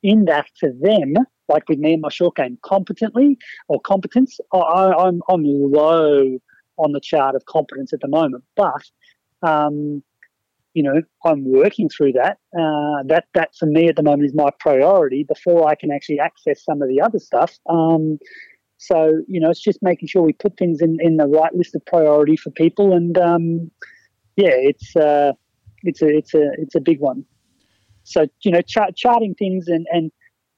in 0.03 0.25
that 0.25 0.47
for 0.59 0.69
them. 0.81 1.13
Like 1.49 1.69
with 1.69 1.79
me 1.79 1.93
and 1.93 2.01
my 2.01 2.09
short 2.09 2.35
game, 2.35 2.57
competently 2.61 3.37
or 3.69 3.79
competence, 3.79 4.39
I, 4.53 4.93
I'm 4.97 5.21
I'm 5.29 5.43
low 5.45 6.39
on 6.77 6.91
the 6.91 6.99
chart 6.99 7.35
of 7.35 7.45
competence 7.45 7.93
at 7.93 8.01
the 8.01 8.07
moment, 8.07 8.43
but 8.55 8.83
um, 9.41 10.03
you 10.77 10.83
know, 10.83 11.01
I'm 11.25 11.43
working 11.43 11.89
through 11.89 12.11
that. 12.11 12.37
Uh, 12.55 13.01
that 13.07 13.25
that 13.33 13.49
for 13.57 13.65
me 13.65 13.87
at 13.87 13.95
the 13.95 14.03
moment 14.03 14.25
is 14.25 14.35
my 14.35 14.51
priority 14.59 15.23
before 15.23 15.67
I 15.67 15.73
can 15.73 15.89
actually 15.91 16.19
access 16.19 16.63
some 16.63 16.83
of 16.83 16.87
the 16.87 17.01
other 17.01 17.17
stuff. 17.17 17.57
Um, 17.67 18.19
so 18.77 19.23
you 19.27 19.39
know, 19.39 19.49
it's 19.49 19.59
just 19.59 19.79
making 19.81 20.07
sure 20.07 20.21
we 20.21 20.33
put 20.33 20.55
things 20.55 20.79
in, 20.79 20.99
in 21.01 21.17
the 21.17 21.25
right 21.25 21.51
list 21.55 21.73
of 21.73 21.83
priority 21.87 22.37
for 22.37 22.51
people, 22.51 22.93
and 22.93 23.17
um, 23.17 23.71
yeah, 24.35 24.53
it's 24.53 24.95
uh, 24.95 25.31
it's 25.81 26.03
a 26.03 26.15
it's 26.15 26.35
a 26.35 26.51
it's 26.59 26.75
a 26.75 26.79
big 26.79 26.99
one. 26.99 27.25
So 28.03 28.27
you 28.43 28.51
know, 28.51 28.61
chart, 28.61 28.95
charting 28.95 29.33
things 29.33 29.67
and 29.67 29.87
and 29.91 30.11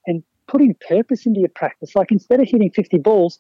and 0.05 0.21
putting 0.49 0.75
purpose 0.85 1.25
into 1.25 1.39
your 1.39 1.55
practice. 1.55 1.95
Like 1.95 2.11
instead 2.11 2.41
of 2.41 2.49
hitting 2.49 2.71
fifty 2.71 2.97
balls, 2.97 3.39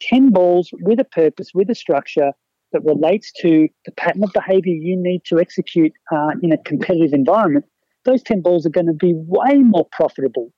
ten 0.00 0.30
balls 0.30 0.70
with 0.80 0.98
a 0.98 1.04
purpose, 1.04 1.50
with 1.52 1.68
a 1.68 1.74
structure 1.74 2.32
that 2.72 2.84
relates 2.84 3.32
to 3.40 3.68
the 3.84 3.92
pattern 3.92 4.24
of 4.24 4.32
behaviour 4.32 4.72
you 4.72 4.96
need 4.96 5.24
to 5.24 5.40
execute 5.40 5.92
uh, 6.12 6.30
in 6.42 6.52
a 6.52 6.58
competitive 6.58 7.12
environment. 7.12 7.64
Those 8.04 8.22
ten 8.22 8.40
balls 8.40 8.66
are 8.66 8.70
going 8.70 8.86
to 8.86 8.92
be 8.92 9.12
way 9.14 9.56
more 9.56 9.86
profitable. 9.92 10.52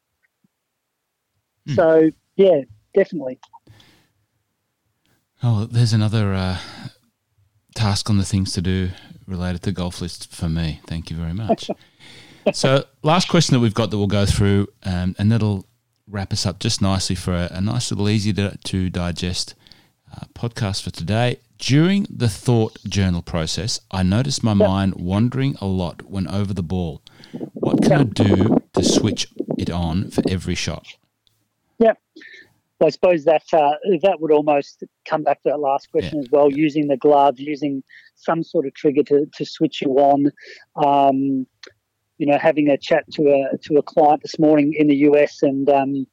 Mm. 1.69 1.77
So 1.77 2.11
yeah, 2.37 2.63
definitely. 2.95 3.39
Oh, 5.43 5.65
there's 5.65 5.93
another 5.93 6.35
uh, 6.35 6.59
task 7.75 8.09
on 8.09 8.19
the 8.19 8.25
things 8.25 8.53
to 8.53 8.63
do 8.63 8.91
related 9.27 9.63
to 9.63 9.73
golf 9.73 10.01
list 10.01 10.33
for 10.33 10.49
me. 10.49 10.81
Thank 10.87 11.11
you 11.11 11.17
very 11.17 11.35
much. 11.35 11.69
so, 12.53 12.85
last 13.03 13.29
question 13.29 13.55
that 13.55 13.61
we've 13.61 13.75
got 13.75 13.91
that 13.91 13.99
we'll 13.99 14.07
go 14.07 14.27
through, 14.27 14.69
um, 14.85 15.17
and 15.19 15.33
that'll 15.33 15.67
wrap 16.09 16.33
us 16.33 16.47
up 16.47 16.59
just 16.59 16.83
nicely 16.83 17.17
for 17.17 17.33
a, 17.33 17.49
a 17.53 17.61
nice 17.61 17.91
little 17.91 18.09
easy 18.09 18.33
to, 18.35 18.57
to 18.65 18.91
digest 18.91 19.55
uh, 20.15 20.27
podcast 20.35 20.83
for 20.83 20.91
today. 20.91 21.41
During 21.63 22.09
the 22.11 22.29
thought 22.29 22.77
journal 22.89 23.23
process, 23.23 23.79
I 23.93 24.03
noticed 24.03 24.43
my 24.43 24.53
mind 24.53 24.97
wandering 24.97 25.55
a 25.61 25.67
lot 25.67 26.03
when 26.03 26.27
over 26.27 26.53
the 26.53 26.63
ball. 26.63 27.03
What 27.55 27.81
can 27.85 27.93
I 27.93 28.03
do 28.03 28.61
to 28.73 28.83
switch 28.83 29.29
it 29.57 29.71
on 29.71 30.11
for 30.11 30.25
every 30.29 30.57
shot? 30.57 30.89
Yeah. 31.79 31.93
I 32.83 32.89
suppose 32.89 33.23
that 33.27 33.45
uh, 33.53 33.75
that 34.03 34.17
would 34.19 34.33
almost 34.33 34.83
come 35.09 35.23
back 35.23 35.41
to 35.45 35.51
that 35.51 35.61
last 35.61 35.89
question 35.93 36.17
yeah. 36.17 36.23
as 36.23 36.31
well. 36.33 36.51
Using 36.51 36.89
the 36.89 36.97
glove, 36.97 37.39
using 37.39 37.85
some 38.17 38.43
sort 38.43 38.67
of 38.67 38.75
trigger 38.75 39.05
to, 39.05 39.27
to 39.33 39.45
switch 39.45 39.83
you 39.83 39.93
on. 39.99 40.33
Um, 40.85 41.47
you 42.19 42.27
know, 42.27 42.39
having 42.39 42.71
a 42.71 42.77
chat 42.77 43.05
to 43.13 43.29
a 43.29 43.57
to 43.59 43.77
a 43.77 43.83
client 43.85 44.23
this 44.23 44.37
morning 44.37 44.75
in 44.77 44.89
the 44.89 44.97
US, 45.11 45.45
and 45.45 45.69
um, 45.69 46.09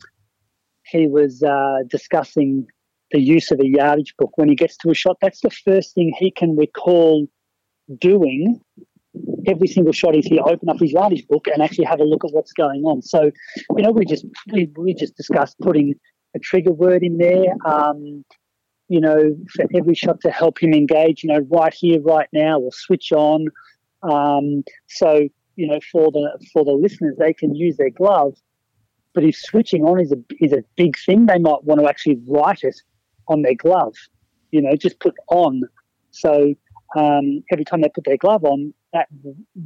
he 0.86 1.08
was 1.08 1.42
uh, 1.42 1.80
discussing 1.88 2.68
the 3.12 3.22
use 3.22 3.52
of 3.52 3.60
a 3.60 3.68
yardage 3.68 4.16
book 4.18 4.32
when 4.36 4.50
he 4.50 4.56
gets 4.56 4.78
to 4.78 4.90
a 4.90 4.94
shot. 4.94 5.18
That's 5.22 5.42
the 5.42 5.50
first 5.50 5.96
thing 5.96 6.14
he 6.18 6.32
can 6.32 6.56
recall 6.56 7.28
doing 8.00 8.62
every 9.48 9.68
single 9.68 9.94
shot 9.94 10.16
is 10.16 10.26
he 10.26 10.40
open 10.40 10.70
up 10.70 10.80
his 10.80 10.92
yardage 10.92 11.28
book 11.28 11.48
and 11.48 11.62
actually 11.62 11.86
have 11.86 12.00
a 12.00 12.04
look 12.04 12.24
at 12.24 12.32
what's 12.32 12.54
going 12.54 12.84
on. 12.84 13.02
So, 13.02 13.32
you 13.76 13.84
know, 13.84 13.92
we 13.92 14.06
just 14.06 14.26
we, 14.52 14.70
we 14.78 14.94
just 14.94 15.16
discussed 15.16 15.58
putting 15.60 15.96
a 16.36 16.40
trigger 16.40 16.72
word 16.72 17.04
in 17.04 17.18
there. 17.18 17.46
Um, 17.66 18.24
you 18.88 19.00
know, 19.00 19.36
for 19.56 19.66
every 19.76 19.94
shot 19.94 20.20
to 20.22 20.32
help 20.32 20.62
him 20.62 20.74
engage. 20.74 21.24
You 21.24 21.32
know, 21.34 21.46
right 21.52 21.74
here, 21.74 22.02
right 22.02 22.28
now, 22.34 22.60
or 22.60 22.72
switch 22.72 23.12
on. 23.12 23.48
Um, 24.04 24.64
so, 24.88 25.28
you 25.56 25.68
know, 25.68 25.80
for 25.92 26.12
the 26.12 26.40
for 26.54 26.66
the 26.66 26.72
listeners, 26.72 27.16
they 27.18 27.34
can 27.34 27.56
use 27.56 27.78
their 27.78 27.92
glove. 27.92 28.36
But 29.14 29.24
if 29.24 29.36
switching 29.36 29.84
on 29.84 30.00
is 30.00 30.12
a 30.12 30.18
is 30.40 30.54
a 30.54 30.64
big 30.76 30.98
thing, 30.98 31.26
they 31.26 31.40
might 31.40 31.64
want 31.64 31.82
to 31.82 31.88
actually 31.88 32.20
write 32.28 32.64
it 32.64 32.82
on 33.30 33.42
their 33.42 33.56
glove. 33.56 33.96
You 34.52 34.62
know, 34.62 34.76
just 34.76 35.00
put 35.00 35.16
on. 35.30 35.62
So 36.12 36.54
um, 36.96 37.44
every 37.52 37.66
time 37.66 37.82
they 37.82 37.90
put 37.90 38.06
their 38.06 38.18
glove 38.18 38.44
on, 38.44 38.74
that 38.94 39.08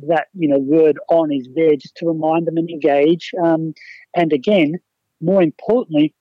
that 0.07 0.27
you 0.33 0.47
know 0.49 0.59
word 0.59 0.99
on 1.09 1.31
is 1.31 1.47
there 1.55 1.75
just 1.75 1.95
to 1.97 2.05
remind 2.05 2.47
them 2.47 2.57
and 2.57 2.69
engage. 2.69 3.31
Um, 3.41 3.73
and 4.15 4.33
again, 4.33 4.73
more 5.21 5.41
importantly, 5.41 6.13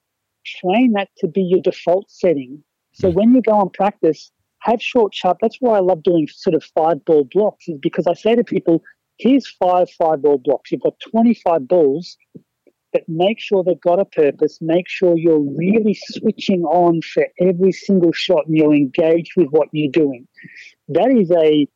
train 0.47 0.93
that 0.93 1.09
to 1.18 1.28
be 1.28 1.43
your 1.43 1.61
default 1.61 2.11
setting. 2.11 2.62
So 2.93 3.11
hmm. 3.11 3.16
when 3.16 3.34
you 3.34 3.43
go 3.43 3.61
and 3.61 3.72
practice, 3.72 4.30
have 4.61 4.80
short 4.80 5.14
sharp. 5.14 5.38
That's 5.40 5.57
why 5.61 5.76
I 5.76 5.80
love 5.80 6.03
doing 6.03 6.28
sort 6.28 6.55
of 6.55 6.64
five 6.64 7.05
ball 7.05 7.24
blocks, 7.32 7.68
is 7.68 7.78
because 7.80 8.07
I 8.07 8.14
say 8.14 8.34
to 8.36 8.45
people, 8.45 8.82
here's 9.18 9.49
five 9.49 9.90
five 9.90 10.22
ball 10.22 10.38
blocks. 10.38 10.70
You've 10.70 10.82
got 10.82 10.95
25 11.11 11.66
balls, 11.66 12.16
but 12.93 13.09
make 13.09 13.40
sure 13.40 13.64
they've 13.64 13.80
got 13.80 13.99
a 13.99 14.05
purpose. 14.05 14.59
Make 14.61 14.88
sure 14.88 15.16
you're 15.16 15.40
really 15.40 15.99
switching 15.99 16.62
on 16.64 17.01
for 17.03 17.26
every 17.40 17.72
single 17.72 18.12
shot 18.12 18.47
and 18.47 18.57
you're 18.57 18.74
engaged 18.74 19.32
with 19.36 19.49
what 19.49 19.68
you're 19.72 19.90
doing. 19.90 20.28
That 20.88 21.11
is 21.11 21.30
a 21.30 21.66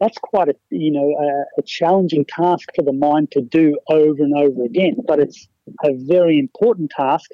that's 0.00 0.18
quite 0.18 0.48
a 0.48 0.54
you 0.70 0.90
know 0.90 1.16
a, 1.18 1.60
a, 1.60 1.62
challenging 1.62 2.24
task 2.24 2.68
for 2.74 2.82
the 2.82 2.92
mind 2.92 3.30
to 3.32 3.40
do 3.40 3.78
over 3.88 4.22
and 4.22 4.36
over 4.36 4.64
again 4.64 4.96
but 5.06 5.18
it's 5.18 5.48
a 5.84 5.90
very 5.94 6.38
important 6.38 6.90
task 6.90 7.30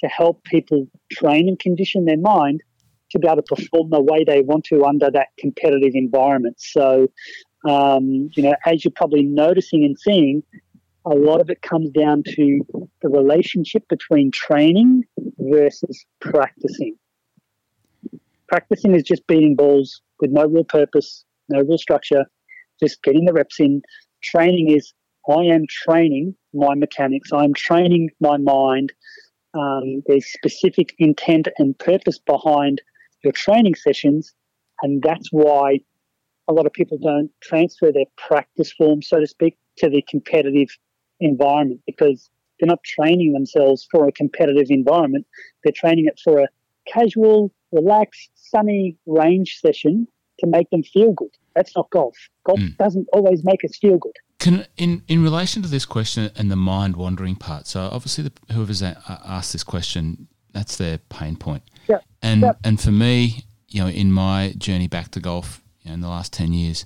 to 0.00 0.06
help 0.06 0.44
people 0.44 0.86
train 1.10 1.48
and 1.48 1.58
condition 1.58 2.04
their 2.04 2.18
mind 2.18 2.62
to 3.10 3.18
be 3.18 3.26
able 3.26 3.42
to 3.42 3.54
perform 3.54 3.90
the 3.90 4.00
way 4.00 4.24
they 4.24 4.42
want 4.42 4.64
to 4.64 4.84
under 4.84 5.10
that 5.10 5.28
competitive 5.38 5.92
environment 5.94 6.56
so 6.58 7.08
um, 7.66 8.28
you 8.34 8.42
know 8.42 8.54
as 8.66 8.84
you're 8.84 8.92
probably 8.92 9.22
noticing 9.22 9.84
and 9.84 9.98
seeing 9.98 10.42
a 11.06 11.14
lot 11.14 11.40
of 11.40 11.50
it 11.50 11.60
comes 11.62 11.90
down 11.90 12.22
to 12.24 12.60
the 13.02 13.08
relationship 13.08 13.86
between 13.88 14.30
training 14.30 15.04
versus 15.38 16.04
practicing 16.20 16.96
practicing 18.48 18.94
is 18.94 19.02
just 19.02 19.26
beating 19.26 19.56
balls 19.56 20.00
with 20.20 20.30
no 20.30 20.46
real 20.46 20.64
purpose 20.64 21.24
no 21.48 21.60
real 21.60 21.78
structure, 21.78 22.24
just 22.80 23.02
getting 23.02 23.24
the 23.24 23.32
reps 23.32 23.60
in. 23.60 23.82
Training 24.22 24.70
is 24.70 24.92
I 25.28 25.44
am 25.44 25.64
training 25.68 26.34
my 26.52 26.74
mechanics, 26.74 27.30
I'm 27.32 27.54
training 27.54 28.10
my 28.20 28.36
mind. 28.36 28.92
Um, 29.54 30.02
there's 30.06 30.26
specific 30.26 30.94
intent 30.98 31.48
and 31.58 31.78
purpose 31.78 32.18
behind 32.18 32.82
your 33.22 33.32
training 33.32 33.74
sessions, 33.76 34.34
and 34.82 35.02
that's 35.02 35.28
why 35.30 35.78
a 36.48 36.52
lot 36.52 36.66
of 36.66 36.72
people 36.72 36.98
don't 36.98 37.30
transfer 37.40 37.92
their 37.92 38.04
practice 38.16 38.72
form, 38.72 39.00
so 39.00 39.20
to 39.20 39.26
speak, 39.26 39.56
to 39.78 39.88
the 39.88 40.02
competitive 40.02 40.68
environment 41.24 41.80
because 41.86 42.30
they're 42.58 42.68
not 42.68 42.82
training 42.84 43.32
themselves 43.32 43.86
for 43.90 44.06
a 44.06 44.12
competitive 44.12 44.70
environment. 44.70 45.26
They're 45.62 45.72
training 45.72 46.06
it 46.06 46.20
for 46.22 46.40
a 46.40 46.48
casual, 46.86 47.52
relaxed, 47.72 48.30
sunny 48.34 48.96
range 49.06 49.58
session 49.60 50.06
to 50.40 50.46
make 50.46 50.70
them 50.70 50.82
feel 50.82 51.12
good. 51.12 51.30
That's 51.54 51.74
not 51.76 51.90
golf. 51.90 52.16
Golf 52.44 52.60
mm. 52.60 52.76
doesn't 52.76 53.08
always 53.12 53.44
make 53.44 53.64
us 53.64 53.76
feel 53.76 53.98
good. 53.98 54.14
Can 54.38 54.66
in 54.76 55.02
in 55.08 55.22
relation 55.22 55.62
to 55.62 55.68
this 55.68 55.86
question 55.86 56.30
and 56.36 56.50
the 56.50 56.56
mind 56.56 56.96
wandering 56.96 57.36
part. 57.36 57.66
So 57.66 57.88
obviously, 57.92 58.24
the, 58.24 58.32
whoever's 58.52 58.82
asked 58.82 59.52
this 59.52 59.64
question, 59.64 60.28
that's 60.52 60.76
their 60.76 60.98
pain 60.98 61.36
point. 61.36 61.62
Yeah. 61.88 61.98
And 62.20 62.42
yeah. 62.42 62.52
and 62.64 62.80
for 62.80 62.90
me, 62.90 63.44
you 63.68 63.82
know, 63.82 63.88
in 63.88 64.12
my 64.12 64.54
journey 64.58 64.88
back 64.88 65.10
to 65.12 65.20
golf, 65.20 65.62
you 65.82 65.88
know, 65.88 65.94
in 65.94 66.00
the 66.00 66.08
last 66.08 66.32
ten 66.32 66.52
years, 66.52 66.84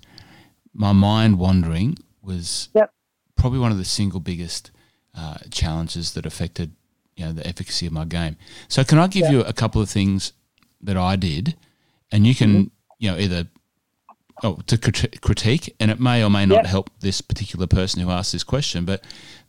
my 0.72 0.92
mind 0.92 1.38
wandering 1.38 1.96
was 2.22 2.68
yep. 2.74 2.92
Probably 3.38 3.58
one 3.58 3.72
of 3.72 3.78
the 3.78 3.84
single 3.84 4.20
biggest 4.20 4.70
uh, 5.16 5.38
challenges 5.50 6.12
that 6.12 6.26
affected 6.26 6.72
you 7.16 7.24
know 7.24 7.32
the 7.32 7.46
efficacy 7.46 7.86
of 7.86 7.92
my 7.92 8.04
game. 8.04 8.36
So 8.68 8.84
can 8.84 8.98
I 8.98 9.06
give 9.06 9.22
yep. 9.22 9.32
you 9.32 9.40
a 9.40 9.52
couple 9.52 9.80
of 9.80 9.88
things 9.88 10.32
that 10.82 10.96
I 10.96 11.16
did, 11.16 11.56
and 12.12 12.26
you 12.26 12.34
can 12.34 12.50
mm-hmm 12.50 12.74
you 12.98 13.10
know, 13.10 13.16
either 13.16 13.48
oh, 14.42 14.58
to 14.66 14.78
critique, 15.20 15.74
and 15.80 15.90
it 15.90 16.00
may 16.00 16.22
or 16.22 16.30
may 16.30 16.46
not 16.46 16.56
yep. 16.56 16.66
help 16.66 16.90
this 17.00 17.20
particular 17.20 17.66
person 17.66 18.02
who 18.02 18.10
asked 18.10 18.32
this 18.32 18.44
question, 18.44 18.84
but 18.84 19.02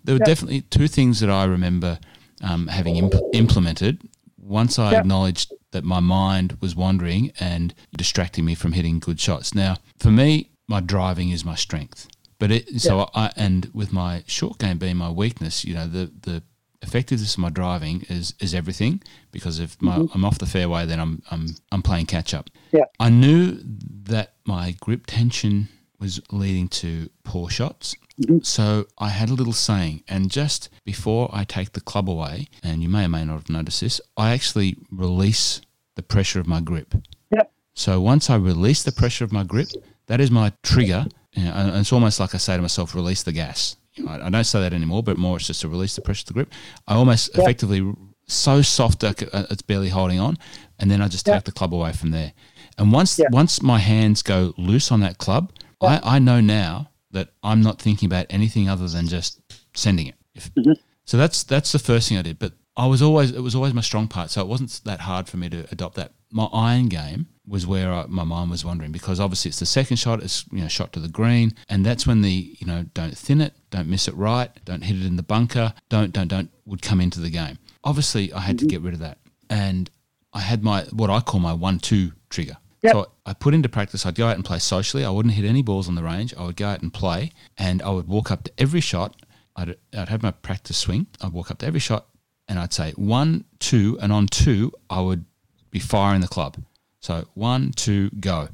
there 0.03 0.15
were 0.15 0.19
yep. 0.19 0.27
definitely 0.27 0.61
two 0.61 0.87
things 0.87 1.19
that 1.19 1.29
I 1.29 1.45
remember 1.45 1.99
um, 2.41 2.67
having 2.67 2.95
imp- 2.95 3.15
implemented. 3.33 4.01
Once 4.37 4.79
I 4.79 4.95
acknowledged 4.95 5.53
that 5.71 5.83
my 5.83 5.99
mind 5.99 6.57
was 6.61 6.75
wandering 6.75 7.31
and 7.39 7.73
distracting 7.95 8.45
me 8.45 8.55
from 8.55 8.71
hitting 8.71 8.99
good 8.99 9.19
shots. 9.19 9.53
Now, 9.53 9.75
for 9.99 10.09
me, 10.09 10.49
my 10.67 10.79
driving 10.79 11.29
is 11.29 11.45
my 11.45 11.55
strength. 11.55 12.07
But 12.39 12.51
it, 12.51 12.81
so 12.81 13.09
I, 13.13 13.31
and 13.35 13.69
with 13.73 13.91
my 13.91 14.23
short 14.25 14.57
game 14.57 14.77
being 14.77 14.97
my 14.97 15.11
weakness, 15.11 15.65
you 15.65 15.73
know, 15.75 15.87
the, 15.87 16.11
the 16.21 16.41
effectiveness 16.81 17.33
of 17.33 17.39
my 17.39 17.49
driving 17.49 18.05
is 18.09 18.33
is 18.39 18.53
everything 18.53 19.01
because 19.31 19.59
if 19.59 19.79
my, 19.81 19.97
mm-hmm. 19.97 20.13
I'm 20.13 20.25
off 20.25 20.39
the 20.39 20.45
fairway, 20.45 20.85
then 20.85 20.99
I'm 20.99 21.21
I'm 21.29 21.47
I'm 21.71 21.81
playing 21.81 22.05
catch 22.05 22.33
up. 22.33 22.49
Yeah, 22.71 22.85
I 22.99 23.09
knew 23.09 23.59
that 23.63 24.33
my 24.45 24.75
grip 24.79 25.05
tension 25.05 25.67
was 25.99 26.21
leading 26.31 26.69
to 26.69 27.09
poor 27.23 27.49
shots. 27.49 27.95
Mm-hmm. 28.21 28.39
So 28.43 28.87
I 28.97 29.09
had 29.09 29.29
a 29.29 29.33
little 29.33 29.53
saying, 29.53 30.03
and 30.07 30.31
just 30.31 30.69
before 30.85 31.29
I 31.33 31.43
take 31.43 31.73
the 31.73 31.81
club 31.81 32.09
away, 32.09 32.47
and 32.63 32.81
you 32.81 32.89
may 32.89 33.05
or 33.05 33.09
may 33.09 33.25
not 33.25 33.33
have 33.33 33.49
noticed 33.49 33.81
this, 33.81 34.01
I 34.17 34.31
actually 34.31 34.77
release 34.91 35.61
the 35.95 36.03
pressure 36.03 36.39
of 36.39 36.47
my 36.47 36.61
grip. 36.61 36.95
Yeah. 37.31 37.43
So 37.73 37.99
once 38.01 38.29
I 38.29 38.35
release 38.35 38.83
the 38.83 38.91
pressure 38.91 39.23
of 39.25 39.31
my 39.31 39.43
grip, 39.43 39.69
that 40.07 40.19
is 40.19 40.31
my 40.31 40.53
trigger. 40.63 41.05
And 41.35 41.77
it's 41.77 41.93
almost 41.93 42.19
like 42.19 42.33
I 42.33 42.37
say 42.37 42.55
to 42.55 42.61
myself, 42.61 42.95
release 42.95 43.23
the 43.23 43.31
gas. 43.31 43.75
I, 44.07 44.27
I, 44.27 44.29
don't 44.29 44.43
say 44.43 44.61
that 44.61 44.73
anymore, 44.73 45.03
but 45.03 45.17
more 45.17 45.37
it's 45.37 45.47
just 45.47 45.61
to 45.61 45.69
release 45.69 45.95
the 45.95 46.01
pressure 46.01 46.23
of 46.23 46.27
the 46.27 46.33
grip. 46.33 46.53
I 46.87 46.95
almost 46.95 47.31
yeah. 47.33 47.41
effectively 47.41 47.93
so 48.27 48.61
soft 48.61 48.99
that 49.01 49.21
uh, 49.33 49.45
it's 49.49 49.61
barely 49.61 49.89
holding 49.89 50.19
on, 50.19 50.37
and 50.79 50.89
then 50.89 51.01
I 51.01 51.07
just 51.07 51.25
take 51.25 51.43
the 51.43 51.51
club 51.51 51.73
away 51.73 51.93
from 51.93 52.11
there. 52.11 52.33
And 52.77 52.91
once 52.91 53.19
yeah. 53.19 53.27
once 53.31 53.61
my 53.61 53.79
hands 53.79 54.21
go 54.21 54.53
loose 54.57 54.91
on 54.91 55.01
that 55.01 55.17
club, 55.17 55.51
I, 55.81 55.99
I 56.03 56.19
know 56.19 56.39
now 56.39 56.91
that 57.11 57.29
I'm 57.43 57.61
not 57.61 57.81
thinking 57.81 58.07
about 58.07 58.27
anything 58.29 58.69
other 58.69 58.87
than 58.87 59.07
just 59.07 59.41
sending 59.73 60.07
it. 60.07 60.15
If, 60.35 60.53
mm-hmm. 60.53 60.73
So 61.05 61.17
that's 61.17 61.43
that's 61.43 61.71
the 61.71 61.79
first 61.79 62.07
thing 62.07 62.17
I 62.17 62.21
did. 62.21 62.39
But 62.39 62.53
I 62.77 62.85
was 62.85 63.01
always 63.01 63.31
it 63.31 63.41
was 63.41 63.55
always 63.55 63.73
my 63.73 63.81
strong 63.81 64.07
part, 64.07 64.29
so 64.29 64.41
it 64.41 64.47
wasn't 64.47 64.81
that 64.85 65.01
hard 65.01 65.27
for 65.27 65.37
me 65.37 65.49
to 65.49 65.67
adopt 65.71 65.95
that 65.95 66.13
my 66.31 66.45
iron 66.53 66.87
game 66.87 67.27
was 67.47 67.65
where 67.65 67.91
I, 67.91 68.05
my 68.07 68.23
mind 68.23 68.51
was 68.51 68.63
wandering 68.63 68.91
because 68.91 69.19
obviously 69.19 69.49
it's 69.49 69.59
the 69.59 69.65
second 69.65 69.97
shot, 69.97 70.21
it's 70.21 70.45
you 70.51 70.61
know 70.61 70.67
shot 70.67 70.93
to 70.93 70.99
the 70.99 71.07
green, 71.07 71.53
and 71.67 71.85
that's 71.85 72.05
when 72.05 72.21
the 72.21 72.55
you 72.59 72.67
know 72.67 72.85
don't 72.93 73.17
thin 73.17 73.41
it, 73.41 73.53
don't 73.71 73.87
miss 73.87 74.07
it 74.07 74.15
right, 74.15 74.51
don't 74.65 74.83
hit 74.83 74.97
it 74.97 75.05
in 75.05 75.15
the 75.15 75.23
bunker, 75.23 75.73
don't 75.89 76.13
don't 76.13 76.27
don't 76.27 76.51
would 76.65 76.81
come 76.81 77.01
into 77.01 77.19
the 77.19 77.29
game. 77.29 77.57
Obviously, 77.83 78.31
I 78.33 78.41
had 78.41 78.59
to 78.59 78.65
mm-hmm. 78.65 78.69
get 78.69 78.81
rid 78.81 78.93
of 78.93 78.99
that, 78.99 79.17
and 79.49 79.89
I 80.33 80.41
had 80.41 80.63
my 80.63 80.83
what 80.91 81.09
I 81.09 81.21
call 81.21 81.39
my 81.39 81.53
one-two 81.53 82.11
trigger. 82.29 82.57
Yep. 82.81 82.93
So 82.93 83.11
I 83.25 83.33
put 83.33 83.53
into 83.53 83.67
practice. 83.67 84.05
I'd 84.05 84.15
go 84.15 84.27
out 84.27 84.35
and 84.35 84.45
play 84.45 84.59
socially. 84.59 85.03
I 85.03 85.09
wouldn't 85.09 85.33
hit 85.33 85.43
any 85.43 85.61
balls 85.61 85.89
on 85.89 85.95
the 85.95 86.03
range. 86.03 86.33
I 86.37 86.45
would 86.45 86.55
go 86.55 86.67
out 86.67 86.81
and 86.81 86.93
play, 86.93 87.31
and 87.57 87.81
I 87.81 87.89
would 87.89 88.07
walk 88.07 88.31
up 88.31 88.43
to 88.45 88.51
every 88.57 88.79
shot. 88.79 89.15
I'd, 89.55 89.75
I'd 89.97 90.07
have 90.07 90.23
my 90.23 90.31
practice 90.31 90.77
swing. 90.77 91.07
I'd 91.19 91.33
walk 91.33 91.51
up 91.51 91.57
to 91.59 91.65
every 91.65 91.81
shot, 91.81 92.07
and 92.47 92.57
I'd 92.57 92.71
say 92.71 92.91
one, 92.91 93.43
two, 93.59 93.97
and 94.01 94.13
on 94.13 94.27
two, 94.27 94.71
I 94.89 95.01
would 95.01 95.25
be 95.71 95.79
firing 95.79 96.21
the 96.21 96.27
club. 96.27 96.57
So 96.99 97.25
one, 97.33 97.71
two, 97.71 98.09
go. 98.19 98.49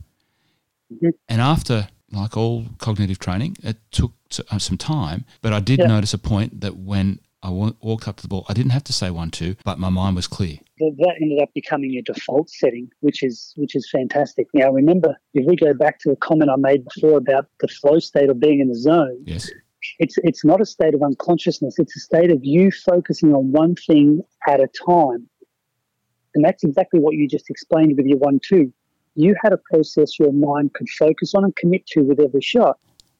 And 1.27 1.41
after, 1.41 1.87
like 2.11 2.37
all 2.37 2.65
cognitive 2.77 3.19
training, 3.19 3.57
it 3.63 3.77
took 3.91 4.13
uh, 4.51 4.59
some 4.59 4.77
time, 4.77 5.25
but 5.41 5.51
I 5.53 5.59
did 5.59 5.79
Yeah. 5.79 5.87
notice 5.87 6.13
a 6.13 6.17
point 6.17 6.61
that 6.61 6.77
when 6.77 7.19
I 7.41 7.49
walked 7.49 8.07
up 8.07 8.15
to 8.17 8.21
the 8.23 8.27
ball, 8.27 8.45
I 8.49 8.53
didn't 8.53 8.71
have 8.71 8.83
to 8.85 8.93
say 8.93 9.11
one, 9.11 9.29
two, 9.29 9.55
but 9.63 9.77
my 9.77 9.89
mind 9.89 10.15
was 10.15 10.25
clear. 10.27 10.57
That 10.79 10.95
that 10.97 11.15
ended 11.21 11.41
up 11.41 11.49
becoming 11.53 11.91
your 11.91 12.01
default 12.01 12.49
setting, 12.49 12.89
which 13.01 13.21
is 13.23 13.53
which 13.55 13.75
is 13.75 13.87
fantastic. 13.91 14.47
Now, 14.53 14.71
remember, 14.71 15.15
if 15.33 15.45
we 15.45 15.55
go 15.55 15.73
back 15.73 15.99
to 15.99 16.11
a 16.11 16.15
comment 16.15 16.49
I 16.49 16.55
made 16.55 16.85
before 16.85 17.17
about 17.17 17.47
the 17.59 17.67
flow 17.67 17.99
state 17.99 18.29
or 18.29 18.33
being 18.33 18.59
in 18.61 18.67
the 18.69 18.75
zone, 18.75 19.19
Yes. 19.25 19.49
it's 19.99 20.17
it's 20.23 20.43
not 20.43 20.59
a 20.59 20.65
state 20.65 20.93
of 20.95 21.03
unconsciousness. 21.03 21.77
It's 21.77 21.95
a 21.95 21.99
state 21.99 22.31
of 22.31 22.43
you 22.43 22.71
focusing 22.71 23.33
on 23.35 23.51
one 23.51 23.75
thing 23.75 24.21
at 24.47 24.59
a 24.59 24.67
time, 24.85 25.29
and 26.35 26.43
that's 26.43 26.63
exactly 26.63 26.99
what 26.99 27.15
you 27.15 27.27
just 27.27 27.49
explained 27.49 27.97
with 27.97 28.05
your 28.05 28.17
one-two. 28.17 28.71
You 29.15 29.35
had 29.41 29.53
a 29.53 29.57
process 29.57 30.19
your 30.19 30.33
mind 30.33 30.73
could 30.73 30.89
focus 30.89 31.33
on 31.33 31.45
and 31.45 31.55
commit 31.55 31.85
to 31.87 32.01
with 32.01 32.19
every 32.19 32.41
shot, 32.41 32.77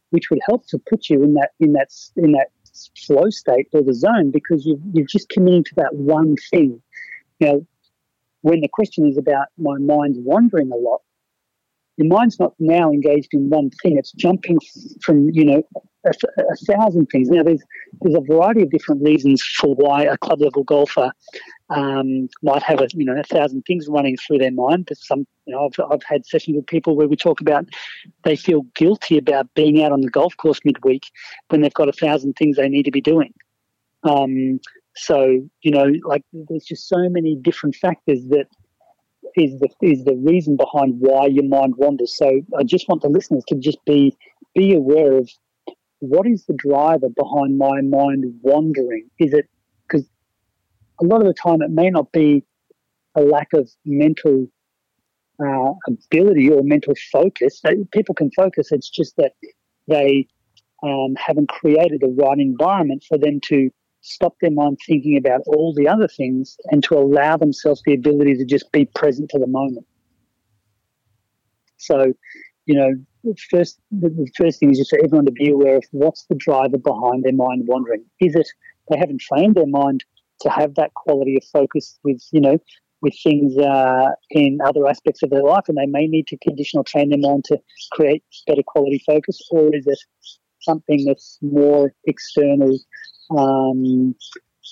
which 0.09 0.29
would 0.29 0.39
help 0.47 0.67
to 0.67 0.77
put 0.77 1.09
you 1.09 1.23
in 1.23 1.33
that 1.35 1.51
in 1.59 1.73
that 1.73 1.89
in 2.17 2.33
that 2.33 2.49
flow 2.97 3.29
state 3.29 3.69
or 3.71 3.81
the 3.81 3.93
zone 3.93 4.31
because 4.31 4.65
you 4.65 4.79
you're 4.93 5.07
just 5.07 5.29
committing 5.29 5.63
to 5.63 5.75
that 5.75 5.95
one 5.95 6.35
thing. 6.51 6.81
Now, 7.39 7.61
when 8.41 8.61
the 8.61 8.67
question 8.67 9.07
is 9.07 9.17
about 9.17 9.47
my 9.57 9.77
mind 9.77 10.15
wandering 10.17 10.71
a 10.71 10.75
lot, 10.75 11.01
your 11.97 12.07
mind's 12.07 12.39
not 12.39 12.53
now 12.59 12.91
engaged 12.91 13.29
in 13.33 13.49
one 13.49 13.69
thing. 13.81 13.97
It's 13.97 14.11
jumping 14.11 14.59
from, 15.01 15.29
you 15.29 15.45
know, 15.45 15.63
a, 16.05 16.09
a 16.09 16.55
thousand 16.73 17.07
things. 17.07 17.29
Now, 17.29 17.43
there's 17.43 17.63
there's 18.01 18.15
a 18.15 18.21
variety 18.21 18.61
of 18.63 18.69
different 18.69 19.03
reasons 19.03 19.41
for 19.41 19.73
why 19.75 20.03
a 20.03 20.17
club 20.17 20.41
level 20.41 20.63
golfer 20.63 21.11
um, 21.69 22.27
might 22.43 22.63
have 22.63 22.81
a, 22.81 22.87
you 22.93 23.05
know, 23.05 23.17
a 23.17 23.23
thousand 23.23 23.63
things 23.63 23.87
running 23.87 24.17
through 24.17 24.39
their 24.39 24.51
mind. 24.51 24.87
There's 24.87 25.07
some, 25.07 25.25
you 25.45 25.53
know, 25.53 25.65
I've, 25.65 25.91
I've 25.91 26.03
had 26.03 26.25
sessions 26.25 26.57
with 26.57 26.67
people 26.67 26.95
where 26.95 27.07
we 27.07 27.15
talk 27.15 27.41
about 27.41 27.65
they 28.23 28.35
feel 28.35 28.63
guilty 28.75 29.17
about 29.17 29.53
being 29.55 29.81
out 29.83 29.91
on 29.91 30.01
the 30.01 30.09
golf 30.09 30.35
course 30.37 30.59
midweek 30.65 31.03
when 31.49 31.61
they've 31.61 31.73
got 31.73 31.89
a 31.89 31.93
thousand 31.93 32.33
things 32.33 32.57
they 32.57 32.69
need 32.69 32.83
to 32.83 32.91
be 32.91 33.01
doing. 33.01 33.33
Um, 34.03 34.59
so, 34.95 35.41
you 35.61 35.71
know, 35.71 35.91
like 36.03 36.23
there's 36.31 36.65
just 36.65 36.87
so 36.87 37.09
many 37.09 37.35
different 37.35 37.75
factors 37.75 38.25
that 38.29 38.47
is 39.35 39.59
the 39.59 39.69
is 39.81 40.03
the 40.03 40.15
reason 40.15 40.57
behind 40.57 40.95
why 40.99 41.27
your 41.27 41.45
mind 41.45 41.75
wanders. 41.77 42.15
So 42.15 42.41
I 42.57 42.63
just 42.63 42.87
want 42.87 43.01
the 43.01 43.09
listeners 43.09 43.43
to 43.47 43.55
just 43.55 43.83
be 43.85 44.15
be 44.53 44.73
aware 44.73 45.17
of 45.17 45.29
what 45.99 46.27
is 46.27 46.45
the 46.45 46.53
driver 46.53 47.09
behind 47.09 47.57
my 47.57 47.81
mind 47.81 48.25
wandering. 48.41 49.09
Is 49.19 49.33
it 49.33 49.45
because 49.87 50.07
a 51.01 51.05
lot 51.05 51.21
of 51.21 51.27
the 51.27 51.33
time 51.33 51.61
it 51.61 51.71
may 51.71 51.89
not 51.89 52.11
be 52.11 52.43
a 53.15 53.21
lack 53.21 53.49
of 53.53 53.69
mental 53.85 54.47
uh, 55.43 55.73
ability 55.87 56.49
or 56.49 56.63
mental 56.63 56.93
focus. 57.11 57.61
People 57.91 58.15
can 58.15 58.31
focus. 58.31 58.71
It's 58.71 58.89
just 58.89 59.15
that 59.17 59.33
they 59.87 60.27
um, 60.83 61.15
haven't 61.17 61.49
created 61.49 62.01
the 62.01 62.15
right 62.21 62.39
environment 62.39 63.03
for 63.07 63.17
them 63.17 63.39
to 63.45 63.69
stop 64.05 64.35
their 64.39 64.51
mind 64.51 64.77
thinking 64.85 65.17
about 65.17 65.41
all 65.47 65.73
the 65.75 65.87
other 65.87 66.07
things 66.07 66.57
and 66.71 66.83
to 66.83 66.95
allow 66.95 67.35
themselves 67.37 67.81
the 67.85 67.93
ability 67.93 68.35
to 68.35 68.45
just 68.45 68.71
be 68.71 68.85
present 68.85 69.29
to 69.31 69.39
the 69.39 69.47
moment. 69.47 69.85
So, 71.77 72.13
you 72.65 72.75
know, 72.75 73.33
first 73.49 73.79
the, 73.91 74.27
first 74.37 74.59
thing 74.59 74.71
is 74.71 74.77
just 74.77 74.91
for 74.91 74.99
everyone 75.03 75.25
to 75.25 75.31
be 75.31 75.49
aware 75.49 75.77
of 75.77 75.83
what's 75.91 76.25
the 76.25 76.35
driver 76.35 76.77
behind 76.77 77.23
their 77.23 77.33
mind 77.33 77.63
wandering. 77.65 78.05
Is 78.19 78.35
it 78.35 78.47
they 78.89 78.97
haven't 78.97 79.21
trained 79.21 79.55
their 79.55 79.67
mind 79.67 80.03
to 80.41 80.49
have 80.49 80.75
that 80.75 80.93
quality 80.93 81.35
of 81.37 81.43
focus 81.45 81.97
with, 82.03 82.21
you 82.31 82.41
know, 82.41 82.59
with 83.01 83.15
things 83.23 83.57
uh, 83.57 84.09
in 84.29 84.59
other 84.63 84.87
aspects 84.87 85.23
of 85.23 85.29
their 85.31 85.43
life, 85.43 85.63
and 85.67 85.77
they 85.77 85.85
may 85.85 86.07
need 86.07 86.27
to 86.27 86.37
conditional 86.37 86.83
train 86.83 87.09
their 87.09 87.19
mind 87.19 87.45
to 87.45 87.57
create 87.91 88.23
better 88.45 88.63
quality 88.65 89.01
focus, 89.05 89.39
or 89.51 89.75
is 89.75 89.87
it 89.87 89.99
something 90.61 91.05
that's 91.05 91.39
more 91.41 91.93
external 92.05 92.77
um, 93.31 94.15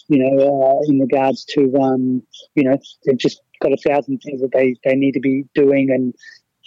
you 0.07 0.19
know, 0.19 0.79
uh, 0.79 0.91
in 0.91 0.99
regards 0.99 1.45
to, 1.45 1.73
um, 1.77 2.21
you 2.55 2.63
know, 2.63 2.77
they've 3.05 3.17
just 3.17 3.41
got 3.61 3.71
a 3.71 3.77
thousand 3.77 4.19
things 4.19 4.41
that 4.41 4.51
they, 4.53 4.75
they 4.83 4.95
need 4.95 5.13
to 5.13 5.19
be 5.19 5.45
doing 5.55 5.91
and 5.91 6.13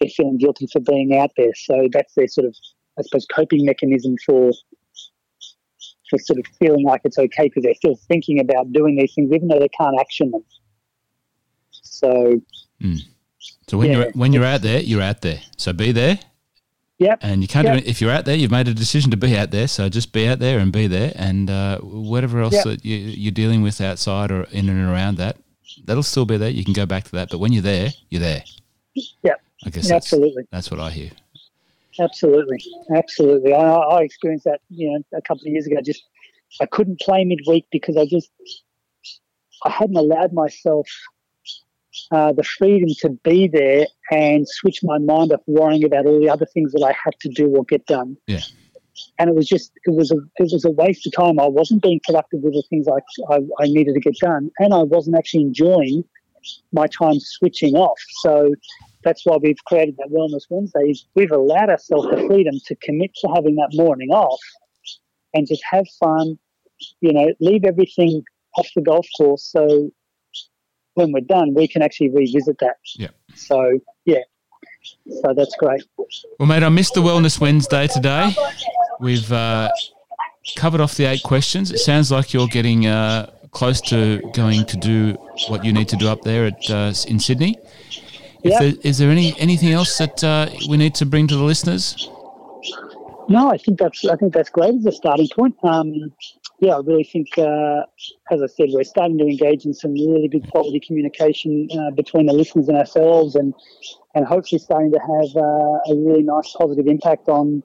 they're 0.01 0.11
feeling 0.11 0.39
guilty 0.39 0.67
for 0.73 0.81
being 0.81 1.17
out 1.17 1.31
there. 1.37 1.53
So 1.55 1.89
that's 1.93 2.15
their 2.15 2.29
sort 2.29 2.47
of, 2.47 2.55
I 2.99 3.03
suppose, 3.03 3.27
coping 3.35 3.65
mechanism 3.65 4.17
for 4.25 4.53
for 6.09 6.21
sort 6.21 6.39
of 6.39 6.45
feeling 6.61 6.85
like 6.85 7.01
it's 7.03 7.19
okay 7.19 7.45
because 7.49 7.65
they're 7.65 7.75
still 7.75 7.99
thinking 8.07 8.39
about 8.39 8.73
doing 8.73 8.97
these 8.97 9.13
things 9.15 9.33
even 9.33 9.49
though 9.49 9.59
they 9.59 9.69
can't 9.69 9.97
action 9.99 10.31
them. 10.31 10.45
So 11.73 12.41
So 13.69 13.79
when 13.79 13.91
Yeah. 13.91 13.99
you're 13.99 14.11
when 14.13 14.33
you're 14.33 14.45
out 14.45 14.63
there, 14.63 14.81
you're 14.81 15.03
out 15.03 15.23
there. 15.23 15.41
So 15.57 15.73
be 15.73 15.93
there. 15.93 16.19
Yep. 16.99 17.19
And 17.23 17.43
you 17.43 17.49
can't 17.49 17.67
Yep. 17.67 17.75
do 17.75 17.79
it 17.85 17.91
if 17.91 18.01
you're 18.01 18.11
out 18.11 18.25
there. 18.25 18.35
You've 18.35 18.51
made 18.51 18.69
a 18.69 18.75
decision 18.75 19.11
to 19.11 19.17
be 19.17 19.37
out 19.37 19.51
there. 19.51 19.69
So 19.69 19.89
just 19.89 20.13
be 20.13 20.27
out 20.27 20.39
there 20.39 20.59
and 20.59 20.73
be 20.73 20.87
there. 20.87 21.13
And 21.15 21.51
uh, 21.51 21.79
whatever 21.81 22.41
else 22.41 22.55
Yep. 22.55 22.65
that 22.65 22.85
you, 22.85 22.97
you're 22.97 23.33
dealing 23.33 23.63
with 23.63 23.81
outside 23.81 24.31
or 24.31 24.45
in 24.45 24.69
and 24.69 24.81
around 24.89 25.19
that, 25.19 25.37
that'll 25.85 26.03
still 26.03 26.25
be 26.25 26.37
there. 26.39 26.49
You 26.49 26.65
can 26.65 26.73
go 26.73 26.87
back 26.87 27.05
to 27.05 27.13
that. 27.13 27.29
But 27.31 27.39
when 27.39 27.53
you're 27.53 27.63
there, 27.63 27.91
you're 28.09 28.21
there. 28.23 28.45
Yep. 28.95 29.43
I 29.65 29.71
guess 29.71 29.89
that's, 29.89 29.91
absolutely. 29.91 30.45
that's 30.51 30.71
what 30.71 30.81
I 30.81 30.91
hear. 30.91 31.11
Absolutely, 31.99 32.59
absolutely. 32.95 33.55
I, 33.55 33.73
I 33.73 34.03
experienced 34.03 34.45
that, 34.45 34.61
you 34.69 34.91
know, 34.91 35.03
a 35.17 35.23
couple 35.23 35.47
of 35.47 35.53
years 35.53 35.67
ago. 35.67 35.77
Just 35.83 36.05
I 36.61 36.67
couldn't 36.67 37.01
play 37.01 37.25
midweek 37.25 37.67
because 37.73 37.97
I 37.97 38.05
just 38.07 38.31
I 39.65 39.71
hadn't 39.71 39.97
allowed 39.97 40.33
myself 40.33 40.87
uh, 42.11 42.33
the 42.33 42.45
freedom 42.45 42.89
to 43.01 43.11
be 43.25 43.49
there 43.49 43.87
and 44.11 44.49
switch 44.49 44.81
my 44.83 44.99
mind 44.99 45.33
off 45.33 45.41
worrying 45.47 45.85
about 45.85 46.07
all 46.07 46.21
the 46.21 46.29
other 46.29 46.47
things 46.47 46.73
that 46.73 46.85
I 46.85 46.95
had 47.05 47.15
to 47.21 47.29
do 47.29 47.49
or 47.57 47.65
get 47.65 47.87
done. 47.87 48.17
Yeah. 48.27 48.41
And 49.19 49.29
it 49.29 49.37
was 49.37 49.47
just 49.47 49.73
it 49.85 49.95
was 49.95 50.11
a 50.11 50.17
it 50.37 50.51
was 50.53 50.65
a 50.65 50.71
waste 50.71 51.07
of 51.07 51.13
time. 51.13 51.39
I 51.39 51.47
wasn't 51.47 51.83
being 51.83 52.01
productive 52.07 52.41
with 52.41 52.55
the 52.55 52.63
things 52.71 52.87
I, 52.89 53.35
I, 53.35 53.41
I 53.61 53.67
needed 53.67 53.95
to 53.95 54.01
get 54.01 54.17
done, 54.19 54.51
and 54.59 54.73
I 54.73 54.83
wasn't 54.83 55.17
actually 55.17 55.43
enjoying 55.43 56.03
my 56.73 56.87
time 56.87 57.19
switching 57.21 57.75
off. 57.75 57.99
So 58.21 58.55
that's 59.05 59.25
why 59.27 59.37
we've 59.37 59.63
created 59.67 59.97
that 59.99 60.11
Wellness 60.11 60.45
Wednesdays. 60.49 61.07
We've 61.15 61.31
allowed 61.31 61.71
ourselves 61.71 62.09
the 62.11 62.27
freedom 62.27 62.55
to 62.67 62.75
commit 62.77 63.13
to 63.17 63.29
having 63.35 63.57
that 63.57 63.71
morning 63.73 64.11
off 64.11 64.41
and 65.35 65.47
just 65.47 65.63
have 65.71 65.87
fun, 66.01 66.39
you 67.01 67.13
know, 67.13 67.29
leave 67.41 67.65
everything 67.65 68.23
off 68.57 68.69
the 68.75 68.83
golf 68.83 69.07
course. 69.17 69.45
So 69.45 69.91
when 70.97 71.13
we're 71.13 71.21
done, 71.21 71.55
we 71.55 71.69
can 71.69 71.83
actually 71.83 72.11
revisit 72.11 72.59
that. 72.59 72.77
Yeah. 72.97 73.09
So, 73.35 73.79
yeah. 74.05 74.21
So 75.23 75.35
that's 75.35 75.55
great. 75.59 75.83
Well, 76.39 76.49
mate, 76.49 76.63
I 76.63 76.69
missed 76.69 76.95
the 76.95 77.01
Wellness 77.01 77.41
Wednesday 77.41 77.87
today. 77.87 78.35
We've 79.01 79.31
uh, 79.33 79.69
covered 80.57 80.81
off 80.81 80.95
the 80.97 81.05
eight 81.05 81.23
questions. 81.23 81.71
It 81.71 81.79
sounds 81.79 82.11
like 82.11 82.33
you're 82.33 82.47
getting 82.49 82.87
uh, 82.87 83.31
close 83.51 83.81
to 83.83 84.21
going 84.35 84.65
to 84.67 84.77
do 84.77 85.13
what 85.49 85.65
you 85.65 85.73
need 85.73 85.89
to 85.89 85.97
do 85.97 86.09
up 86.09 86.23
there 86.23 86.47
at 86.47 86.71
uh, 86.71 86.93
in 87.09 87.19
Sydney. 87.21 87.59
If 88.43 88.53
Yeah. 88.53 88.59
there, 88.61 88.73
is 88.83 88.99
there 88.99 89.11
any 89.11 89.35
anything 89.39 89.73
else 89.73 89.99
that 89.99 90.23
uh, 90.25 90.49
we 90.69 90.77
need 90.77 90.95
to 90.97 91.07
bring 91.07 91.27
to 91.29 91.37
the 91.37 91.43
listeners? 91.43 92.09
No, 93.29 93.51
I 93.51 93.59
think 93.59 93.79
that's 93.79 94.05
I 94.05 94.15
think 94.17 94.33
that's 94.33 94.51
great 94.51 94.75
as 94.77 94.87
a 94.87 94.93
starting 94.93 95.29
point. 95.35 95.57
Um, 95.65 96.13
yeah, 96.61 96.77
I 96.77 96.79
really 96.79 97.05
think, 97.05 97.37
uh, 97.37 97.83
as 98.31 98.43
I 98.43 98.47
said, 98.47 98.69
we're 98.71 98.85
starting 98.85 99.19
to 99.19 99.25
engage 99.25 99.67
in 99.67 99.75
some 99.75 99.93
really 99.93 100.29
good 100.29 100.51
quality 100.51 100.81
communication 100.81 101.69
uh, 101.79 101.91
between 101.91 102.27
the 102.27 102.33
listeners 102.33 102.69
and 102.69 102.79
ourselves, 102.79 103.35
and 103.35 103.55
and 104.15 104.27
hopefully 104.27 104.59
starting 104.59 104.91
to 104.93 104.99
have 104.99 105.37
uh, 105.37 105.93
a 105.93 105.95
really 105.95 106.23
nice 106.23 106.55
positive 106.59 106.87
impact 106.87 107.29
on 107.29 107.63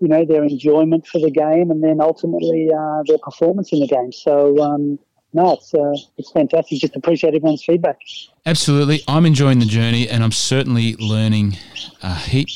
you 0.00 0.08
know 0.08 0.24
their 0.24 0.44
enjoyment 0.44 1.06
for 1.06 1.18
the 1.18 1.30
game, 1.30 1.70
and 1.70 1.82
then 1.82 2.00
ultimately 2.00 2.70
uh, 2.72 3.02
their 3.06 3.18
performance 3.18 3.72
in 3.72 3.80
the 3.80 3.88
game. 3.88 4.12
So. 4.12 4.58
Um, 4.62 4.98
no, 5.34 5.54
it's 5.54 5.72
uh, 5.72 5.94
it's 6.18 6.30
fantastic. 6.30 6.78
Just 6.78 6.94
appreciate 6.94 7.34
everyone's 7.34 7.64
feedback. 7.64 7.96
Absolutely, 8.44 9.00
I'm 9.08 9.24
enjoying 9.24 9.60
the 9.60 9.64
journey, 9.64 10.06
and 10.06 10.22
I'm 10.22 10.30
certainly 10.30 10.94
learning 10.96 11.56
a 12.02 12.14
heap. 12.14 12.50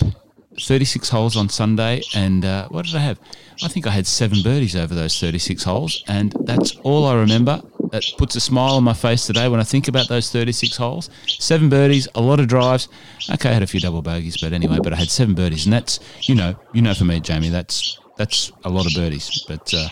36 0.61 1.09
holes 1.09 1.37
on 1.37 1.49
Sunday, 1.49 2.03
and 2.15 2.45
uh, 2.45 2.69
what 2.69 2.87
did 2.87 2.95
I 2.95 3.01
have? 3.01 3.19
I 3.63 3.69
think 3.69 3.87
I 3.87 3.91
had 3.91 4.07
seven 4.07 4.43
birdies 4.43 4.77
over 4.77 4.95
those 4.95 5.19
36 5.19 5.63
holes, 5.65 6.05
and 6.09 6.35
that's 6.41 6.77
all 6.83 7.07
I 7.07 7.15
remember. 7.15 7.63
that 7.93 8.05
puts 8.19 8.35
a 8.35 8.41
smile 8.41 8.75
on 8.75 8.85
my 8.85 8.93
face 8.93 9.27
today 9.27 9.49
when 9.49 9.61
I 9.61 9.63
think 9.63 9.89
about 9.89 10.09
those 10.09 10.31
36 10.31 10.77
holes. 10.77 11.09
Seven 11.27 11.69
birdies, 11.69 12.09
a 12.15 12.21
lot 12.21 12.41
of 12.41 12.49
drives. 12.49 12.89
Okay, 13.33 13.51
I 13.51 13.53
had 13.53 13.63
a 13.63 13.67
few 13.67 13.81
double 13.81 14.03
bogeys, 14.03 14.37
but 14.37 14.53
anyway, 14.53 14.79
but 14.83 14.93
I 14.93 14.97
had 14.97 15.09
seven 15.09 15.35
birdies, 15.35 15.67
and 15.67 15.73
that's 15.73 16.01
you 16.23 16.35
know, 16.35 16.57
you 16.73 16.83
know, 16.83 16.95
for 16.95 17.05
me, 17.05 17.21
Jamie, 17.21 17.49
that's 17.49 17.99
that's 18.17 18.51
a 18.65 18.71
lot 18.71 18.87
of 18.87 18.95
birdies. 18.95 19.45
But 19.47 19.73
uh, 19.73 19.89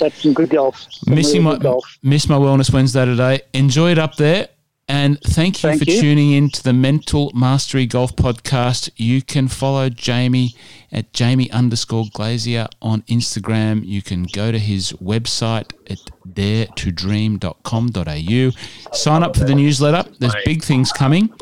that's 0.00 0.22
some 0.22 0.32
good 0.32 0.50
golf. 0.50 0.86
Some 0.90 1.14
missing 1.14 1.44
really 1.44 1.56
my 1.56 1.62
golf. 1.62 1.98
miss 2.02 2.28
my 2.28 2.36
wellness 2.36 2.72
Wednesday 2.72 3.04
today. 3.04 3.40
Enjoy 3.52 3.90
it 3.92 3.98
up 3.98 4.16
there. 4.16 4.48
And 4.90 5.20
thank 5.20 5.62
you 5.62 5.68
thank 5.68 5.84
for 5.84 5.88
you. 5.88 6.00
tuning 6.00 6.32
in 6.32 6.50
to 6.50 6.64
the 6.64 6.72
Mental 6.72 7.30
Mastery 7.32 7.86
Golf 7.86 8.16
Podcast. 8.16 8.90
You 8.96 9.22
can 9.22 9.46
follow 9.46 9.88
Jamie 9.88 10.56
at 10.90 11.12
Jamie 11.12 11.48
underscore 11.52 12.06
Glazier 12.12 12.66
on 12.82 13.02
Instagram. 13.02 13.86
You 13.86 14.02
can 14.02 14.24
go 14.24 14.50
to 14.50 14.58
his 14.58 14.90
website 14.94 15.72
at 15.88 15.98
daretodream.com.au. 16.28 18.92
Sign 18.92 19.22
up 19.22 19.36
for 19.36 19.44
the 19.44 19.54
newsletter. 19.54 20.10
There's 20.18 20.34
big 20.44 20.64
things 20.64 20.90
coming. 20.90 21.32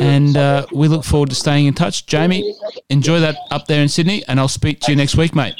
And 0.00 0.36
uh, 0.36 0.66
we 0.72 0.88
look 0.88 1.04
forward 1.04 1.30
to 1.30 1.36
staying 1.36 1.66
in 1.66 1.74
touch. 1.74 2.06
Jamie, 2.06 2.56
enjoy 2.88 3.20
that 3.20 3.36
up 3.52 3.68
there 3.68 3.82
in 3.82 3.88
Sydney, 3.88 4.24
and 4.26 4.40
I'll 4.40 4.48
speak 4.48 4.80
to 4.80 4.90
you 4.90 4.96
next 4.96 5.16
week, 5.16 5.36
mate. 5.36 5.54